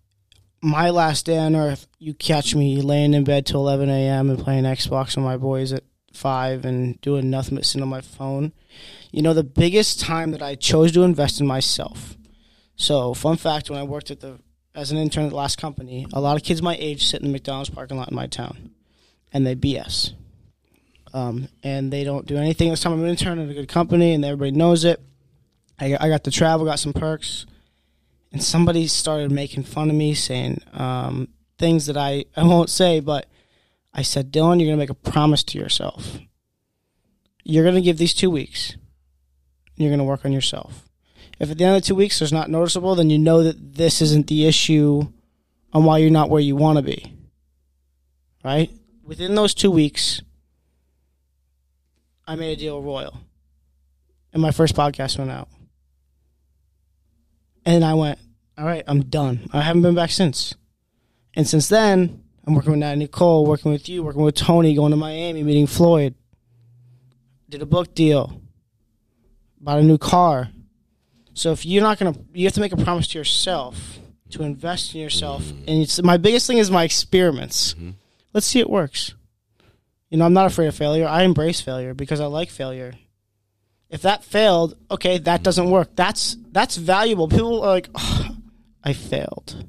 my 0.61 0.91
last 0.91 1.27
day 1.27 1.39
on 1.39 1.55
earth, 1.55 1.87
you 2.01 2.15
catch 2.15 2.55
me 2.57 2.81
laying 2.83 3.15
in 3.15 3.23
bed 3.23 3.47
till 3.47 3.61
11 3.61 3.89
a.m. 3.91 4.31
and 4.31 4.39
playing 4.41 4.65
Xbox 4.65 5.15
with 5.15 5.25
my 5.25 5.37
boys 5.37 5.73
at 5.73 5.85
5 6.17 6.65
and 6.65 7.01
doing 7.01 7.31
nothing 7.31 7.57
but 7.57 7.65
sitting 7.65 7.83
on 7.83 7.89
my 7.89 8.01
phone, 8.01 8.53
you 9.13 9.23
know, 9.23 9.35
the 9.35 9.45
biggest 9.45 10.01
time 10.01 10.31
that 10.33 10.43
I 10.43 10.55
chose 10.55 10.93
to 10.93 11.03
invest 11.03 11.41
in 11.41 11.47
myself. 11.47 12.17
So, 12.77 13.15
fun 13.15 13.37
fact 13.37 13.71
when 13.71 13.79
I 13.79 13.85
worked 13.85 14.11
at 14.11 14.21
the 14.21 14.41
as 14.75 14.91
an 14.93 14.99
intern 14.99 15.25
at 15.25 15.31
the 15.31 15.37
last 15.37 15.57
company, 15.57 16.07
a 16.13 16.21
lot 16.21 16.37
of 16.37 16.43
kids 16.43 16.61
my 16.61 16.77
age 16.79 17.07
sit 17.07 17.21
in 17.21 17.29
the 17.29 17.33
McDonald's 17.33 17.71
parking 17.71 17.97
lot 17.97 18.11
in 18.11 18.15
my 18.15 18.27
town 18.27 18.73
and 19.33 19.47
they 19.47 19.55
BS 19.55 20.13
um, 21.17 21.49
and 21.63 21.91
they 21.91 22.05
don't 22.05 22.27
do 22.27 22.37
anything. 22.37 22.69
This 22.69 22.81
time 22.81 22.93
I'm 22.93 23.03
an 23.03 23.09
intern 23.09 23.39
at 23.39 23.49
a 23.49 23.55
good 23.55 23.69
company, 23.69 24.13
and 24.13 24.23
everybody 24.23 24.51
knows 24.51 24.85
it. 24.85 25.01
I 25.81 25.97
I 25.99 26.09
got 26.09 26.25
to 26.25 26.31
travel, 26.31 26.67
got 26.67 26.79
some 26.79 26.93
perks, 26.93 27.47
and 28.33 28.43
somebody 28.43 28.87
started 28.87 29.33
making 29.33 29.65
fun 29.65 29.89
of 29.89 29.97
me, 29.97 30.13
saying 30.13 30.61
um, 30.75 31.29
things 31.59 31.87
that 31.87 31.97
I, 31.97 32.27
I 32.37 32.45
won't 32.45 32.69
say, 32.69 33.01
but 33.01 33.27
I 33.97 34.03
said, 34.03 34.31
Dylan, 34.31 34.61
you're 34.61 34.67
going 34.67 34.77
to 34.79 34.83
make 34.83 34.91
a 34.91 34.95
promise 34.95 35.43
to 35.45 35.59
yourself. 35.59 36.19
You're 37.43 37.65
going 37.65 37.77
to 37.77 37.81
give 37.81 37.97
these 37.97 38.13
two 38.13 38.29
weeks. 38.29 38.77
You're 39.77 39.89
going 39.89 39.99
to 39.99 40.05
work 40.05 40.27
on 40.27 40.33
yourself. 40.33 40.85
If 41.41 41.51
at 41.51 41.57
the 41.57 41.65
end 41.65 41.77
of 41.77 41.83
the 41.83 41.87
two 41.87 41.95
weeks 41.95 42.19
there's 42.19 42.33
not 42.33 42.51
noticeable, 42.51 42.95
then 42.95 43.09
you 43.09 43.19
know 43.19 43.43
that 43.43 43.75
this 43.75 44.03
isn't 44.03 44.27
the 44.27 44.47
issue 44.47 45.09
on 45.73 45.85
why 45.85 45.99
you're 45.99 46.11
not 46.11 46.29
where 46.29 46.43
you 46.43 46.57
want 46.57 46.77
to 46.77 46.83
be. 46.83 47.15
Right? 48.45 48.71
Within 49.03 49.35
those 49.35 49.55
two 49.55 49.71
weeks, 49.71 50.21
I 52.27 52.37
made 52.37 52.53
a 52.53 52.61
deal 52.61 52.77
with 52.77 52.87
Royal. 52.87 53.19
And 54.35 54.43
my 54.43 54.51
first 54.51 54.77
podcast 54.77 55.19
went 55.19 55.31
out. 55.31 55.49
And 57.65 57.83
I 57.83 57.95
went, 57.95 58.19
all 58.59 58.67
right, 58.67 58.85
I'm 58.87 59.05
done. 59.05 59.49
I 59.55 59.63
haven't 59.63 59.83
been 59.83 59.95
back 59.95 60.11
since. 60.11 60.55
And 61.35 61.49
since 61.49 61.69
then, 61.69 62.25
I'm 62.47 62.55
working 62.55 62.71
with 62.71 62.81
Natalie 62.81 63.01
Nicole, 63.01 63.45
working 63.45 63.73
with 63.73 63.89
you, 63.89 64.03
working 64.03 64.23
with 64.23 64.37
Tony, 64.37 64.75
going 64.75 64.93
to 64.93 64.97
Miami, 64.97 65.43
meeting 65.43 65.67
Floyd. 65.67 66.15
Did 67.49 67.63
a 67.63 67.67
book 67.67 67.95
deal. 67.95 68.41
Bought 69.61 69.79
a 69.79 69.83
new 69.83 69.99
car. 69.99 70.51
So 71.35 71.53
if 71.53 71.67
you're 71.67 71.83
not 71.83 71.99
gonna, 71.99 72.15
you 72.33 72.45
have 72.47 72.55
to 72.55 72.61
make 72.61 72.73
a 72.73 72.77
promise 72.77 73.09
to 73.09 73.19
yourself 73.19 73.99
to 74.31 74.43
invest 74.43 74.95
in 74.95 75.01
yourself. 75.01 75.43
Mm-hmm. 75.43 75.65
And 75.69 75.83
it's 75.83 76.03
my 76.03 76.17
biggest 76.17 76.47
thing 76.47 76.59
is 76.59 76.71
my 76.71 76.85
experiments. 76.85 77.75
Mm-hmm. 77.75 77.91
Let's 78.33 78.47
see 78.47 78.61
it 78.61 78.71
works. 78.71 79.15
You 80.11 80.19
know, 80.19 80.25
I'm 80.25 80.33
not 80.33 80.47
afraid 80.47 80.69
of 80.69 80.75
failure. 80.75 81.07
I 81.07 81.23
embrace 81.23 81.61
failure 81.61 81.95
because 81.95 82.21
I 82.21 82.27
like 82.27 82.51
failure. 82.51 82.95
If 83.89 84.03
that 84.03 84.25
failed, 84.25 84.77
okay, 84.91 85.19
that 85.19 85.37
mm-hmm. 85.37 85.43
doesn't 85.43 85.71
work. 85.71 85.91
That's 85.95 86.37
that's 86.53 86.77
valuable. 86.77 87.29
People 87.29 87.63
are 87.63 87.69
like, 87.69 87.89
"Oh, 87.95 88.37
I 88.83 88.93
failed. 88.93 89.65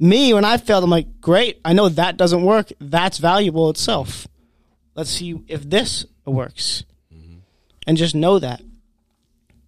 Me, 0.00 0.32
when 0.32 0.44
I 0.46 0.56
failed, 0.56 0.82
I'm 0.82 0.90
like, 0.90 1.20
great. 1.20 1.60
I 1.64 1.74
know 1.74 1.90
that 1.90 2.16
doesn't 2.16 2.42
work. 2.42 2.72
That's 2.80 3.18
valuable 3.18 3.68
itself. 3.70 4.26
Let's 4.94 5.10
see 5.10 5.40
if 5.46 5.68
this 5.68 6.06
works, 6.24 6.84
and 7.86 7.96
just 7.96 8.14
know 8.14 8.38
that. 8.38 8.62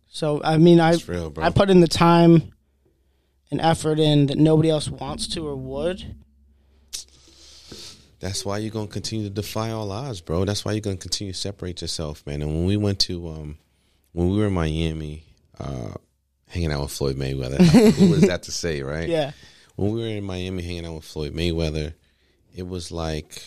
So, 0.08 0.40
I 0.42 0.58
mean, 0.58 0.80
I 0.80 0.96
real. 1.06 1.32
I 1.38 1.50
put 1.50 1.70
in 1.70 1.80
the 1.80 1.88
time 1.88 2.52
and 3.50 3.60
effort 3.60 3.98
in 3.98 4.26
that 4.26 4.38
nobody 4.38 4.70
else 4.70 4.88
wants 4.88 5.26
to 5.28 5.46
or 5.46 5.54
would. 5.54 6.16
That's 8.20 8.44
why 8.44 8.58
you're 8.58 8.70
gonna 8.70 8.86
continue 8.86 9.24
to 9.24 9.34
defy 9.34 9.70
all 9.70 9.90
odds, 9.90 10.20
bro. 10.20 10.44
That's 10.44 10.64
why 10.64 10.72
you're 10.72 10.80
gonna 10.80 10.96
continue 10.96 11.32
to 11.32 11.38
separate 11.38 11.80
yourself, 11.82 12.24
man. 12.26 12.40
And 12.42 12.54
when 12.54 12.66
we 12.66 12.76
went 12.76 13.00
to 13.00 13.28
um 13.28 13.58
when 14.12 14.30
we 14.30 14.38
were 14.38 14.46
in 14.46 14.52
Miami, 14.52 15.24
uh 15.58 15.94
hanging 16.48 16.70
out 16.70 16.82
with 16.82 16.92
Floyd 16.92 17.16
Mayweather. 17.16 17.60
How 17.60 17.90
cool 17.98 18.14
is 18.14 18.22
that 18.22 18.44
to 18.44 18.52
say, 18.52 18.82
right? 18.82 19.08
Yeah. 19.08 19.32
When 19.76 19.92
we 19.92 20.00
were 20.00 20.06
in 20.06 20.24
Miami 20.24 20.62
hanging 20.62 20.86
out 20.86 20.94
with 20.94 21.04
Floyd 21.04 21.34
Mayweather, 21.34 21.94
it 22.54 22.66
was 22.66 22.92
like 22.92 23.42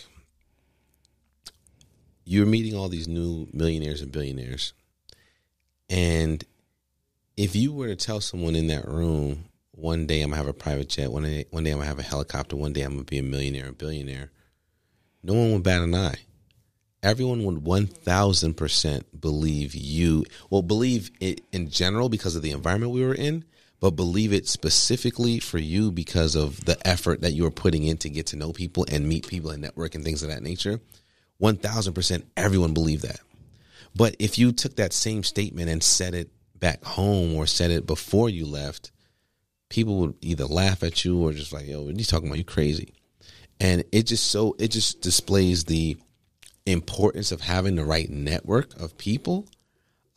you 2.24 2.40
were 2.40 2.46
meeting 2.46 2.76
all 2.76 2.88
these 2.88 3.08
new 3.08 3.48
millionaires 3.52 4.02
and 4.02 4.10
billionaires. 4.10 4.72
And 5.88 6.42
if 7.36 7.54
you 7.54 7.72
were 7.72 7.86
to 7.86 7.96
tell 7.96 8.20
someone 8.20 8.56
in 8.56 8.66
that 8.68 8.88
room, 8.88 9.44
one 9.70 10.06
day 10.06 10.22
I'm 10.22 10.30
gonna 10.30 10.38
have 10.38 10.48
a 10.48 10.52
private 10.52 10.88
jet, 10.88 11.12
one 11.12 11.22
day 11.22 11.46
one 11.50 11.62
day 11.62 11.70
I'm 11.70 11.78
gonna 11.78 11.88
have 11.88 11.98
a 11.98 12.02
helicopter, 12.02 12.56
one 12.56 12.72
day 12.72 12.82
I'm 12.82 12.94
gonna 12.94 13.04
be 13.04 13.18
a 13.18 13.22
millionaire 13.22 13.68
or 13.68 13.72
billionaire, 13.72 14.30
no 15.22 15.34
one 15.34 15.52
would 15.52 15.62
bat 15.62 15.82
an 15.82 15.94
eye. 15.94 16.18
Everyone 17.02 17.44
would 17.44 17.64
one 17.64 17.86
thousand 17.86 18.54
percent 18.54 19.20
believe 19.20 19.74
you. 19.74 20.24
Well, 20.50 20.62
believe 20.62 21.10
it 21.20 21.42
in 21.52 21.68
general 21.68 22.08
because 22.08 22.34
of 22.34 22.42
the 22.42 22.50
environment 22.50 22.92
we 22.92 23.04
were 23.04 23.14
in, 23.14 23.44
but 23.80 23.90
believe 23.90 24.32
it 24.32 24.48
specifically 24.48 25.38
for 25.38 25.58
you 25.58 25.90
because 25.90 26.34
of 26.34 26.64
the 26.64 26.78
effort 26.86 27.20
that 27.20 27.32
you 27.32 27.44
are 27.46 27.50
putting 27.50 27.84
in 27.84 27.98
to 27.98 28.08
get 28.08 28.26
to 28.28 28.36
know 28.36 28.52
people 28.52 28.86
and 28.90 29.08
meet 29.08 29.26
people 29.28 29.50
and 29.50 29.62
network 29.62 29.94
and 29.94 30.04
things 30.04 30.22
of 30.22 30.30
that 30.30 30.42
nature. 30.42 30.80
One 31.38 31.56
thousand 31.56 31.94
percent, 31.94 32.26
everyone 32.36 32.74
believed 32.74 33.02
that. 33.02 33.20
But 33.94 34.16
if 34.18 34.38
you 34.38 34.52
took 34.52 34.76
that 34.76 34.92
same 34.92 35.22
statement 35.22 35.68
and 35.68 35.82
said 35.82 36.14
it 36.14 36.30
back 36.58 36.84
home 36.84 37.34
or 37.34 37.46
said 37.46 37.70
it 37.70 37.86
before 37.86 38.28
you 38.30 38.46
left, 38.46 38.90
people 39.68 39.98
would 40.00 40.14
either 40.20 40.46
laugh 40.46 40.82
at 40.82 41.04
you 41.04 41.18
or 41.22 41.32
just 41.32 41.52
like, 41.52 41.66
yo, 41.66 41.82
what 41.82 41.94
are 41.94 41.98
you 41.98 42.04
talking 42.04 42.28
about? 42.28 42.38
You 42.38 42.44
crazy. 42.44 42.94
And 43.60 43.84
it 43.92 44.04
just 44.04 44.30
so 44.30 44.54
it 44.58 44.68
just 44.68 45.00
displays 45.00 45.64
the 45.64 45.96
importance 46.66 47.32
of 47.32 47.40
having 47.40 47.76
the 47.76 47.84
right 47.84 48.10
network 48.10 48.78
of 48.80 48.98
people 48.98 49.46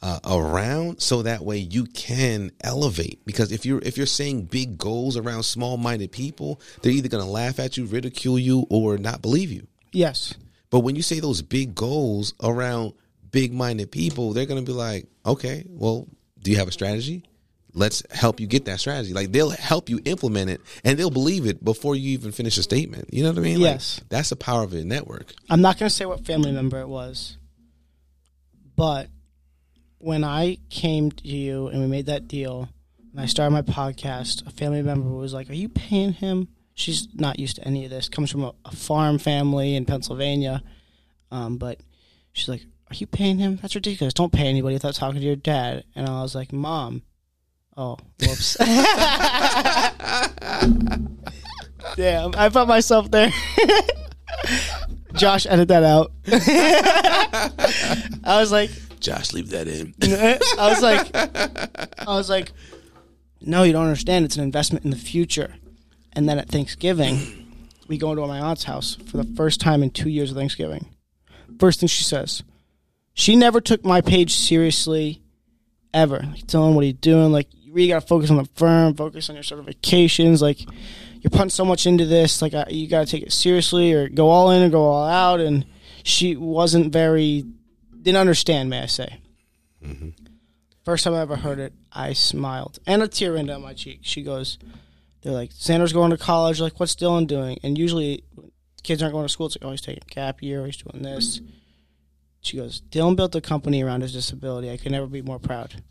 uh, 0.01 0.19
around 0.25 1.01
so 1.01 1.21
that 1.23 1.43
way 1.43 1.57
you 1.57 1.85
can 1.85 2.51
elevate. 2.61 3.19
Because 3.25 3.51
if 3.51 3.65
you're 3.65 3.79
if 3.81 3.97
you're 3.97 4.05
saying 4.05 4.43
big 4.43 4.77
goals 4.77 5.17
around 5.17 5.43
small-minded 5.43 6.11
people 6.11 6.61
they're 6.81 6.91
either 6.93 7.09
going 7.09 7.23
to 7.23 7.29
laugh 7.29 7.59
at 7.59 7.75
you 7.77 7.85
ridicule 7.85 8.39
you 8.39 8.65
or 8.69 8.97
not 8.97 9.21
believe 9.21 9.51
you. 9.51 9.67
Yes. 9.91 10.35
but 10.69 10.79
when 10.81 10.95
you 10.95 11.01
say 11.01 11.19
those 11.19 11.41
big 11.41 11.75
goals 11.75 12.33
around 12.41 12.93
big-minded 13.31 13.91
people 13.91 14.33
they're 14.33 14.45
going 14.45 14.63
to 14.63 14.71
be 14.71 14.75
like 14.75 15.07
okay 15.25 15.65
well 15.67 16.07
do 16.41 16.51
you 16.51 16.57
have 16.57 16.67
a 16.69 16.71
strategy? 16.71 17.23
Let's 17.73 18.01
help 18.11 18.39
you 18.39 18.47
get 18.47 18.65
that 18.65 18.79
strategy. 18.79 19.13
Like 19.13 19.31
they'll 19.31 19.49
help 19.51 19.89
you 19.89 19.99
implement 20.05 20.49
it 20.49 20.61
and 20.83 20.97
they'll 20.97 21.11
believe 21.11 21.45
it 21.45 21.63
before 21.63 21.95
you 21.95 22.11
even 22.11 22.31
finish 22.31 22.57
a 22.57 22.63
statement. 22.63 23.09
You 23.13 23.23
know 23.23 23.29
what 23.29 23.37
i 23.37 23.41
mean? 23.41 23.59
Like, 23.61 23.73
Yes. 23.73 24.01
that's 24.09 24.29
the 24.29 24.35
power 24.37 24.63
of 24.63 24.73
a 24.73 24.83
network. 24.83 25.33
I'm 25.49 25.61
not 25.61 25.77
going 25.77 25.89
to 25.89 25.93
say 25.95 26.05
what 26.05 26.25
family 26.25 26.51
member 26.51 26.79
it 26.79 26.87
was, 26.87 27.37
but 28.75 29.09
when 29.99 30.23
I 30.23 30.57
came 30.69 31.11
to 31.11 31.27
you 31.27 31.67
and 31.67 31.81
we 31.81 31.87
made 31.87 32.07
that 32.07 32.27
deal 32.27 32.67
and 33.11 33.21
I 33.21 33.25
started 33.25 33.51
my 33.51 33.61
podcast, 33.61 34.47
a 34.47 34.51
family 34.51 34.81
member 34.81 35.09
was 35.09 35.33
like, 35.33 35.49
Are 35.49 35.53
you 35.53 35.69
paying 35.69 36.13
him? 36.13 36.47
She's 36.73 37.07
not 37.13 37.37
used 37.39 37.57
to 37.57 37.67
any 37.67 37.83
of 37.83 37.91
this, 37.91 38.07
comes 38.09 38.31
from 38.31 38.43
a, 38.43 38.53
a 38.65 38.75
farm 38.75 39.19
family 39.19 39.75
in 39.75 39.85
Pennsylvania. 39.85 40.63
Um, 41.31 41.57
but 41.57 41.79
she's 42.31 42.47
like, 42.47 42.65
Are 42.89 42.95
you 42.95 43.07
paying 43.07 43.37
him? 43.37 43.59
That's 43.61 43.75
ridiculous. 43.75 44.13
Don't 44.13 44.31
pay 44.31 44.47
anybody 44.47 44.75
without 44.75 44.95
talking 44.95 45.19
to 45.19 45.25
your 45.25 45.35
dad. 45.35 45.83
And 45.95 46.07
I 46.07 46.21
was 46.21 46.33
like, 46.35 46.53
Mom. 46.53 47.03
Oh, 47.75 47.97
whoops. 48.19 48.57
Damn, 51.95 52.31
I 52.35 52.49
put 52.49 52.67
myself 52.67 53.09
there. 53.09 53.31
Josh, 55.13 55.45
edit 55.47 55.69
that 55.69 55.83
out. 55.83 56.11
I 58.23 58.39
was 58.39 58.51
like, 58.51 58.69
josh 58.99 59.33
leave 59.33 59.49
that 59.49 59.67
in 59.67 59.93
I 60.01 60.69
was 60.69 60.81
like, 60.81 61.09
I 61.15 62.15
was 62.15 62.29
like, 62.29 62.51
no, 63.41 63.63
you 63.63 63.73
don't 63.73 63.85
understand. 63.85 64.25
It's 64.25 64.35
an 64.35 64.43
investment 64.43 64.85
in 64.85 64.91
the 64.91 64.97
future. 64.97 65.55
And 66.13 66.27
then 66.27 66.39
at 66.39 66.49
Thanksgiving, 66.49 67.17
we 67.87 67.97
go 67.97 68.11
into 68.11 68.25
my 68.27 68.39
aunt's 68.39 68.65
house 68.65 68.95
for 69.07 69.17
the 69.17 69.35
first 69.35 69.61
time 69.61 69.83
in 69.83 69.89
two 69.89 70.09
years 70.09 70.31
of 70.31 70.37
Thanksgiving. 70.37 70.87
First 71.59 71.79
thing 71.79 71.87
she 71.87 72.03
says, 72.03 72.43
she 73.13 73.35
never 73.35 73.61
took 73.61 73.83
my 73.83 74.01
page 74.01 74.33
seriously, 74.33 75.21
ever. 75.93 76.19
Like, 76.19 76.47
telling 76.47 76.75
what 76.75 76.85
you 76.85 76.93
doing? 76.93 77.31
Like, 77.31 77.47
you 77.51 77.73
really 77.73 77.89
got 77.89 78.01
to 78.01 78.07
focus 78.07 78.29
on 78.29 78.37
the 78.37 78.49
firm, 78.55 78.95
focus 78.95 79.29
on 79.29 79.35
your 79.35 79.43
certifications. 79.43 80.41
Like, 80.41 80.61
you're 81.21 81.31
putting 81.31 81.49
so 81.49 81.65
much 81.65 81.85
into 81.85 82.05
this. 82.05 82.41
Like, 82.41 82.53
you 82.69 82.87
got 82.87 83.05
to 83.05 83.11
take 83.11 83.23
it 83.23 83.33
seriously 83.33 83.93
or 83.93 84.07
go 84.09 84.29
all 84.29 84.51
in 84.51 84.63
or 84.63 84.69
go 84.69 84.83
all 84.83 85.07
out. 85.07 85.39
And 85.39 85.65
she 86.03 86.35
wasn't 86.35 86.93
very, 86.93 87.45
didn't 88.01 88.17
understand, 88.17 88.69
may 88.69 88.81
I 88.81 88.85
say. 88.87 89.19
First 90.85 91.03
time 91.03 91.13
I 91.13 91.21
ever 91.21 91.35
heard 91.35 91.59
it, 91.59 91.73
I 91.91 92.13
smiled. 92.13 92.79
And 92.87 93.03
a 93.03 93.07
tear 93.07 93.33
ran 93.33 93.45
down 93.45 93.61
my 93.61 93.73
cheek. 93.73 93.99
She 94.03 94.23
goes, 94.23 94.57
they're 95.21 95.33
like, 95.33 95.51
Xander's 95.51 95.93
going 95.93 96.11
to 96.11 96.17
college. 96.17 96.59
Like, 96.59 96.79
what's 96.79 96.95
Dylan 96.95 97.27
doing? 97.27 97.59
And 97.63 97.77
usually, 97.77 98.23
kids 98.83 99.01
aren't 99.03 99.13
going 99.13 99.25
to 99.25 99.29
school. 99.29 99.47
It's 99.47 99.57
like, 99.61 99.67
oh, 99.67 99.71
he's 99.71 99.81
taking 99.81 100.03
a 100.09 100.13
gap 100.13 100.41
year. 100.41 100.65
He's 100.65 100.77
doing 100.77 101.03
this. 101.03 101.41
She 102.41 102.57
goes, 102.57 102.81
Dylan 102.89 103.15
built 103.17 103.35
a 103.35 103.41
company 103.41 103.83
around 103.83 104.01
his 104.01 104.13
disability. 104.13 104.71
I 104.71 104.77
could 104.77 104.91
never 104.93 105.07
be 105.07 105.21
more 105.21 105.39
proud. 105.39 105.83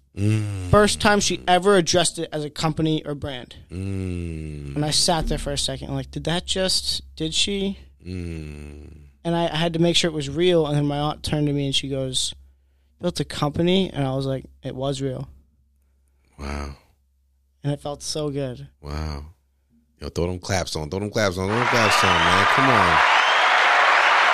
First 0.71 1.01
time 1.01 1.21
she 1.21 1.41
ever 1.47 1.77
addressed 1.77 2.19
it 2.19 2.29
as 2.33 2.43
a 2.45 2.51
company 2.51 3.05
or 3.07 3.15
brand. 3.15 3.55
Mm, 3.71 4.75
And 4.75 4.85
I 4.85 4.91
sat 4.91 5.29
there 5.29 5.39
for 5.39 5.53
a 5.53 5.59
second, 5.59 5.95
like, 5.95 6.11
did 6.11 6.25
that 6.25 6.45
just, 6.45 7.03
did 7.15 7.35
she? 7.35 7.79
mm. 8.05 8.98
And 9.29 9.37
I, 9.37 9.45
I 9.45 9.57
had 9.57 9.75
to 9.75 9.79
make 9.79 9.95
sure 9.95 10.09
it 10.09 10.15
was 10.15 10.31
real. 10.31 10.67
And 10.67 10.75
then 10.75 10.87
my 10.87 10.99
aunt 10.99 11.23
turned 11.23 11.49
to 11.49 11.53
me 11.53 11.67
and 11.67 11.75
she 11.75 11.91
goes, 11.91 12.35
built 12.99 13.21
a 13.21 13.27
company? 13.27 13.91
And 13.93 14.07
I 14.07 14.17
was 14.17 14.25
like, 14.25 14.47
it 14.63 14.75
was 14.75 15.03
real. 15.03 15.29
wow 16.39 16.75
And 17.63 17.71
it 17.75 17.79
felt 17.79 18.03
so 18.03 18.31
good. 18.31 18.69
Wow. 18.81 19.27
Yo, 20.01 20.09
throw 20.09 20.29
them 20.29 20.39
claps 20.39 20.75
on. 20.77 20.89
Throw 20.89 21.01
them 21.01 21.11
claps 21.11 21.37
on. 21.37 21.47
Throw 21.47 21.59
them 21.59 21.67
claps 21.67 22.03
on, 22.03 22.11
man. 22.11 22.47
Come 22.47 22.71
on. 22.71 22.99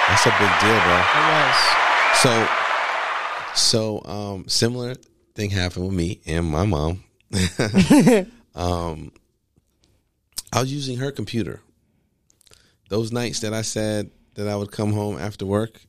That's 0.07 0.27
a 0.27 0.35
big 0.39 0.61
deal, 0.61 0.81
bro. 0.85 1.03
It 1.11 1.27
was. 1.33 1.59
So, 2.23 4.01
so 4.05 4.09
um, 4.09 4.45
similar 4.47 4.95
thing 5.35 5.51
happened 5.51 5.87
with 5.87 5.97
me 5.97 6.21
and 6.25 6.47
my 6.47 6.67
mom. 6.67 7.03
um, 8.55 9.11
I 10.53 10.61
was 10.61 10.73
using 10.73 10.99
her 10.99 11.11
computer. 11.11 11.63
Those 12.91 13.11
nights 13.11 13.41
that 13.41 13.53
I 13.53 13.63
said 13.63 14.13
that 14.35 14.49
I 14.49 14.57
would 14.57 14.73
come 14.73 14.93
home 14.93 15.19
after 15.19 15.47
work 15.47 15.81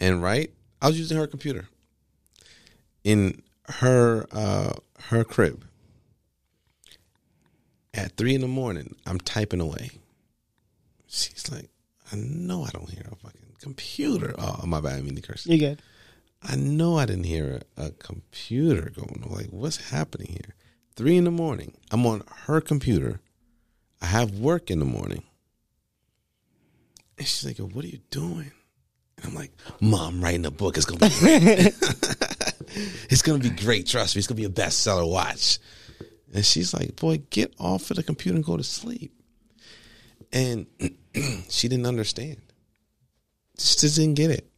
and 0.00 0.22
write, 0.22 0.52
I 0.80 0.88
was 0.88 0.98
using 0.98 1.16
her 1.16 1.26
computer 1.26 1.68
in 3.04 3.42
her 3.68 4.26
uh, 4.32 4.72
her 5.08 5.24
crib. 5.24 5.64
At 7.94 8.16
three 8.16 8.34
in 8.34 8.42
the 8.42 8.48
morning, 8.48 8.94
I'm 9.06 9.18
typing 9.18 9.60
away. 9.60 9.90
She's 11.08 11.50
like, 11.50 11.70
I 12.12 12.16
know 12.16 12.64
I 12.64 12.70
don't 12.70 12.90
hear 12.90 13.06
a 13.10 13.16
fucking 13.16 13.56
computer. 13.60 14.34
Oh, 14.38 14.64
my 14.66 14.80
bad. 14.80 14.98
I 14.98 15.02
mean 15.02 15.14
the 15.14 15.22
curse. 15.22 15.46
You 15.46 15.58
good? 15.58 15.82
I 16.42 16.54
know 16.54 16.96
I 16.98 17.06
didn't 17.06 17.24
hear 17.24 17.60
a, 17.76 17.86
a 17.86 17.90
computer 17.92 18.90
going. 18.90 19.24
on. 19.24 19.32
Like, 19.32 19.48
what's 19.50 19.90
happening 19.90 20.28
here? 20.28 20.54
Three 20.94 21.16
in 21.16 21.24
the 21.24 21.30
morning. 21.30 21.74
I'm 21.90 22.06
on 22.06 22.22
her 22.46 22.60
computer. 22.60 23.20
I 24.00 24.06
have 24.06 24.38
work 24.38 24.70
in 24.70 24.78
the 24.78 24.84
morning. 24.84 25.24
And 27.18 27.26
she's 27.26 27.44
like, 27.44 27.58
What 27.74 27.84
are 27.84 27.88
you 27.88 28.00
doing? 28.10 28.52
And 29.16 29.26
I'm 29.26 29.34
like, 29.34 29.52
Mom, 29.80 30.22
writing 30.22 30.46
a 30.46 30.50
book. 30.50 30.76
It's 30.76 30.86
gonna 30.86 31.08
be 31.08 31.14
great. 31.18 31.74
it's 33.10 33.22
gonna 33.22 33.38
be 33.38 33.50
great. 33.50 33.86
Trust 33.86 34.14
me. 34.14 34.20
It's 34.20 34.28
gonna 34.28 34.36
be 34.36 34.44
a 34.44 34.48
bestseller. 34.48 35.08
Watch. 35.08 35.58
And 36.32 36.44
she's 36.44 36.72
like, 36.72 36.96
Boy, 36.96 37.22
get 37.30 37.54
off 37.58 37.90
of 37.90 37.96
the 37.96 38.02
computer 38.02 38.36
and 38.36 38.44
go 38.44 38.56
to 38.56 38.64
sleep. 38.64 39.12
And 40.32 40.66
she 41.48 41.68
didn't 41.68 41.86
understand. 41.86 42.36
She 43.58 43.76
just 43.78 43.96
didn't 43.96 44.14
get 44.14 44.30
it. 44.30 44.48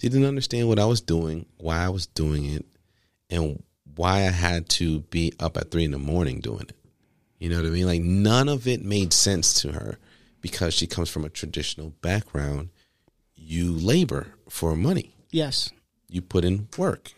She 0.00 0.08
didn't 0.08 0.26
understand 0.26 0.68
what 0.68 0.78
I 0.78 0.86
was 0.86 1.00
doing, 1.00 1.44
why 1.58 1.84
I 1.84 1.88
was 1.88 2.06
doing 2.06 2.46
it, 2.46 2.64
and 3.28 3.62
why 3.96 4.18
I 4.18 4.30
had 4.30 4.68
to 4.70 5.00
be 5.00 5.34
up 5.40 5.56
at 5.56 5.70
three 5.70 5.84
in 5.84 5.90
the 5.90 5.98
morning 5.98 6.40
doing 6.40 6.66
it. 6.68 6.76
You 7.40 7.50
know 7.50 7.56
what 7.56 7.66
I 7.66 7.70
mean? 7.70 7.86
Like 7.86 8.00
none 8.00 8.48
of 8.48 8.66
it 8.66 8.82
made 8.82 9.12
sense 9.12 9.60
to 9.62 9.72
her 9.72 9.98
because 10.40 10.74
she 10.74 10.86
comes 10.86 11.08
from 11.08 11.24
a 11.24 11.28
traditional 11.28 11.90
background. 12.00 12.70
You 13.34 13.72
labor 13.72 14.34
for 14.48 14.74
money. 14.76 15.14
Yes. 15.30 15.70
You 16.08 16.22
put 16.22 16.44
in 16.44 16.68
work 16.76 17.12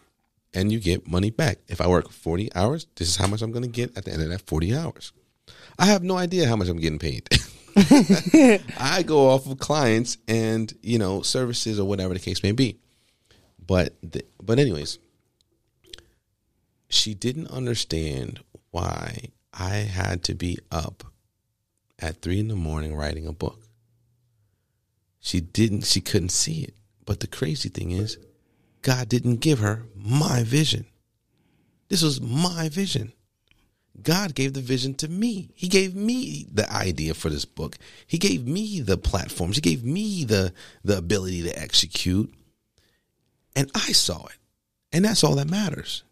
and 0.53 0.73
you 0.73 0.81
get 0.81 1.09
money 1.09 1.31
back. 1.31 1.59
If 1.69 1.81
I 1.81 1.87
work 1.87 2.11
40 2.11 2.55
hours, 2.55 2.87
this 2.97 3.09
is 3.09 3.17
how 3.17 3.27
much 3.27 3.43
I'm 3.43 3.53
going 3.53 3.65
to 3.65 3.69
get 3.69 3.97
at 3.97 4.05
the 4.05 4.13
end 4.13 4.23
of 4.23 4.29
that 4.31 4.43
40 4.43 4.75
hours. 4.75 5.13
I 5.79 5.87
have 5.87 6.03
no 6.03 6.17
idea 6.17 6.49
how 6.49 6.57
much 6.57 6.69
I'm 6.69 6.79
getting 6.81 6.99
paid. 6.99 7.29
I 8.79 9.05
go 9.07 9.31
off 9.31 9.47
of 9.47 9.59
clients 9.59 10.19
and, 10.27 10.73
you 10.83 10.99
know, 10.99 11.23
services 11.23 11.79
or 11.79 11.87
whatever 11.87 12.15
the 12.15 12.21
case 12.21 12.43
may 12.43 12.53
be. 12.53 12.79
But 13.65 13.95
the, 14.03 14.25
but 14.43 14.59
anyways, 14.59 14.99
she 16.89 17.15
didn't 17.15 17.49
understand 17.49 18.41
why 18.71 19.29
I 19.53 19.77
had 19.77 20.25
to 20.25 20.35
be 20.35 20.59
up 20.71 21.05
at 22.01 22.23
three 22.23 22.41
in 22.41 22.49
the 22.49 22.57
morning 22.57 22.95
writing 22.95 23.27
a 23.27 23.33
book. 23.33 23.61
She 25.21 25.41
didn't, 25.41 25.85
she 25.85 26.01
couldn't 26.01 26.31
see 26.31 26.63
it. 26.63 26.75
But 27.05 27.21
the 27.21 27.27
crazy 27.27 27.69
thing 27.69 27.91
is, 27.91 28.19
God 28.83 29.09
didn't 29.09 29.37
give 29.37 29.59
her 29.59 29.85
my 29.95 30.43
vision. 30.43 30.87
This 31.89 32.03
was 32.03 32.21
my 32.21 32.69
vision. 32.69 33.13
God 34.03 34.35
gave 34.35 34.55
the 34.55 34.61
vision 34.61 34.95
to 34.95 35.09
me. 35.09 35.51
He 35.55 35.69
gave 35.69 35.95
me 35.95 36.47
the 36.51 36.71
idea 36.73 37.13
for 37.15 37.29
this 37.29 37.45
book. 37.45 37.77
He 38.07 38.17
gave 38.17 38.47
me 38.47 38.81
the 38.81 38.97
platforms. 38.97 39.57
He 39.57 39.61
gave 39.61 39.85
me 39.85 40.25
the 40.25 40.55
the 40.85 40.97
ability 40.97 41.43
to 41.43 41.59
execute. 41.61 42.33
And 43.55 43.71
I 43.75 43.93
saw 43.93 44.27
it. 44.27 44.37
And 44.93 45.05
that's 45.05 45.23
all 45.23 45.35
that 45.35 45.51
matters. 45.51 46.05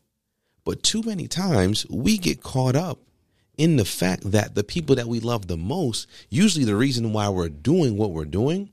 But 0.64 0.82
too 0.82 1.02
many 1.02 1.28
times 1.28 1.86
we 1.88 2.18
get 2.18 2.42
caught 2.42 2.76
up 2.76 2.98
in 3.58 3.76
the 3.76 3.84
fact 3.84 4.30
that 4.30 4.54
the 4.54 4.64
people 4.64 4.96
that 4.96 5.08
we 5.08 5.20
love 5.20 5.48
the 5.48 5.56
most, 5.56 6.06
usually 6.30 6.64
the 6.64 6.76
reason 6.76 7.12
why 7.12 7.28
we're 7.28 7.48
doing 7.48 7.96
what 7.96 8.12
we're 8.12 8.24
doing, 8.24 8.70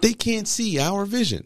they 0.00 0.14
can't 0.14 0.48
see 0.48 0.78
our 0.78 1.04
vision. 1.04 1.44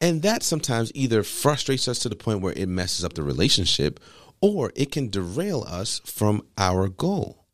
And 0.00 0.22
that 0.22 0.42
sometimes 0.42 0.92
either 0.94 1.22
frustrates 1.22 1.88
us 1.88 1.98
to 2.00 2.08
the 2.08 2.14
point 2.14 2.42
where 2.42 2.52
it 2.52 2.68
messes 2.68 3.04
up 3.04 3.14
the 3.14 3.22
relationship 3.22 3.98
or 4.40 4.70
it 4.76 4.92
can 4.92 5.08
derail 5.08 5.64
us 5.66 6.00
from 6.04 6.42
our 6.56 6.88
goal. 6.88 7.46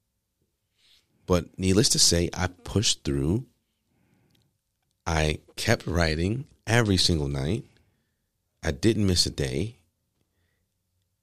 But 1.27 1.59
needless 1.59 1.89
to 1.91 1.99
say, 1.99 2.29
I 2.35 2.49
pushed 2.49 3.05
through. 3.05 3.47
I 5.07 5.39
kept 5.57 5.87
writing 5.87 6.47
every 6.67 6.97
single 6.97 7.29
night. 7.29 7.65
I 8.63 8.73
didn't 8.73 9.07
miss 9.07 9.25
a 9.25 9.31
day. 9.31 9.77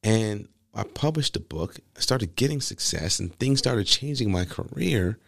And 0.03 0.47
I 0.73 0.83
published 0.83 1.35
a 1.35 1.41
book, 1.41 1.77
I 1.97 1.99
started 1.99 2.35
getting 2.35 2.61
success, 2.61 3.19
and 3.19 3.33
things 3.35 3.59
started 3.59 3.87
changing 3.87 4.31
my 4.31 4.45
career. 4.45 5.19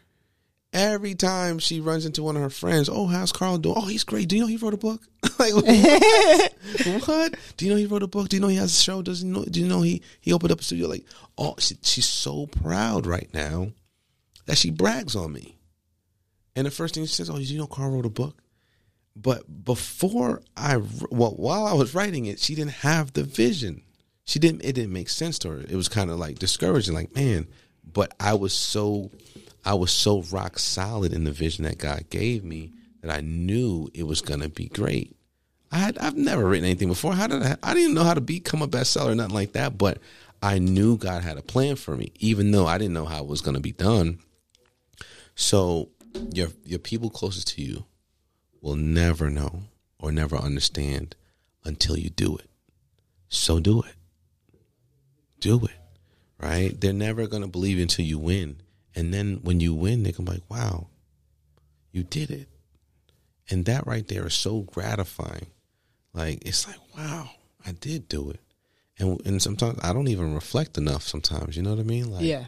Every 0.72 1.14
time 1.14 1.60
she 1.60 1.80
runs 1.80 2.06
into 2.06 2.24
one 2.24 2.36
of 2.36 2.41
her 2.41 2.50
friends, 2.50 2.89
oh, 2.89 3.06
how's 3.06 3.32
Carl 3.32 3.60
doing? 3.60 3.76
Oh, 3.78 3.86
he's 3.86 4.04
great. 4.04 4.28
Do 4.28 4.36
you 4.36 4.41
know 4.41 4.48
he 4.48 4.58
wrote 4.58 4.74
a 4.74 4.78
book? 4.78 5.02
like 5.39 5.54
what? 5.54 5.66
what? 7.06 7.36
Do 7.58 7.66
you 7.66 7.72
know 7.72 7.78
he 7.78 7.86
wrote 7.86 8.02
a 8.02 8.08
book? 8.08 8.30
Do 8.30 8.38
you 8.38 8.41
know 8.41 8.48
he 8.48 8.56
has 8.56 8.72
a 8.72 8.82
show? 8.82 9.04
Does 9.04 9.22
he 9.22 9.28
know? 9.28 9.46
Do 9.46 9.60
you 9.60 9.68
know 9.68 9.82
he 9.82 10.02
he 10.20 10.34
opened 10.34 10.52
up 10.52 10.62
a 10.62 10.64
studio? 10.64 10.88
Like, 10.88 11.06
oh, 11.38 11.54
she, 11.60 11.78
she's 11.84 12.08
so 12.08 12.48
proud 12.48 13.06
right 13.06 13.32
now 13.34 13.72
that 14.46 14.58
she 14.58 14.72
brags 14.72 15.16
on 15.16 15.32
me. 15.32 15.58
And 16.56 16.68
the 16.68 16.72
first 16.72 16.96
thing 16.96 17.06
she 17.06 17.14
says, 17.14 17.30
oh, 17.30 17.38
do 17.38 17.44
you 17.44 17.58
know 17.58 17.68
Carl 17.68 17.91
wrote 17.91 18.06
a 18.06 18.10
book? 18.10 18.41
But 19.16 19.64
before 19.64 20.41
I, 20.58 20.78
well, 21.10 21.32
while 21.32 21.66
I 21.66 21.74
was 21.74 21.94
writing 21.94 22.26
it, 22.26 22.39
she 22.39 22.56
didn't 22.56 22.72
have 22.72 23.14
the 23.14 23.24
vision. 23.24 23.84
She 24.26 24.39
didn't. 24.39 24.61
It 24.61 24.74
didn't 24.74 24.93
make 24.93 25.09
sense 25.09 25.38
to 25.39 25.49
her. 25.49 25.59
It 25.59 25.76
was 25.76 25.89
kind 25.89 26.09
of 26.09 26.19
like 26.19 26.39
discouraging. 26.39 26.93
Like, 26.93 27.15
man. 27.15 27.47
But 27.86 28.13
I 28.19 28.34
was 28.34 28.53
so, 28.53 29.11
I 29.65 29.74
was 29.74 29.91
so 29.91 30.21
rock 30.32 30.57
solid 30.57 31.11
in 31.13 31.26
the 31.26 31.32
vision 31.32 31.65
that 31.65 31.78
God 31.78 32.09
gave 32.09 32.43
me 32.43 32.71
that 33.01 33.15
I 33.15 33.21
knew 33.21 33.89
it 33.93 34.03
was 34.03 34.21
gonna 34.21 34.49
be 34.49 34.67
great. 34.69 35.15
I 35.71 35.78
had 35.78 35.97
I've 35.97 36.15
never 36.15 36.47
written 36.47 36.65
anything 36.65 36.88
before. 36.88 37.13
How 37.13 37.28
did 37.28 37.43
I? 37.43 37.57
I 37.61 37.74
didn't 37.74 37.93
know 37.93 38.03
how 38.03 38.13
to 38.13 38.21
become 38.21 38.61
a 38.61 38.67
bestseller, 38.67 39.11
or 39.11 39.15
nothing 39.15 39.36
like 39.36 39.53
that. 39.53 39.78
But 39.78 39.97
I 40.41 40.59
knew 40.59 40.97
God 40.97 41.24
had 41.24 41.38
a 41.38 41.41
plan 41.41 41.76
for 41.76 41.97
me, 41.97 42.11
even 42.19 42.51
though 42.51 42.65
I 42.65 42.78
didn't 42.78 42.93
know 42.93 43.05
how 43.05 43.21
it 43.24 43.28
was 43.28 43.41
gonna 43.41 43.59
be 43.59 43.71
done. 43.71 44.19
So 45.36 45.89
your 46.34 46.49
your 46.63 46.80
people 46.80 47.09
closest 47.09 47.49
to 47.49 47.61
you 47.61 47.86
will 48.61 48.76
never 48.76 49.30
know 49.30 49.63
or 49.99 50.11
never 50.11 50.38
understand 50.38 51.15
until 51.65 51.97
you 51.97 52.09
do 52.09 52.38
it. 52.38 52.49
So 53.30 53.59
do 53.59 53.82
it. 53.82 53.95
Do 55.44 55.66
it. 55.66 55.78
Right? 56.39 56.80
They're 56.80 56.94
never 56.94 57.28
going 57.28 57.44
to 57.44 57.48
believe 57.48 57.80
until 57.80 58.06
you 58.06 58.18
win. 58.18 58.62
And 58.96 59.14
then 59.14 59.39
when 59.44 59.60
you 59.60 59.74
win, 59.74 60.04
they're 60.04 60.12
going 60.12 60.26
to 60.26 60.32
be 60.32 60.38
like, 60.38 60.50
wow, 60.50 60.88
you 61.91 62.04
did 62.04 62.32
it. 62.32 62.48
And 63.50 63.66
that 63.66 63.88
right 63.88 64.08
there 64.08 64.28
is 64.28 64.34
so 64.34 64.62
gratifying. 64.62 65.48
Like, 66.14 66.46
it's 66.46 66.68
like, 66.68 66.80
wow, 66.98 67.30
I 67.66 67.72
did 67.72 68.08
do 68.08 68.30
it. 68.30 68.39
And, 69.00 69.20
and 69.26 69.41
sometimes 69.41 69.80
I 69.82 69.94
don't 69.94 70.08
even 70.08 70.34
reflect 70.34 70.78
enough 70.78 71.04
sometimes. 71.04 71.58
You 71.58 71.64
know 71.64 71.72
what 71.72 71.80
I 71.80 71.84
mean? 71.84 72.12
Like, 72.12 72.24
yeah. 72.24 72.46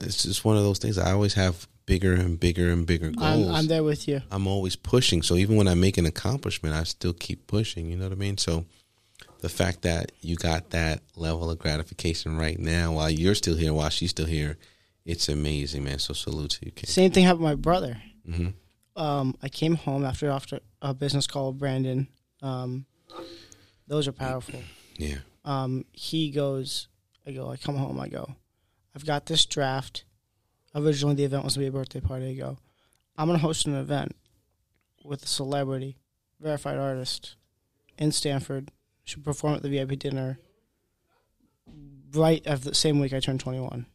It's 0.00 0.22
just 0.24 0.44
one 0.44 0.56
of 0.56 0.62
those 0.62 0.78
things. 0.78 0.98
I 0.98 1.12
always 1.12 1.34
have 1.34 1.66
bigger 1.86 2.12
and 2.14 2.38
bigger 2.38 2.70
and 2.70 2.86
bigger 2.86 3.10
goals. 3.10 3.48
I'm, 3.48 3.54
I'm 3.54 3.66
there 3.66 3.84
with 3.84 4.08
you. 4.08 4.20
I'm 4.30 4.46
always 4.46 4.76
pushing. 4.76 5.22
So 5.22 5.36
even 5.36 5.56
when 5.56 5.68
I 5.68 5.74
make 5.74 5.98
an 5.98 6.06
accomplishment, 6.06 6.74
I 6.74 6.84
still 6.84 7.12
keep 7.12 7.46
pushing. 7.46 7.90
You 7.90 7.96
know 7.96 8.04
what 8.04 8.12
I 8.12 8.16
mean? 8.16 8.38
So 8.38 8.66
the 9.40 9.48
fact 9.48 9.82
that 9.82 10.12
you 10.20 10.36
got 10.36 10.70
that 10.70 11.00
level 11.14 11.50
of 11.50 11.58
gratification 11.58 12.36
right 12.36 12.58
now 12.58 12.92
while 12.92 13.10
you're 13.10 13.34
still 13.34 13.56
here, 13.56 13.72
while 13.72 13.90
she's 13.90 14.10
still 14.10 14.26
here, 14.26 14.56
it's 15.04 15.28
amazing, 15.28 15.84
man. 15.84 15.98
So 15.98 16.14
salute 16.14 16.50
to 16.52 16.66
you, 16.66 16.72
kid. 16.72 16.88
Same 16.88 17.10
thing 17.12 17.24
happened 17.24 17.42
with 17.44 17.50
my 17.52 17.54
brother. 17.56 18.00
Mhm. 18.28 18.54
Um, 18.96 19.36
I 19.42 19.48
came 19.48 19.74
home 19.76 20.04
after 20.04 20.30
after 20.30 20.60
a 20.82 20.94
business 20.94 21.26
call 21.26 21.50
with 21.52 21.58
Brandon. 21.60 22.08
Um, 22.42 22.86
those 23.86 24.08
are 24.08 24.12
powerful. 24.12 24.60
Yeah. 24.98 25.18
Um, 25.44 25.84
he 25.92 26.30
goes, 26.30 26.88
I 27.26 27.32
go, 27.32 27.50
I 27.50 27.56
come 27.56 27.76
home, 27.76 28.00
I 28.00 28.08
go, 28.08 28.34
I've 28.94 29.06
got 29.06 29.26
this 29.26 29.44
draft. 29.46 30.04
Originally, 30.74 31.14
the 31.14 31.24
event 31.24 31.44
was 31.44 31.54
to 31.54 31.60
be 31.60 31.66
a 31.66 31.72
birthday 31.72 32.00
party. 32.00 32.30
I 32.30 32.34
go, 32.34 32.58
I'm 33.16 33.26
gonna 33.28 33.38
host 33.38 33.66
an 33.66 33.74
event 33.74 34.16
with 35.04 35.22
a 35.22 35.28
celebrity, 35.28 35.98
verified 36.40 36.78
artist, 36.78 37.36
in 37.98 38.10
Stanford. 38.12 38.72
Should 39.06 39.24
perform 39.24 39.54
at 39.54 39.62
the 39.62 39.68
VIP 39.70 39.98
dinner. 39.98 40.38
Right 42.12 42.46
of 42.46 42.64
the 42.64 42.74
same 42.74 42.98
week 43.00 43.12
I 43.14 43.20
turned 43.20 43.40
21. 43.40 43.86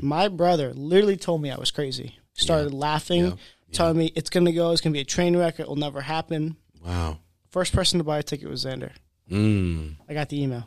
My 0.00 0.28
brother 0.28 0.72
literally 0.72 1.16
told 1.18 1.42
me 1.42 1.50
I 1.50 1.56
was 1.58 1.70
crazy. 1.70 2.18
Started 2.32 2.72
laughing, 2.72 3.24
Yeah. 3.26 3.34
telling 3.72 3.98
me 3.98 4.12
it's 4.16 4.30
gonna 4.30 4.50
go. 4.52 4.70
It's 4.72 4.80
gonna 4.80 4.94
be 4.94 5.00
a 5.00 5.04
train 5.04 5.36
wreck. 5.36 5.60
It 5.60 5.68
will 5.68 5.76
never 5.76 6.00
happen. 6.00 6.56
Wow. 6.84 7.18
First 7.50 7.72
person 7.74 7.98
to 7.98 8.04
buy 8.04 8.18
a 8.18 8.22
ticket 8.22 8.48
was 8.48 8.64
Xander. 8.64 8.92
Mm. 9.30 9.96
I 10.08 10.14
got 10.14 10.30
the 10.30 10.42
email. 10.42 10.66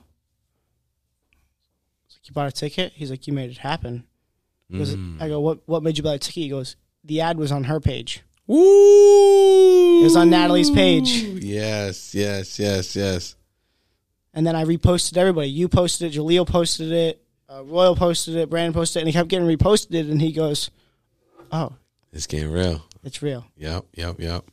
It's 2.05 2.15
like, 2.15 2.27
you 2.27 2.33
bought 2.33 2.47
a 2.47 2.51
ticket? 2.51 2.93
He's 2.95 3.09
like, 3.09 3.25
you 3.25 3.33
made 3.33 3.49
it 3.49 3.57
happen. 3.57 4.05
He 4.69 4.77
Mm. 4.77 5.19
I 5.21 5.27
go, 5.29 5.39
what, 5.39 5.59
what 5.67 5.81
made 5.81 5.97
you 5.97 6.03
buy 6.03 6.13
a 6.13 6.19
ticket? 6.19 6.43
He 6.43 6.49
goes, 6.49 6.75
the 7.03 7.21
ad 7.21 7.37
was 7.39 7.51
on 7.51 7.63
her 7.65 7.79
page. 7.79 8.21
Woo! 8.45 10.01
It 10.01 10.03
was 10.03 10.15
on 10.15 10.29
Natalie's 10.29 10.69
page. 10.69 11.09
Yes, 11.09 12.13
yes, 12.13 12.59
yes, 12.59 12.95
yes. 12.95 13.35
And 14.37 14.45
then 14.45 14.55
I 14.55 14.65
reposted 14.65 15.17
everybody. 15.17 15.49
You 15.49 15.67
posted 15.67 16.13
it, 16.13 16.19
Jaleel 16.19 16.45
posted 16.45 16.91
it, 16.91 17.23
uh, 17.49 17.63
Royal 17.63 17.95
posted 17.95 18.35
it, 18.35 18.51
Brandon 18.51 18.71
posted 18.71 18.99
it, 18.99 19.01
and 19.01 19.09
he 19.09 19.13
kept 19.13 19.29
getting 19.29 19.47
reposted. 19.47 20.11
And 20.11 20.21
he 20.21 20.31
goes, 20.31 20.69
oh, 21.51 21.73
It's 22.13 22.27
getting 22.27 22.51
real. 22.51 22.85
it's 23.03 23.23
real. 23.23 23.47
Yep, 23.57 23.85
yep, 23.95 24.19
yep. 24.19 24.45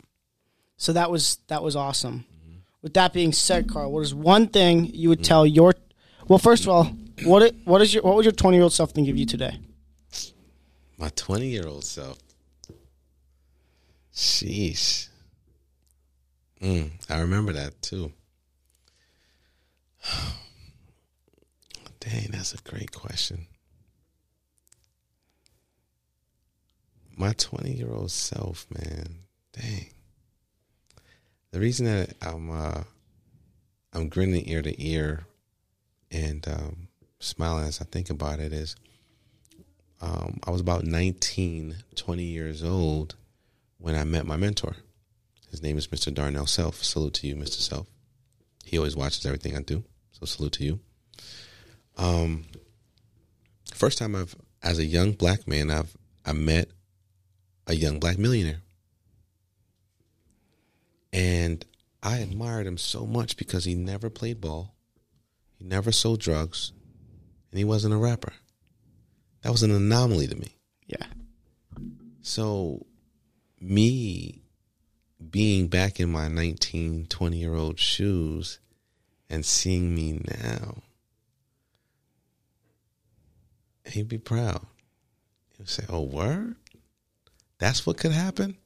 So 0.78 0.94
that 0.94 1.10
was 1.10 1.36
that 1.48 1.62
was 1.62 1.76
awesome. 1.76 2.24
With 2.80 2.94
that 2.94 3.12
being 3.12 3.32
said, 3.34 3.68
Carl, 3.68 3.92
what 3.92 4.00
is 4.00 4.14
one 4.14 4.46
thing 4.46 4.86
you 4.94 5.10
would 5.10 5.22
tell 5.22 5.46
your 5.46 5.74
well, 6.28 6.38
first 6.38 6.62
of 6.62 6.70
all, 6.70 6.84
what 7.24 7.42
it, 7.42 7.54
what 7.66 7.82
is 7.82 7.92
your 7.92 8.04
what 8.04 8.16
would 8.16 8.24
your 8.24 8.32
twenty 8.32 8.56
year 8.56 8.62
old 8.64 8.72
self 8.72 8.92
think 8.92 9.10
of 9.10 9.18
you 9.18 9.26
today? 9.26 9.58
My 10.96 11.10
20 11.10 11.46
year 11.46 11.66
old 11.66 11.84
self. 11.84 12.16
Sheesh. 14.14 15.08
Mm, 16.62 16.90
I 17.10 17.20
remember 17.20 17.52
that 17.52 17.82
too. 17.82 18.12
Dang, 22.00 22.28
that's 22.30 22.54
a 22.54 22.58
great 22.58 22.92
question. 22.92 23.46
My 27.16 27.32
20 27.32 27.72
year 27.72 27.92
old 27.92 28.10
self, 28.10 28.66
man. 28.70 29.20
Dang. 29.52 29.86
The 31.52 31.60
reason 31.60 31.86
that 31.86 32.14
I'm 32.20 32.50
uh, 32.50 32.82
I'm 33.92 34.08
grinning 34.08 34.48
ear 34.48 34.62
to 34.62 34.82
ear 34.84 35.26
and 36.10 36.46
um, 36.48 36.88
smiling 37.20 37.68
as 37.68 37.80
I 37.80 37.84
think 37.84 38.10
about 38.10 38.40
it 38.40 38.52
is 38.52 38.74
um, 40.00 40.40
I 40.44 40.50
was 40.50 40.60
about 40.60 40.84
19, 40.84 41.76
20 41.94 42.22
years 42.22 42.62
old 42.62 43.14
when 43.78 43.94
I 43.94 44.04
met 44.04 44.26
my 44.26 44.36
mentor. 44.36 44.76
His 45.50 45.62
name 45.62 45.78
is 45.78 45.86
Mr. 45.86 46.12
Darnell 46.12 46.46
Self. 46.46 46.82
Salute 46.82 47.14
to 47.14 47.26
you, 47.28 47.36
Mr. 47.36 47.60
Self. 47.60 47.86
He 48.64 48.76
always 48.76 48.96
watches 48.96 49.24
everything 49.24 49.56
I 49.56 49.62
do, 49.62 49.84
so 50.18 50.26
salute 50.26 50.52
to 50.54 50.64
you. 50.64 50.80
Um, 51.96 52.44
first 53.74 53.98
time 53.98 54.14
I've, 54.14 54.34
as 54.62 54.78
a 54.78 54.84
young 54.84 55.12
black 55.12 55.46
man, 55.46 55.70
I've 55.70 55.96
I 56.24 56.32
met 56.32 56.68
a 57.66 57.74
young 57.74 57.98
black 57.98 58.18
millionaire, 58.18 58.62
and 61.12 61.64
I 62.02 62.18
admired 62.18 62.66
him 62.66 62.78
so 62.78 63.06
much 63.06 63.36
because 63.36 63.64
he 63.64 63.74
never 63.74 64.08
played 64.08 64.40
ball, 64.40 64.74
he 65.58 65.64
never 65.64 65.92
sold 65.92 66.20
drugs, 66.20 66.72
and 67.50 67.58
he 67.58 67.64
wasn't 67.64 67.94
a 67.94 67.98
rapper. 67.98 68.32
That 69.42 69.52
was 69.52 69.62
an 69.62 69.70
anomaly 69.70 70.28
to 70.28 70.36
me. 70.36 70.56
Yeah. 70.86 71.06
So, 72.22 72.86
me 73.60 74.40
being 75.30 75.68
back 75.68 76.00
in 76.00 76.10
my 76.10 76.28
19, 76.28 77.06
20 77.06 77.36
year 77.36 77.54
old 77.54 77.78
shoes 77.78 78.60
and 79.30 79.44
seeing 79.44 79.94
me 79.94 80.20
now, 80.42 80.82
he'd 83.86 84.08
be 84.08 84.18
proud. 84.18 84.66
He 85.56 85.62
would 85.62 85.68
say, 85.68 85.84
Oh, 85.88 86.02
word? 86.02 86.56
That's 87.58 87.86
what 87.86 87.96
could 87.96 88.12
happen? 88.12 88.56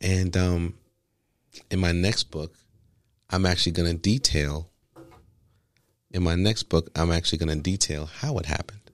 And 0.00 0.36
um, 0.36 0.74
in 1.70 1.80
my 1.80 1.92
next 1.92 2.24
book, 2.24 2.54
I'm 3.30 3.46
actually 3.46 3.72
going 3.72 3.90
to 3.90 3.98
detail. 3.98 4.70
In 6.12 6.22
my 6.22 6.34
next 6.34 6.64
book, 6.64 6.90
I'm 6.94 7.10
actually 7.10 7.38
going 7.38 7.56
to 7.56 7.62
detail 7.62 8.06
how 8.06 8.38
it 8.38 8.46
happened 8.46 8.86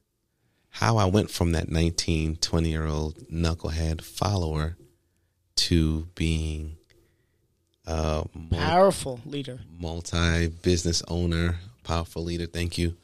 how 0.73 0.97
I 0.97 1.05
went 1.05 1.31
from 1.31 1.53
that 1.53 1.71
19, 1.71 2.37
20 2.37 2.69
year 2.69 2.87
old 2.87 3.19
knucklehead 3.29 4.01
follower 4.01 4.77
to 5.55 6.09
being 6.15 6.79
a 7.87 8.25
Powerful 8.51 9.21
leader. 9.27 9.61
multi 9.79 10.49
business 10.49 11.03
owner, 11.09 11.57
powerful 11.85 12.23
leader. 12.23 12.47
Thank 12.47 12.79
you. 12.79 12.97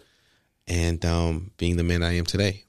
And 0.66 1.04
um, 1.04 1.50
being 1.56 1.76
the 1.76 1.82
man 1.82 2.02
I 2.02 2.16
am 2.16 2.24
today 2.26 2.64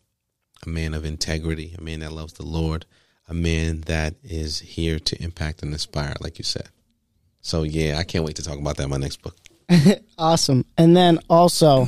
a 0.66 0.70
man 0.70 0.94
of 0.94 1.06
integrity, 1.06 1.74
a 1.78 1.82
man 1.82 2.02
that 2.02 2.12
loves 2.12 2.34
the 2.34 2.46
Lord, 2.46 2.86
a 3.30 3.34
man 3.34 3.82
that 3.82 4.16
is 4.24 4.60
here 4.60 5.00
to 5.00 5.24
impact 5.24 5.64
and 5.64 5.72
inspire, 5.72 6.16
like 6.20 6.38
you 6.38 6.44
said. 6.44 6.68
So, 7.42 7.64
yeah, 7.64 7.98
I 7.98 8.04
can't 8.04 8.26
wait 8.26 8.36
to 8.38 8.44
talk 8.44 8.58
about 8.60 8.76
that 8.78 8.84
in 8.84 8.90
my 8.90 8.98
next 8.98 9.22
book. 9.22 9.36
Awesome. 10.18 10.66
And 10.78 10.98
then 10.98 11.20
also, 11.30 11.86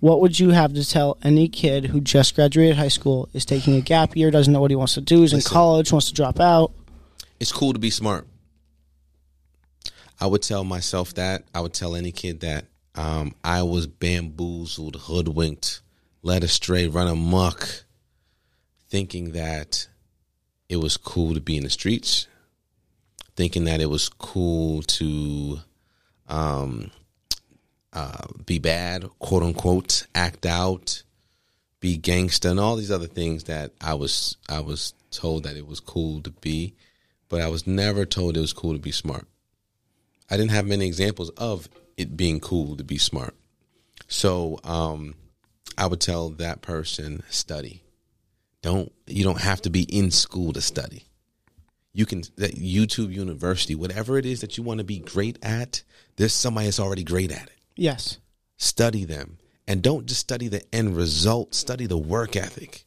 what 0.00 0.22
would 0.22 0.38
you 0.40 0.48
have 0.50 0.72
to 0.72 0.88
tell 0.88 1.18
any 1.22 1.46
kid 1.46 1.84
who 1.84 2.00
just 2.00 2.34
graduated 2.34 2.76
high 2.78 2.88
school, 2.88 3.28
is 3.34 3.44
taking 3.44 3.74
a 3.74 3.82
gap 3.82 4.16
year, 4.16 4.30
doesn't 4.30 4.50
know 4.50 4.62
what 4.62 4.70
he 4.70 4.76
wants 4.76 4.94
to 4.94 5.02
do, 5.02 5.22
is 5.22 5.34
in 5.34 5.42
college, 5.42 5.92
wants 5.92 6.08
to 6.08 6.14
drop 6.14 6.40
out? 6.40 6.72
it's 7.38 7.52
cool 7.52 7.74
to 7.74 7.78
be 7.78 7.90
smart. 7.90 8.26
I 10.20 10.26
would 10.26 10.42
tell 10.42 10.64
myself 10.64 11.14
that. 11.14 11.44
I 11.54 11.60
would 11.60 11.74
tell 11.74 11.94
any 11.94 12.12
kid 12.12 12.40
that 12.40 12.66
Um, 12.98 13.34
I 13.44 13.62
was 13.62 13.86
bamboozled, 13.86 14.96
hoodwinked, 14.96 15.82
led 16.22 16.42
astray, 16.42 16.88
run 16.88 17.08
amok, 17.08 17.84
thinking 18.88 19.32
that 19.32 19.86
it 20.70 20.78
was 20.78 20.96
cool 20.96 21.34
to 21.34 21.40
be 21.40 21.58
in 21.58 21.64
the 21.64 21.68
streets, 21.70 22.26
thinking 23.36 23.64
that 23.64 23.82
it 23.82 23.90
was 23.90 24.08
cool 24.08 24.80
to 24.82 25.60
um, 26.26 26.90
uh, 27.92 28.26
be 28.46 28.58
bad, 28.58 29.04
quote 29.18 29.42
unquote, 29.42 30.06
act 30.14 30.46
out, 30.46 31.02
be 31.80 31.98
gangster, 31.98 32.48
and 32.48 32.58
all 32.58 32.76
these 32.76 32.90
other 32.90 33.06
things 33.06 33.44
that 33.44 33.72
I 33.78 33.92
was 33.92 34.38
I 34.48 34.60
was 34.60 34.94
told 35.10 35.42
that 35.42 35.56
it 35.56 35.66
was 35.66 35.80
cool 35.80 36.22
to 36.22 36.30
be, 36.30 36.72
but 37.28 37.42
I 37.42 37.48
was 37.48 37.66
never 37.66 38.06
told 38.06 38.38
it 38.38 38.40
was 38.40 38.54
cool 38.54 38.72
to 38.72 38.78
be 38.78 38.90
smart. 38.90 39.26
I 40.30 40.36
didn't 40.36 40.50
have 40.52 40.66
many 40.66 40.86
examples 40.86 41.30
of 41.30 41.68
it 41.96 42.16
being 42.16 42.40
cool 42.40 42.76
to 42.76 42.84
be 42.84 42.98
smart. 42.98 43.34
So 44.08 44.60
um, 44.64 45.14
I 45.78 45.86
would 45.86 46.00
tell 46.00 46.30
that 46.30 46.62
person 46.62 47.22
study. 47.30 47.82
Don't 48.62 48.92
you 49.06 49.24
don't 49.24 49.40
have 49.40 49.62
to 49.62 49.70
be 49.70 49.82
in 49.82 50.10
school 50.10 50.52
to 50.52 50.60
study. 50.60 51.04
You 51.92 52.06
can 52.06 52.22
that 52.36 52.56
YouTube 52.56 53.12
University, 53.12 53.74
whatever 53.74 54.18
it 54.18 54.26
is 54.26 54.40
that 54.40 54.56
you 54.56 54.64
want 54.64 54.78
to 54.78 54.84
be 54.84 54.98
great 54.98 55.38
at, 55.42 55.82
there's 56.16 56.32
somebody 56.32 56.66
that's 56.66 56.80
already 56.80 57.04
great 57.04 57.30
at 57.32 57.46
it. 57.46 57.58
Yes. 57.76 58.18
Study 58.56 59.04
them. 59.04 59.38
And 59.68 59.82
don't 59.82 60.06
just 60.06 60.20
study 60.20 60.48
the 60.48 60.62
end 60.74 60.96
result, 60.96 61.54
study 61.54 61.86
the 61.86 61.98
work 61.98 62.36
ethic. 62.36 62.84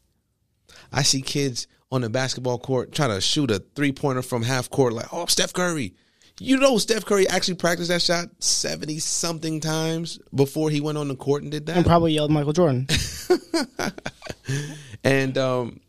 I 0.91 1.03
see 1.03 1.21
kids 1.21 1.67
on 1.91 2.01
the 2.01 2.09
basketball 2.09 2.59
court 2.59 2.91
trying 2.91 3.09
to 3.09 3.21
shoot 3.21 3.51
a 3.51 3.59
three 3.59 3.91
pointer 3.91 4.21
from 4.21 4.43
half 4.43 4.69
court, 4.69 4.93
like, 4.93 5.07
oh, 5.11 5.25
Steph 5.25 5.53
Curry. 5.53 5.93
You 6.39 6.57
know, 6.57 6.77
Steph 6.77 7.05
Curry 7.05 7.27
actually 7.27 7.55
practiced 7.55 7.89
that 7.89 8.01
shot 8.01 8.29
70 8.39 8.99
something 8.99 9.59
times 9.59 10.19
before 10.33 10.69
he 10.69 10.81
went 10.81 10.97
on 10.97 11.07
the 11.07 11.15
court 11.15 11.43
and 11.43 11.51
did 11.51 11.65
that. 11.65 11.77
And 11.77 11.85
probably 11.85 12.13
yelled 12.13 12.31
Michael 12.31 12.53
Jordan. 12.53 12.87
and, 15.03 15.37
um, 15.37 15.79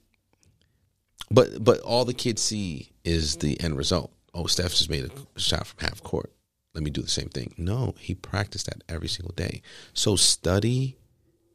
but, 1.31 1.63
but 1.63 1.81
all 1.81 2.05
the 2.05 2.15
kids 2.15 2.43
see 2.43 2.91
is 3.05 3.37
the 3.37 3.61
end 3.61 3.77
result. 3.77 4.13
Oh, 4.35 4.47
Steph 4.47 4.71
just 4.71 4.91
made 4.91 5.05
a 5.05 5.41
shot 5.41 5.67
from 5.67 5.87
half 5.87 6.03
court. 6.03 6.33
Let 6.75 6.85
me 6.85 6.91
do 6.91 7.03
the 7.03 7.09
same 7.09 7.29
thing. 7.29 7.55
No, 7.57 7.95
he 7.99 8.15
practiced 8.15 8.67
that 8.67 8.83
every 8.89 9.09
single 9.09 9.35
day. 9.35 9.63
So 9.93 10.17
study, 10.17 10.99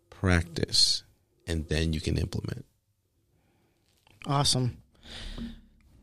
practice, 0.10 1.04
and 1.48 1.68
then 1.70 1.94
you 1.94 2.02
can 2.02 2.18
implement. 2.18 2.66
Awesome. 4.28 4.78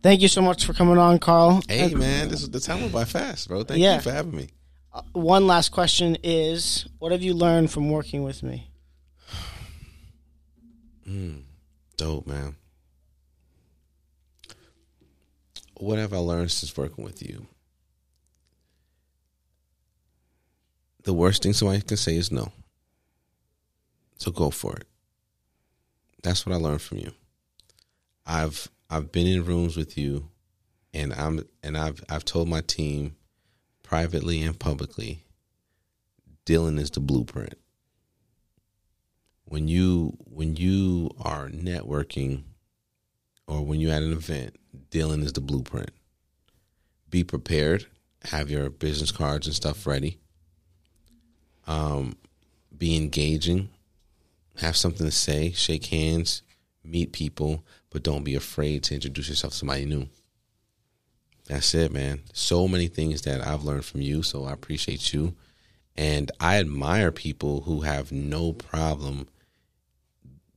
Thank 0.03 0.21
you 0.21 0.29
so 0.29 0.43
much 0.43 0.65
for 0.65 0.73
coming 0.73 0.99
on, 0.99 1.19
Carl. 1.21 1.63
Hey, 1.69 1.95
man, 1.95 2.29
this 2.29 2.43
is 2.43 2.51
the 2.51 2.59
time 2.61 2.81
went 2.81 2.93
by 2.93 3.05
fast, 3.05 3.49
bro. 3.49 3.63
Thank 3.63 3.81
Yeah. 3.81 3.97
you 3.97 4.01
for 4.03 4.11
having 4.13 4.35
me. 4.37 4.49
Uh, 4.93 5.03
one 5.13 5.47
last 5.47 5.71
question 5.71 6.17
is 6.23 6.87
what 6.99 7.13
have 7.13 7.23
you 7.23 7.35
learned 7.35 7.71
from 7.71 7.89
working 7.89 8.23
with 8.25 8.43
me? 8.43 8.69
Dope, 11.97 12.27
man. 12.27 12.57
What 15.79 15.99
have 15.99 16.13
I 16.13 16.19
learned 16.19 16.51
since 16.51 16.77
working 16.77 17.05
with 17.05 17.23
you? 17.23 17.47
The 21.05 21.13
worst 21.15 21.43
thing 21.43 21.53
somebody 21.53 21.81
can 21.83 21.97
say 21.97 22.17
is 22.17 22.31
no. 22.31 22.53
So 24.19 24.31
go 24.31 24.51
for 24.51 24.77
it. 24.77 24.87
That's 26.23 26.47
what 26.47 26.55
I 26.55 26.59
learned 26.59 26.83
from 26.83 26.99
you. 26.99 27.13
I've 28.25 28.69
I've 28.93 29.11
been 29.11 29.27
in 29.27 29.45
rooms 29.45 29.77
with 29.77 29.97
you 29.97 30.29
and 30.93 31.13
I'm 31.15 31.45
and 31.63 31.77
I've 31.77 32.05
I've 32.09 32.25
told 32.25 32.49
my 32.49 32.61
team 32.61 33.17
privately 33.83 34.43
and 34.43 34.59
publicly 34.59 35.25
Dylan 36.45 36.79
is 36.79 36.91
the 36.91 37.01
blueprint 37.01 37.55
when 39.45 39.69
you 39.69 40.17
when 40.25 40.57
you 40.57 41.11
are 41.21 41.49
networking 41.49 42.43
or 43.47 43.65
when 43.65 43.81
you're 43.81 43.93
at 43.93 44.03
an 44.03 44.13
event, 44.13 44.57
Dylan 44.91 45.23
is 45.23 45.33
the 45.33 45.41
blueprint. 45.41 45.91
Be 47.11 47.23
prepared. 47.23 47.87
Have 48.25 48.51
your 48.51 48.71
business 48.71 49.13
cards 49.13 49.47
and 49.47 49.55
stuff 49.55 49.87
ready. 49.87 50.19
Um, 51.67 52.17
be 52.77 52.97
engaging. 52.97 53.69
Have 54.57 54.77
something 54.77 55.05
to 55.05 55.13
say. 55.13 55.53
Shake 55.53 55.87
hands. 55.87 56.43
Meet 56.85 57.13
people, 57.13 57.65
but 57.93 58.03
don't 58.03 58.25
be 58.25 58.35
afraid 58.35 58.83
to 58.85 58.95
introduce 58.95 59.29
yourself 59.29 59.53
to 59.53 59.59
somebody 59.59 59.85
new. 59.85 60.09
That's 61.47 61.75
it, 61.75 61.93
man. 61.93 62.23
So 62.33 62.69
many 62.69 62.89
things 62.89 63.23
that 63.23 63.47
I've 63.47 63.65
learned 63.65 63.85
from 63.85 64.01
you, 64.01 64.23
so 64.23 64.45
I 64.45 64.53
appreciate 64.53 65.13
you. 65.13 65.35
And 65.97 66.31
I 66.41 66.59
admire 66.59 67.13
people 67.13 67.63
who 67.63 67.83
have 67.83 68.13
no 68.13 68.53
problem 68.53 69.29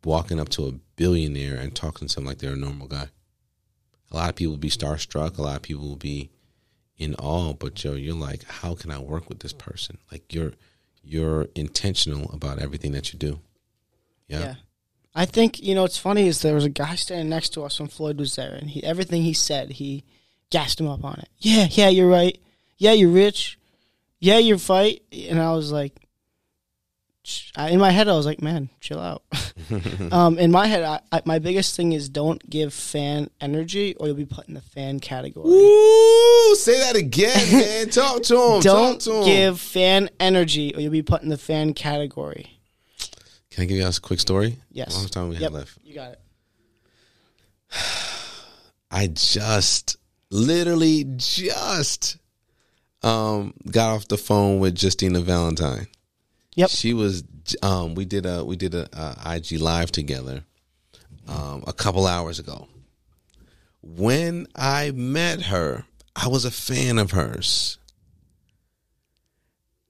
walking 0.04 0.40
up 0.40 0.50
to 0.50 0.68
a 0.68 0.72
billionaire 0.96 1.56
and 1.56 1.76
talking 1.76 2.08
to 2.08 2.16
them 2.16 2.26
like 2.26 2.38
they're 2.38 2.54
a 2.54 2.58
normal 2.58 2.88
guy. 2.88 3.10
A 4.12 4.16
lot 4.16 4.30
of 4.30 4.36
people 4.36 4.54
will 4.54 4.60
be 4.60 4.70
starstruck. 4.70 5.38
A 5.38 5.42
lot 5.42 5.58
of 5.58 5.62
people 5.64 5.88
will 5.88 5.96
be 5.96 6.30
in 6.98 7.16
awe. 7.16 7.54
But 7.54 7.74
Joe, 7.74 7.94
you're 7.94 8.16
like, 8.16 8.44
how 8.46 8.76
can 8.76 8.92
I 8.92 9.00
work 9.00 9.28
with 9.28 9.40
this 9.40 9.54
person? 9.54 9.98
Like 10.12 10.34
you're 10.34 10.54
you're 11.04 11.48
intentional 11.56 12.32
about 12.32 12.60
everything 12.60 12.94
that 12.94 13.14
you 13.14 13.20
do. 13.20 13.40
Yeah. 14.28 14.56
I 15.18 15.26
think, 15.26 15.62
you 15.64 15.74
know, 15.76 15.84
what's 15.84 15.98
funny 15.98 16.28
is 16.28 16.42
there 16.42 16.54
was 16.56 16.66
a 16.66 16.70
guy 16.70 16.96
standing 16.96 17.30
next 17.30 17.50
to 17.54 17.64
us 17.64 17.80
when 17.80 17.88
Floyd 17.88 18.18
was 18.20 18.36
there, 18.36 18.54
and 18.54 18.70
he 18.70 18.84
everything 18.84 19.22
he 19.24 19.34
said, 19.34 19.72
he 19.72 20.04
gassed 20.50 20.80
him 20.80 20.88
up 20.88 21.04
on 21.06 21.20
it. 21.20 21.30
Yeah, 21.40 21.68
yeah, 21.72 21.88
you're 21.90 22.10
right. 22.10 22.38
Yeah, 22.78 22.92
you're 22.92 23.10
rich. 23.10 23.58
Yeah, 24.20 24.38
you're 24.40 24.58
fight. 24.58 25.04
And 25.14 25.40
I 25.42 25.54
was 25.54 25.72
like, 25.72 25.94
I- 27.56 27.70
in 27.70 27.80
my 27.80 27.92
head, 27.92 28.08
I 28.08 28.14
was 28.16 28.26
like, 28.26 28.42
man, 28.42 28.70
chill 28.82 29.00
out. 29.00 29.24
um, 30.12 30.38
in 30.38 30.52
my 30.52 30.68
head, 30.68 30.84
I, 30.84 31.00
I, 31.12 31.22
my 31.26 31.40
biggest 31.40 31.76
thing 31.76 31.94
is 31.94 32.10
don't 32.10 32.48
give 32.50 32.74
fan 32.74 33.30
energy, 33.42 33.96
or 33.96 34.08
you'll 34.08 34.16
be 34.18 34.26
put 34.26 34.48
in 34.48 34.54
the 34.54 34.62
fan 34.62 35.00
category. 35.00 35.50
Woo! 35.50 36.56
Say 36.56 36.78
that 36.82 36.96
again, 36.96 37.52
man. 37.54 37.90
Talk 37.90 38.22
to 38.24 38.36
him. 38.36 38.60
Don't 38.62 38.94
Talk 38.94 39.00
to 39.02 39.14
him. 39.20 39.26
give 39.26 39.60
fan 39.60 40.10
energy, 40.20 40.76
or 40.76 40.82
you'll 40.82 40.92
be 40.92 41.02
put 41.02 41.24
in 41.24 41.30
the 41.30 41.38
fan 41.38 41.74
category. 41.74 42.55
Can 43.56 43.64
I 43.64 43.66
give 43.68 43.78
you 43.78 43.84
guys 43.84 43.98
a 44.00 44.02
quick 44.02 44.20
story? 44.20 44.58
Yes. 44.70 44.94
How 44.94 45.02
much 45.04 45.12
time 45.12 45.30
we 45.30 45.36
Yep, 45.36 45.44
have 45.44 45.54
left? 45.54 45.78
you 45.86 45.96
got 45.96 46.12
it. 46.12 46.20
I 48.92 49.08
just 49.08 49.96
literally 50.30 51.06
just 51.16 52.18
um 53.02 53.54
got 53.72 53.96
off 53.96 54.08
the 54.10 54.18
phone 54.18 54.60
with 54.60 54.82
Justina 54.82 55.22
Valentine. 55.22 55.88
Yep. 56.56 56.70
She 56.70 56.94
was 56.94 57.24
um 57.64 57.96
we 57.96 58.04
did 58.04 58.26
a 58.26 58.44
we 58.44 58.58
did 58.58 58.76
a, 58.76 58.90
a 58.92 59.36
IG 59.38 59.62
live 59.62 59.90
together 59.90 60.44
um 61.28 61.64
a 61.66 61.72
couple 61.74 62.06
hours 62.08 62.40
ago. 62.40 62.68
When 63.82 64.48
I 64.54 64.92
met 64.92 65.44
her, 65.44 65.86
I 66.14 66.28
was 66.28 66.44
a 66.44 66.52
fan 66.52 66.98
of 67.00 67.12
hers. 67.12 67.78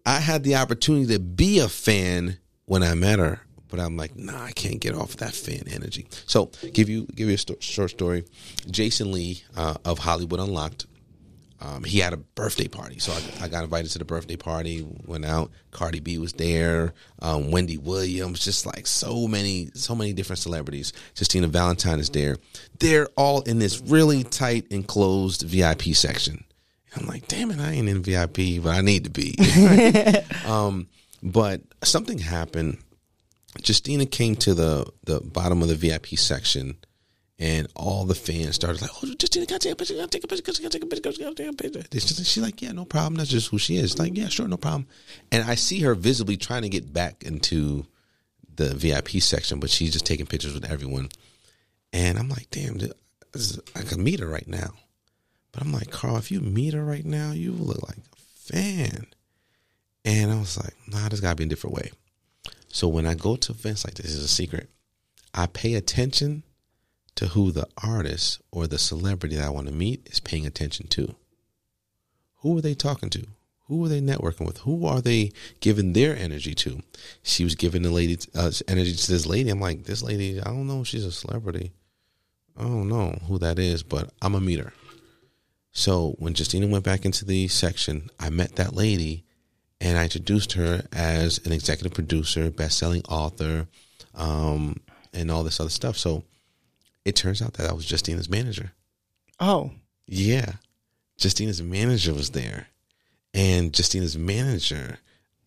I 0.05 0.19
had 0.19 0.43
the 0.43 0.55
opportunity 0.55 1.07
to 1.13 1.19
be 1.19 1.57
a 1.57 1.67
fan 1.69 2.37
when 2.65 2.83
I 2.83 2.93
met 2.95 3.19
her, 3.19 3.41
but 3.75 3.83
I'm 3.83 3.97
like, 3.97 4.15
nah, 4.15 4.41
I 4.41 4.51
can't 4.51 4.79
get 4.79 4.95
off 4.95 5.17
that 5.17 5.33
fan 5.33 5.63
energy. 5.67 6.07
So, 6.25 6.51
give 6.73 6.87
you 6.87 7.05
give 7.13 7.27
you 7.27 7.35
a 7.35 7.37
sto- 7.37 7.57
short 7.59 7.91
story. 7.91 8.23
Jason 8.69 9.11
Lee 9.11 9.43
uh, 9.55 9.75
of 9.83 9.99
Hollywood 9.99 10.39
Unlocked, 10.39 10.85
um, 11.59 11.83
he 11.83 11.99
had 11.99 12.13
a 12.13 12.17
birthday 12.17 12.67
party, 12.67 12.99
so 12.99 13.11
I, 13.11 13.45
I 13.45 13.47
got 13.49 13.63
invited 13.63 13.91
to 13.91 13.99
the 13.99 14.05
birthday 14.05 14.37
party. 14.37 14.87
Went 15.05 15.25
out. 15.25 15.51
Cardi 15.71 15.99
B 15.99 16.17
was 16.17 16.33
there. 16.33 16.93
Um, 17.21 17.51
Wendy 17.51 17.77
Williams, 17.77 18.43
just 18.43 18.65
like 18.65 18.87
so 18.87 19.27
many, 19.27 19.71
so 19.73 19.93
many 19.93 20.13
different 20.13 20.39
celebrities. 20.39 20.93
Justina 21.17 21.47
Valentine 21.47 21.99
is 21.99 22.09
there. 22.09 22.37
They're 22.79 23.07
all 23.17 23.41
in 23.41 23.59
this 23.59 23.81
really 23.81 24.23
tight 24.23 24.67
enclosed 24.69 25.41
VIP 25.41 25.95
section. 25.95 26.45
I'm 26.95 27.07
like, 27.07 27.27
damn 27.27 27.51
it, 27.51 27.59
I 27.59 27.71
ain't 27.71 27.89
in 27.89 28.01
VIP, 28.01 28.63
but 28.63 28.73
I 28.73 28.79
need 28.79 29.03
to 29.03 29.09
be. 29.09 29.35
um, 30.45 30.87
but 31.21 31.61
something 31.83 32.19
happened. 32.19 32.77
Justina 33.63 34.05
came 34.05 34.35
to 34.37 34.53
the 34.53 34.91
the 35.05 35.19
bottom 35.21 35.61
of 35.61 35.67
the 35.67 35.75
VIP 35.75 36.07
section, 36.17 36.77
and 37.39 37.67
all 37.75 38.05
the 38.05 38.15
fans 38.15 38.55
started 38.55 38.81
like, 38.81 38.91
"Oh, 39.03 39.07
Justina, 39.19 39.45
can 39.45 39.55
I 39.55 39.57
take 39.59 39.73
a 39.73 39.75
picture? 39.75 39.93
Can 39.95 40.03
I 40.03 40.07
take 40.07 40.23
a 40.23 40.27
picture? 40.27 40.51
Can 40.53 40.65
I 40.65 40.69
take 40.69 40.83
a 40.83 40.85
picture? 40.87 41.11
Can 41.11 41.27
I 41.27 41.33
take 41.33 41.47
a 41.47 41.53
picture?" 41.53 41.83
Just- 41.91 42.25
She's 42.25 42.43
like, 42.43 42.61
"Yeah, 42.61 42.71
no 42.71 42.85
problem. 42.85 43.15
That's 43.15 43.29
just 43.29 43.47
who 43.49 43.57
she 43.57 43.77
is." 43.77 43.97
Like, 43.99 44.15
yeah, 44.17 44.29
sure, 44.29 44.47
no 44.47 44.57
problem. 44.57 44.87
And 45.31 45.43
I 45.49 45.55
see 45.55 45.79
her 45.81 45.95
visibly 45.95 46.37
trying 46.37 46.63
to 46.63 46.69
get 46.69 46.91
back 46.93 47.23
into 47.23 47.85
the 48.55 48.73
VIP 48.73 49.19
section, 49.21 49.59
but 49.59 49.69
she's 49.69 49.91
just 49.93 50.05
taking 50.05 50.25
pictures 50.25 50.53
with 50.53 50.65
everyone. 50.65 51.09
And 51.91 52.17
I'm 52.17 52.29
like, 52.29 52.49
damn, 52.51 52.79
is- 53.33 53.59
I 53.75 53.81
can 53.81 54.03
meet 54.03 54.19
her 54.21 54.27
right 54.27 54.47
now. 54.47 54.73
But 55.51 55.61
I'm 55.61 55.71
like, 55.71 55.91
Carl, 55.91 56.17
if 56.17 56.31
you 56.31 56.39
meet 56.41 56.73
her 56.73 56.83
right 56.83 57.05
now, 57.05 57.31
you 57.31 57.51
look 57.53 57.81
like 57.87 57.97
a 57.97 58.15
fan. 58.53 59.07
And 60.03 60.31
I 60.31 60.35
was 60.39 60.57
like, 60.57 60.73
nah, 60.87 61.07
there's 61.09 61.21
gotta 61.21 61.35
be 61.35 61.45
a 61.45 61.47
different 61.47 61.75
way. 61.75 61.91
So 62.75 62.89
when 62.89 63.05
I 63.05 63.15
go 63.15 63.37
to 63.37 63.53
events 63.53 63.85
like 63.85 63.93
this, 63.93 64.11
is 64.11 64.21
a 64.21 64.27
secret. 64.27 64.69
I 65.33 65.45
pay 65.45 65.75
attention 65.75 66.43
to 67.15 67.27
who 67.27 67.53
the 67.53 67.69
artist 67.81 68.41
or 68.51 68.67
the 68.67 68.77
celebrity 68.77 69.37
that 69.37 69.45
I 69.45 69.49
want 69.49 69.67
to 69.67 69.73
meet 69.73 70.05
is 70.11 70.19
paying 70.19 70.45
attention 70.45 70.87
to. 70.87 71.15
Who 72.39 72.57
are 72.57 72.61
they 72.61 72.73
talking 72.73 73.09
to? 73.11 73.27
Who 73.67 73.85
are 73.85 73.87
they 73.87 74.01
networking 74.01 74.45
with? 74.45 74.57
Who 74.57 74.85
are 74.85 74.99
they 74.99 75.31
giving 75.61 75.93
their 75.93 76.17
energy 76.17 76.53
to? 76.53 76.81
She 77.23 77.45
was 77.45 77.55
giving 77.55 77.81
the 77.81 77.91
lady 77.91 78.17
uh, 78.35 78.51
energy 78.67 78.93
to 78.93 79.07
this 79.09 79.25
lady. 79.25 79.49
I'm 79.51 79.61
like, 79.61 79.85
this 79.85 80.03
lady, 80.03 80.41
I 80.41 80.49
don't 80.49 80.67
know 80.67 80.81
if 80.81 80.87
she's 80.87 81.05
a 81.05 81.13
celebrity. 81.13 81.71
I 82.57 82.63
don't 82.63 82.89
know 82.89 83.17
who 83.25 83.39
that 83.39 83.57
is, 83.57 83.83
but 83.83 84.09
I'm 84.21 84.35
a 84.35 84.41
meter. 84.41 84.73
So 85.71 86.17
when 86.19 86.35
Justina 86.35 86.67
went 86.67 86.83
back 86.83 87.05
into 87.05 87.23
the 87.23 87.47
section, 87.47 88.09
I 88.19 88.29
met 88.31 88.57
that 88.57 88.75
lady 88.75 89.24
and 89.81 89.97
I 89.97 90.03
introduced 90.03 90.53
her 90.53 90.83
as 90.93 91.39
an 91.45 91.51
executive 91.51 91.93
producer, 91.93 92.49
best-selling 92.49 93.03
author, 93.09 93.67
um, 94.13 94.79
and 95.13 95.29
all 95.31 95.43
this 95.43 95.59
other 95.59 95.69
stuff. 95.69 95.97
So 95.97 96.23
it 97.03 97.15
turns 97.15 97.41
out 97.41 97.53
that 97.53 97.69
I 97.69 97.73
was 97.73 97.85
Justina's 97.85 98.29
manager. 98.29 98.71
Oh, 99.39 99.71
Yeah. 100.07 100.53
Justina's 101.17 101.61
manager 101.61 102.13
was 102.13 102.31
there. 102.31 102.67
And 103.33 103.73
Justina's 103.73 104.17
manager 104.17 104.99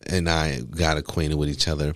and 0.07 0.29
I 0.29 0.61
got 0.61 0.97
acquainted 0.97 1.37
with 1.37 1.49
each 1.49 1.67
other. 1.67 1.95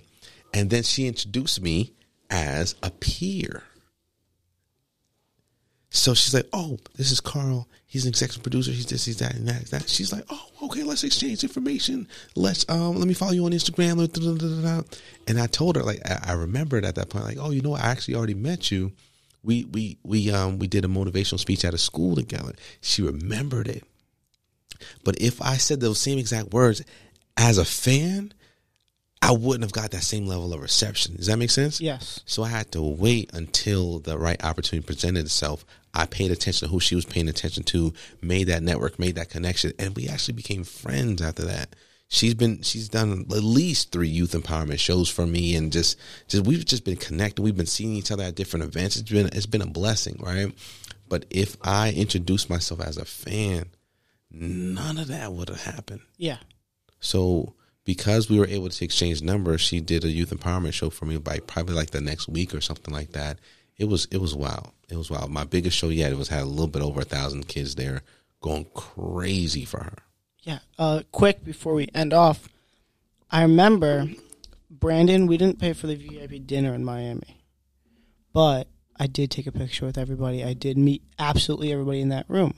And 0.52 0.70
then 0.70 0.82
she 0.82 1.06
introduced 1.06 1.60
me 1.60 1.92
as 2.30 2.74
a 2.82 2.90
peer. 2.90 3.64
So 5.94 6.12
she's 6.12 6.34
like, 6.34 6.48
"Oh, 6.52 6.76
this 6.96 7.12
is 7.12 7.20
Carl. 7.20 7.68
He's 7.86 8.04
an 8.04 8.08
executive 8.08 8.42
producer. 8.42 8.72
He's 8.72 8.86
this, 8.86 9.04
he's 9.04 9.18
that, 9.18 9.34
and 9.36 9.46
that, 9.46 9.66
that." 9.66 9.88
She's 9.88 10.12
like, 10.12 10.24
"Oh, 10.28 10.48
okay. 10.64 10.82
Let's 10.82 11.04
exchange 11.04 11.44
information. 11.44 12.08
Let's 12.34 12.68
um, 12.68 12.96
let 12.96 13.06
me 13.06 13.14
follow 13.14 13.30
you 13.30 13.44
on 13.44 13.52
Instagram." 13.52 13.98
da, 13.98 14.06
da, 14.06 14.34
da, 14.34 14.48
da, 14.48 14.80
da." 14.80 14.88
And 15.28 15.40
I 15.40 15.46
told 15.46 15.76
her, 15.76 15.84
like, 15.84 16.00
I, 16.04 16.30
I 16.30 16.32
remembered 16.32 16.84
at 16.84 16.96
that 16.96 17.10
point, 17.10 17.24
like, 17.24 17.38
"Oh, 17.40 17.52
you 17.52 17.62
know? 17.62 17.74
I 17.74 17.82
actually 17.82 18.16
already 18.16 18.34
met 18.34 18.72
you. 18.72 18.90
We 19.44 19.66
we 19.66 19.98
we 20.02 20.32
um 20.32 20.58
we 20.58 20.66
did 20.66 20.84
a 20.84 20.88
motivational 20.88 21.38
speech 21.38 21.64
at 21.64 21.74
a 21.74 21.78
school 21.78 22.16
together." 22.16 22.54
She 22.80 23.00
remembered 23.00 23.68
it. 23.68 23.84
But 25.04 25.20
if 25.20 25.40
I 25.40 25.58
said 25.58 25.78
those 25.78 26.00
same 26.00 26.18
exact 26.18 26.52
words 26.52 26.82
as 27.36 27.56
a 27.56 27.64
fan, 27.64 28.34
I 29.24 29.32
wouldn't 29.32 29.64
have 29.64 29.72
got 29.72 29.90
that 29.92 30.02
same 30.02 30.26
level 30.26 30.52
of 30.52 30.60
reception. 30.60 31.16
Does 31.16 31.28
that 31.28 31.38
make 31.38 31.48
sense? 31.48 31.80
yes. 31.80 32.20
So 32.26 32.42
I 32.42 32.48
had 32.48 32.70
to 32.72 32.82
wait 32.82 33.30
until 33.32 33.98
the 34.00 34.18
right 34.18 34.42
opportunity 34.44 34.86
presented 34.86 35.24
itself. 35.24 35.64
I 35.94 36.04
paid 36.04 36.30
attention 36.30 36.68
to 36.68 36.72
who 36.72 36.78
she 36.78 36.94
was 36.94 37.06
paying 37.06 37.28
attention 37.28 37.62
to, 37.64 37.94
made 38.20 38.48
that 38.48 38.62
network, 38.62 38.98
made 38.98 39.14
that 39.14 39.30
connection, 39.30 39.72
and 39.78 39.96
we 39.96 40.08
actually 40.08 40.34
became 40.34 40.62
friends 40.62 41.22
after 41.22 41.44
that. 41.46 41.74
She's 42.08 42.34
been 42.34 42.60
she's 42.60 42.90
done 42.90 43.24
at 43.30 43.42
least 43.42 43.92
three 43.92 44.08
youth 44.08 44.32
empowerment 44.32 44.78
shows 44.78 45.08
for 45.08 45.26
me 45.26 45.56
and 45.56 45.72
just 45.72 45.98
just 46.28 46.44
we've 46.44 46.64
just 46.64 46.84
been 46.84 46.96
connected. 46.96 47.40
We've 47.42 47.56
been 47.56 47.64
seeing 47.64 47.94
each 47.94 48.10
other 48.10 48.24
at 48.24 48.34
different 48.34 48.66
events. 48.66 48.96
It's 48.96 49.10
been 49.10 49.30
it's 49.32 49.46
been 49.46 49.62
a 49.62 49.66
blessing, 49.66 50.20
right? 50.20 50.52
But 51.08 51.24
if 51.30 51.56
I 51.62 51.92
introduced 51.92 52.50
myself 52.50 52.82
as 52.82 52.98
a 52.98 53.06
fan, 53.06 53.70
none 54.30 54.98
of 54.98 55.08
that 55.08 55.32
would 55.32 55.48
have 55.48 55.62
happened. 55.64 56.02
Yeah. 56.18 56.38
So 57.00 57.54
because 57.84 58.30
we 58.30 58.38
were 58.38 58.46
able 58.46 58.68
to 58.68 58.84
exchange 58.84 59.22
numbers, 59.22 59.60
she 59.60 59.80
did 59.80 60.04
a 60.04 60.10
youth 60.10 60.30
empowerment 60.30 60.72
show 60.72 60.90
for 60.90 61.04
me 61.04 61.18
by 61.18 61.38
probably 61.40 61.74
like 61.74 61.90
the 61.90 62.00
next 62.00 62.28
week 62.28 62.54
or 62.54 62.60
something 62.60 62.92
like 62.92 63.12
that. 63.12 63.38
It 63.76 63.86
was 63.86 64.06
it 64.10 64.18
was 64.18 64.34
wild. 64.34 64.72
It 64.88 64.96
was 64.96 65.10
wild. 65.10 65.30
My 65.30 65.44
biggest 65.44 65.76
show 65.76 65.88
yet. 65.88 66.12
It 66.12 66.18
was 66.18 66.28
had 66.28 66.42
a 66.42 66.46
little 66.46 66.68
bit 66.68 66.82
over 66.82 67.00
a 67.00 67.04
thousand 67.04 67.48
kids 67.48 67.74
there, 67.74 68.02
going 68.40 68.66
crazy 68.74 69.64
for 69.64 69.82
her. 69.82 69.98
Yeah. 70.42 70.60
Uh, 70.78 71.02
quick 71.10 71.44
before 71.44 71.74
we 71.74 71.88
end 71.94 72.12
off, 72.12 72.48
I 73.30 73.42
remember 73.42 74.06
Brandon. 74.70 75.26
We 75.26 75.36
didn't 75.36 75.58
pay 75.58 75.72
for 75.72 75.86
the 75.86 75.96
VIP 75.96 76.46
dinner 76.46 76.74
in 76.74 76.84
Miami, 76.84 77.42
but 78.32 78.68
I 78.96 79.06
did 79.08 79.30
take 79.30 79.46
a 79.46 79.52
picture 79.52 79.86
with 79.86 79.98
everybody. 79.98 80.44
I 80.44 80.54
did 80.54 80.78
meet 80.78 81.02
absolutely 81.18 81.72
everybody 81.72 82.00
in 82.00 82.10
that 82.10 82.26
room, 82.28 82.54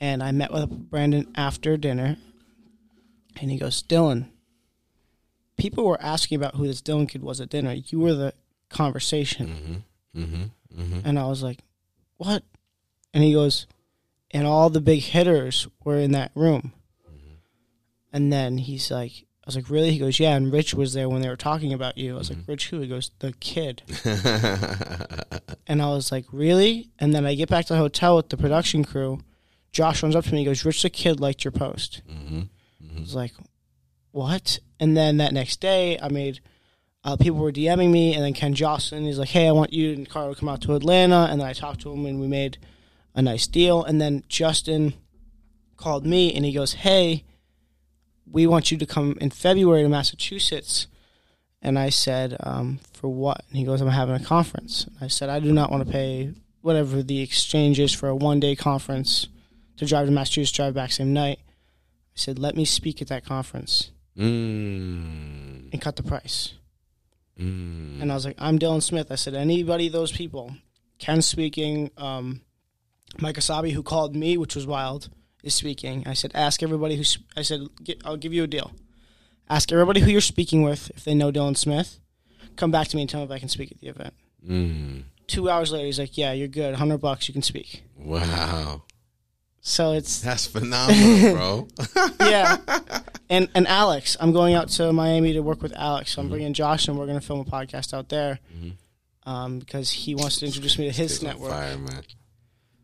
and 0.00 0.22
I 0.22 0.30
met 0.30 0.52
with 0.52 0.90
Brandon 0.90 1.32
after 1.34 1.76
dinner, 1.76 2.16
and 3.40 3.50
he 3.50 3.58
goes, 3.58 3.82
"Dylan." 3.82 4.28
People 5.56 5.84
were 5.84 6.02
asking 6.02 6.36
about 6.36 6.56
who 6.56 6.66
this 6.66 6.82
Dylan 6.82 7.08
kid 7.08 7.22
was 7.22 7.40
at 7.40 7.48
dinner. 7.48 7.72
You 7.72 8.00
were 8.00 8.14
the 8.14 8.34
conversation. 8.70 9.84
Mm-hmm. 10.16 10.80
Mm-hmm. 10.80 11.00
And 11.04 11.18
I 11.18 11.26
was 11.26 11.42
like, 11.42 11.60
what? 12.16 12.42
And 13.12 13.22
he 13.22 13.32
goes, 13.32 13.66
and 14.30 14.46
all 14.46 14.70
the 14.70 14.80
big 14.80 15.00
hitters 15.00 15.68
were 15.84 15.98
in 15.98 16.12
that 16.12 16.32
room. 16.34 16.72
And 18.12 18.32
then 18.32 18.58
he's 18.58 18.90
like, 18.90 19.12
I 19.12 19.46
was 19.46 19.56
like, 19.56 19.70
really? 19.70 19.90
He 19.90 19.98
goes, 19.98 20.18
yeah. 20.18 20.36
And 20.36 20.52
Rich 20.52 20.74
was 20.74 20.94
there 20.94 21.08
when 21.08 21.20
they 21.20 21.28
were 21.28 21.36
talking 21.36 21.72
about 21.72 21.98
you. 21.98 22.14
I 22.14 22.18
was 22.18 22.30
like, 22.30 22.46
Rich 22.46 22.70
who? 22.70 22.80
He 22.80 22.88
goes, 22.88 23.10
the 23.18 23.32
kid. 23.32 23.82
And 25.66 25.80
I 25.80 25.86
was 25.86 26.12
like, 26.12 26.26
really? 26.30 26.90
And 26.98 27.14
then 27.14 27.24
I 27.24 27.34
get 27.34 27.48
back 27.48 27.64
to 27.66 27.72
the 27.72 27.78
hotel 27.78 28.16
with 28.16 28.28
the 28.28 28.36
production 28.36 28.84
crew. 28.84 29.20
Josh 29.72 30.02
runs 30.02 30.14
up 30.14 30.24
to 30.26 30.32
me. 30.32 30.40
He 30.40 30.44
goes, 30.44 30.62
Rich 30.64 30.82
the 30.82 30.90
kid 30.90 31.20
liked 31.20 31.42
your 31.42 31.52
post. 31.52 32.02
Mm-hmm. 32.84 32.98
I 32.98 33.00
was 33.00 33.14
like, 33.14 33.32
what? 34.10 34.58
And 34.78 34.96
then 34.96 35.16
that 35.18 35.32
next 35.32 35.60
day, 35.60 35.98
I 36.00 36.08
made 36.08 36.40
uh, 37.04 37.16
people 37.16 37.38
were 37.38 37.52
DMing 37.52 37.90
me, 37.90 38.14
and 38.14 38.24
then 38.24 38.32
Ken 38.32 38.54
Jocelyn 38.54 39.04
he's 39.04 39.18
like, 39.18 39.28
hey, 39.28 39.46
I 39.46 39.52
want 39.52 39.72
you 39.72 39.92
and 39.92 40.08
Carl 40.08 40.34
to 40.34 40.40
come 40.40 40.48
out 40.48 40.62
to 40.62 40.74
Atlanta, 40.74 41.28
and 41.30 41.40
then 41.40 41.46
I 41.46 41.52
talked 41.52 41.82
to 41.82 41.92
him, 41.92 42.06
and 42.06 42.18
we 42.18 42.26
made 42.26 42.56
a 43.14 43.20
nice 43.20 43.46
deal. 43.46 43.84
And 43.84 44.00
then 44.00 44.24
Justin 44.28 44.94
called 45.76 46.06
me, 46.06 46.32
and 46.34 46.44
he 46.44 46.52
goes, 46.52 46.72
hey, 46.72 47.24
we 48.30 48.46
want 48.46 48.70
you 48.70 48.78
to 48.78 48.86
come 48.86 49.18
in 49.20 49.30
February 49.30 49.82
to 49.82 49.88
Massachusetts. 49.88 50.86
And 51.60 51.78
I 51.78 51.90
said, 51.90 52.36
um, 52.40 52.80
for 52.92 53.08
what? 53.08 53.44
And 53.48 53.58
he 53.58 53.64
goes, 53.64 53.80
I'm 53.80 53.88
having 53.88 54.14
a 54.14 54.24
conference. 54.24 54.84
And 54.84 54.96
I 55.00 55.08
said, 55.08 55.28
I 55.28 55.40
do 55.40 55.52
not 55.52 55.70
want 55.70 55.86
to 55.86 55.92
pay 55.92 56.32
whatever 56.62 57.02
the 57.02 57.20
exchange 57.20 57.78
is 57.78 57.92
for 57.92 58.08
a 58.08 58.16
one 58.16 58.40
day 58.40 58.56
conference 58.56 59.28
to 59.76 59.84
drive 59.84 60.06
to 60.06 60.12
Massachusetts, 60.12 60.56
drive 60.56 60.74
back 60.74 60.92
same 60.92 61.12
night. 61.12 61.38
I 62.16 62.20
said, 62.20 62.38
let 62.38 62.54
me 62.56 62.64
speak 62.64 63.02
at 63.02 63.08
that 63.08 63.24
conference 63.24 63.90
Mm, 64.16 65.72
and 65.72 65.80
cut 65.80 65.96
the 65.96 66.02
price. 66.04 66.54
mm. 67.38 68.00
And 68.00 68.10
I 68.12 68.14
was 68.14 68.24
like, 68.24 68.36
I'm 68.38 68.58
Dylan 68.58 68.82
Smith. 68.82 69.10
I 69.10 69.16
said, 69.16 69.34
anybody, 69.34 69.88
those 69.88 70.12
people, 70.12 70.54
Ken 70.98 71.20
speaking, 71.22 71.90
um, 71.96 72.40
Mike 73.18 73.36
Asabi, 73.36 73.72
who 73.72 73.82
called 73.82 74.14
me, 74.14 74.36
which 74.36 74.54
was 74.54 74.66
wild, 74.66 75.08
is 75.42 75.54
speaking. 75.54 76.04
I 76.06 76.14
said, 76.14 76.30
ask 76.34 76.62
everybody 76.62 76.96
who's, 76.96 77.18
I 77.36 77.42
said, 77.42 77.60
"Get- 77.82 78.02
I'll 78.04 78.16
give 78.16 78.32
you 78.32 78.44
a 78.44 78.46
deal. 78.46 78.70
Ask 79.50 79.72
everybody 79.72 80.00
who 80.00 80.10
you're 80.10 80.20
speaking 80.20 80.62
with 80.62 80.90
if 80.96 81.04
they 81.04 81.14
know 81.14 81.30
Dylan 81.32 81.56
Smith. 81.56 81.98
Come 82.56 82.70
back 82.70 82.86
to 82.88 82.96
me 82.96 83.02
and 83.02 83.10
tell 83.10 83.20
me 83.20 83.26
if 83.26 83.30
I 83.32 83.38
can 83.40 83.48
speak 83.48 83.72
at 83.72 83.78
the 83.80 83.88
event. 83.88 84.14
Mm. 84.48 85.02
Two 85.26 85.50
hours 85.50 85.72
later, 85.72 85.86
he's 85.86 85.98
like, 85.98 86.16
yeah, 86.16 86.32
you're 86.32 86.48
good. 86.48 86.70
100 86.70 86.98
bucks, 86.98 87.26
you 87.28 87.32
can 87.34 87.42
speak. 87.42 87.82
Wow, 87.98 88.82
So 89.66 89.92
it's, 89.92 90.20
that's 90.20 90.46
phenomenal, 90.46 91.34
bro. 91.34 91.68
yeah. 92.20 92.58
And 93.30 93.48
and 93.54 93.66
Alex, 93.66 94.18
I'm 94.20 94.32
going 94.32 94.54
out 94.54 94.68
to 94.76 94.92
Miami 94.92 95.32
to 95.32 95.40
work 95.40 95.62
with 95.62 95.72
Alex. 95.74 96.12
So 96.12 96.20
I'm 96.20 96.28
bringing 96.28 96.52
Josh, 96.52 96.86
and 96.88 96.98
we're 96.98 97.06
going 97.06 97.18
to 97.18 97.26
film 97.26 97.40
a 97.40 97.44
podcast 97.44 97.94
out 97.94 98.10
there 98.10 98.38
um, 99.24 99.58
because 99.60 99.90
he 99.90 100.14
wants 100.14 100.38
to 100.40 100.46
introduce 100.46 100.78
me 100.78 100.84
to 100.90 100.92
his 100.92 101.22
network. 101.22 101.50
fire. 101.50 101.78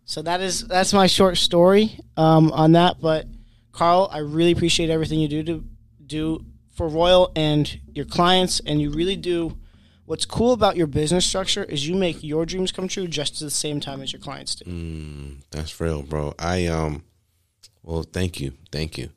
So 0.07 0.23
that 0.23 0.41
is 0.41 0.67
that's 0.67 0.95
my 0.95 1.07
short 1.07 1.37
story 1.37 2.01
um, 2.17 2.51
on 2.53 2.73
that. 2.73 3.03
But 3.03 3.27
Carl, 3.73 4.09
I 4.11 4.19
really 4.19 4.53
appreciate 4.53 4.89
everything 4.89 5.21
you 5.21 5.29
do 5.29 5.43
to 5.43 5.65
do 6.07 6.45
for 6.75 6.89
Royal 6.89 7.31
and 7.37 7.79
your 7.93 8.07
clients, 8.07 8.61
and 8.65 8.81
you 8.81 8.91
really 8.91 9.17
do. 9.17 9.59
What's 10.11 10.27
cool 10.27 10.53
about 10.53 10.77
your 10.77 10.89
business 10.89 11.25
structure 11.25 11.63
is 11.63 11.87
you 11.87 11.95
make 11.95 12.25
your 12.25 12.45
dreams 12.45 12.73
come 12.73 12.89
true 12.89 13.07
just 13.07 13.35
at 13.35 13.47
the 13.47 13.49
same 13.49 13.79
time 13.79 14.03
as 14.03 14.13
your 14.13 14.19
clients 14.19 14.57
do. 14.57 14.65
Mm, 14.65 15.37
that's 15.53 15.81
real, 15.81 16.03
bro. 16.03 16.35
I 16.37 16.67
um, 16.67 17.05
well, 17.85 18.03
thank 18.03 18.41
you, 18.41 18.55
thank 18.73 18.99
you. 18.99 19.11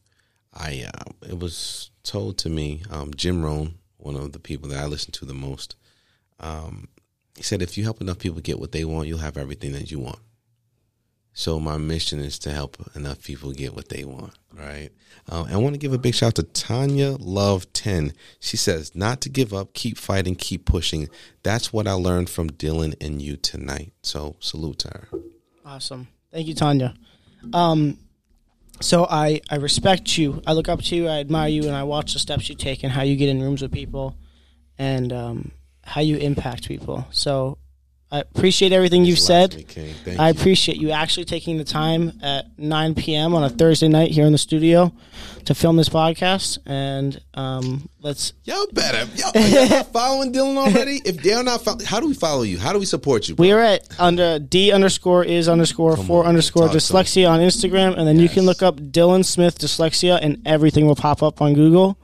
I 0.53 0.85
uh, 0.93 1.11
it 1.27 1.39
was 1.39 1.89
told 2.03 2.37
to 2.37 2.49
me, 2.51 2.83
um, 2.91 3.11
Jim 3.15 3.43
Rohn, 3.43 3.79
one 3.97 4.15
of 4.15 4.33
the 4.33 4.39
people 4.39 4.69
that 4.69 4.83
I 4.83 4.85
listen 4.85 5.11
to 5.13 5.25
the 5.25 5.33
most. 5.33 5.75
Um, 6.39 6.89
he 7.35 7.41
said, 7.41 7.63
if 7.63 7.75
you 7.75 7.83
help 7.83 7.99
enough 7.99 8.19
people 8.19 8.39
get 8.39 8.59
what 8.59 8.71
they 8.71 8.85
want, 8.85 9.07
you'll 9.07 9.17
have 9.17 9.35
everything 9.35 9.71
that 9.71 9.89
you 9.89 9.97
want. 9.97 10.19
So 11.33 11.59
my 11.59 11.77
mission 11.77 12.19
is 12.19 12.37
to 12.39 12.51
help 12.51 12.77
enough 12.95 13.23
people 13.23 13.51
get 13.53 13.75
what 13.75 13.89
they 13.89 14.05
want, 14.05 14.33
right? 14.53 14.89
Um, 15.29 15.47
I 15.49 15.57
want 15.57 15.73
to 15.73 15.79
give 15.79 15.93
a 15.93 15.97
big 15.97 16.13
shout 16.13 16.27
out 16.27 16.35
to 16.35 16.43
Tanya 16.43 17.15
Love 17.19 17.71
Ten. 17.73 18.13
She 18.39 18.55
says, 18.55 18.93
"Not 18.93 19.21
to 19.21 19.29
give 19.29 19.53
up, 19.53 19.73
keep 19.73 19.97
fighting, 19.97 20.35
keep 20.35 20.65
pushing. 20.65 21.09
That's 21.41 21.73
what 21.73 21.87
I 21.87 21.93
learned 21.93 22.29
from 22.29 22.51
Dylan 22.51 22.93
and 23.01 23.21
you 23.21 23.35
tonight." 23.35 23.93
So 24.03 24.35
salute 24.39 24.79
to 24.79 24.89
her. 24.89 25.07
Awesome. 25.65 26.07
Thank 26.31 26.47
you, 26.47 26.53
Tanya. 26.53 26.93
Um, 27.51 27.97
so 28.79 29.05
I, 29.09 29.41
I 29.49 29.55
respect 29.55 30.17
you. 30.17 30.41
I 30.45 30.53
look 30.53 30.69
up 30.69 30.81
to 30.83 30.95
you. 30.95 31.07
I 31.07 31.19
admire 31.19 31.49
you, 31.49 31.63
and 31.63 31.75
I 31.75 31.83
watch 31.83 32.13
the 32.13 32.19
steps 32.19 32.47
you 32.49 32.55
take 32.55 32.83
and 32.83 32.91
how 32.91 33.01
you 33.01 33.15
get 33.15 33.29
in 33.29 33.41
rooms 33.41 33.61
with 33.61 33.71
people, 33.71 34.17
and 34.77 35.11
um, 35.11 35.51
how 35.83 36.01
you 36.01 36.17
impact 36.17 36.67
people. 36.67 37.07
So 37.11 37.57
I 38.13 38.19
appreciate 38.19 38.71
everything 38.71 39.05
you've 39.05 39.17
said. 39.17 39.55
me, 39.75 40.15
I 40.19 40.29
appreciate 40.29 40.77
you 40.77 40.91
actually 40.91 41.25
taking 41.25 41.57
the 41.57 41.63
time 41.63 42.11
at 42.21 42.45
9 42.59 42.93
p.m. 42.93 43.33
on 43.33 43.43
a 43.43 43.49
Thursday 43.49 43.87
night 43.87 44.11
here 44.11 44.23
in 44.27 44.31
the 44.31 44.37
studio 44.37 44.93
to 45.45 45.55
film 45.55 45.77
this 45.77 45.89
podcast. 45.89 46.59
And 46.67 47.19
um, 47.33 47.89
let's. 48.01 48.33
Y'all 48.43 48.67
better. 48.71 49.09
Y'all, 49.15 49.31
y'all 49.35 49.67
not 49.67 49.87
following 49.93 50.31
Dylan 50.31 50.57
already? 50.57 51.01
If 51.03 51.23
they're 51.23 51.41
not, 51.41 51.63
follow, 51.63 51.83
how 51.83 51.99
do 51.99 52.07
we 52.07 52.13
follow 52.13 52.43
you? 52.43 52.59
How 52.59 52.71
do 52.71 52.77
we 52.77 52.85
support 52.85 53.27
you? 53.27 53.33
bro? 53.33 53.41
We 53.41 53.51
are 53.51 53.61
at 53.61 53.99
under 53.99 54.37
D 54.37 54.71
underscore 54.71 55.25
is 55.25 55.49
underscore 55.49 55.95
Come 55.95 56.05
four 56.05 56.21
on, 56.21 56.29
underscore 56.29 56.67
dyslexia 56.67 57.27
on 57.27 57.39
Instagram, 57.39 57.97
and 57.97 58.07
then 58.07 58.19
you 58.19 58.29
can 58.29 58.45
look 58.45 58.61
up 58.61 58.75
Dylan 58.75 59.25
Smith 59.25 59.57
dyslexia, 59.57 60.19
and 60.21 60.39
everything 60.45 60.85
will 60.85 60.95
pop 60.95 61.23
up 61.23 61.41
on 61.41 61.55
Google. 61.55 61.97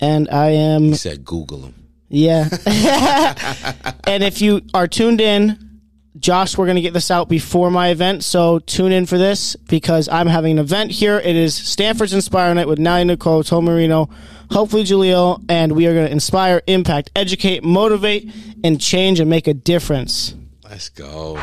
And 0.00 0.28
I 0.28 0.48
am 0.48 0.82
He 0.86 0.94
said 0.96 1.24
Google 1.24 1.66
him. 1.66 1.85
Yeah. 2.08 2.48
and 4.06 4.22
if 4.22 4.40
you 4.40 4.62
are 4.74 4.86
tuned 4.86 5.20
in, 5.20 5.66
Josh, 6.18 6.56
we're 6.56 6.66
going 6.66 6.76
to 6.76 6.82
get 6.82 6.94
this 6.94 7.10
out 7.10 7.28
before 7.28 7.70
my 7.70 7.88
event. 7.88 8.24
So 8.24 8.58
tune 8.60 8.92
in 8.92 9.06
for 9.06 9.18
this 9.18 9.54
because 9.56 10.08
I'm 10.08 10.26
having 10.26 10.52
an 10.52 10.58
event 10.58 10.90
here. 10.90 11.18
It 11.18 11.36
is 11.36 11.54
Stanford's 11.54 12.14
Inspire 12.14 12.54
Night 12.54 12.68
with 12.68 12.78
Natalie 12.78 13.04
Nicole, 13.04 13.44
Tom 13.44 13.66
Marino, 13.66 14.08
hopefully 14.50 14.84
Julio, 14.84 15.38
and 15.48 15.72
we 15.72 15.86
are 15.86 15.92
going 15.92 16.06
to 16.06 16.12
inspire, 16.12 16.62
impact, 16.66 17.10
educate, 17.14 17.62
motivate, 17.62 18.32
and 18.64 18.80
change 18.80 19.20
and 19.20 19.28
make 19.28 19.46
a 19.46 19.54
difference. 19.54 20.34
Let's 20.64 20.88
go. 20.88 21.36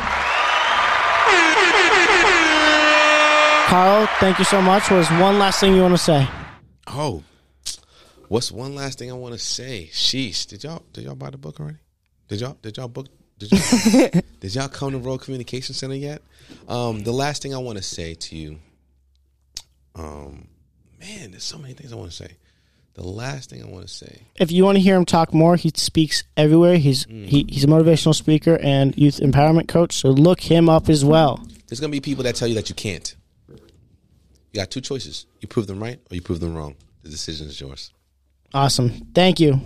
Carl, 3.66 4.06
thank 4.18 4.38
you 4.38 4.44
so 4.44 4.60
much. 4.60 4.90
What 4.90 5.00
is 5.00 5.10
one 5.12 5.38
last 5.38 5.60
thing 5.60 5.74
you 5.74 5.82
want 5.82 5.94
to 5.94 5.98
say? 5.98 6.28
Oh, 6.86 7.22
what's 8.34 8.50
one 8.50 8.74
last 8.74 8.98
thing 8.98 9.12
I 9.12 9.14
want 9.14 9.32
to 9.32 9.38
say? 9.38 9.88
Sheesh, 9.92 10.48
did 10.48 10.64
y'all 10.64 10.82
did 10.92 11.04
y'all 11.04 11.14
buy 11.14 11.30
the 11.30 11.38
book 11.38 11.60
already? 11.60 11.78
Did 12.26 12.40
y'all 12.40 12.58
did 12.60 12.76
y'all 12.76 12.88
book? 12.88 13.06
Did 13.38 13.52
y'all, 13.52 14.22
did 14.40 14.54
y'all 14.54 14.68
come 14.68 14.90
to 14.90 14.98
Royal 14.98 15.18
Communication 15.18 15.74
Center 15.74 15.94
yet? 15.94 16.20
Um, 16.66 17.04
the 17.04 17.12
last 17.12 17.42
thing 17.42 17.54
I 17.54 17.58
want 17.58 17.78
to 17.78 17.84
say 17.84 18.14
to 18.14 18.36
you, 18.36 18.58
um, 19.94 20.48
man, 20.98 21.30
there's 21.30 21.44
so 21.44 21.58
many 21.58 21.74
things 21.74 21.92
I 21.92 21.96
want 21.96 22.10
to 22.10 22.16
say. 22.16 22.36
The 22.94 23.04
last 23.06 23.50
thing 23.50 23.62
I 23.62 23.66
want 23.66 23.86
to 23.86 23.92
say, 23.92 24.22
If 24.36 24.52
you 24.52 24.64
want 24.64 24.76
to 24.76 24.82
hear 24.82 24.96
him 24.96 25.04
talk 25.04 25.34
more, 25.34 25.56
he 25.56 25.70
speaks 25.74 26.24
everywhere. 26.36 26.76
He's 26.76 27.04
he, 27.04 27.46
he's 27.48 27.64
a 27.64 27.68
motivational 27.68 28.14
speaker 28.16 28.58
and 28.60 28.96
youth 28.98 29.18
empowerment 29.18 29.68
coach. 29.68 29.94
So 29.94 30.10
look 30.10 30.40
him 30.40 30.68
up 30.68 30.88
as 30.88 31.04
well. 31.04 31.40
there's 31.68 31.78
gonna 31.78 31.92
be 31.92 32.00
people 32.00 32.24
that 32.24 32.34
tell 32.34 32.48
you 32.48 32.54
that 32.56 32.68
you 32.68 32.74
can't. 32.74 33.14
You 33.48 34.60
got 34.60 34.72
two 34.72 34.80
choices: 34.80 35.26
you 35.40 35.46
prove 35.46 35.68
them 35.68 35.80
right 35.80 36.00
or 36.10 36.16
you 36.16 36.20
prove 36.22 36.40
them 36.40 36.56
wrong. 36.56 36.74
The 37.04 37.10
decision 37.10 37.48
is 37.48 37.60
yours. 37.60 37.92
Awesome. 38.54 38.90
Thank 39.14 39.40
you. 39.40 39.60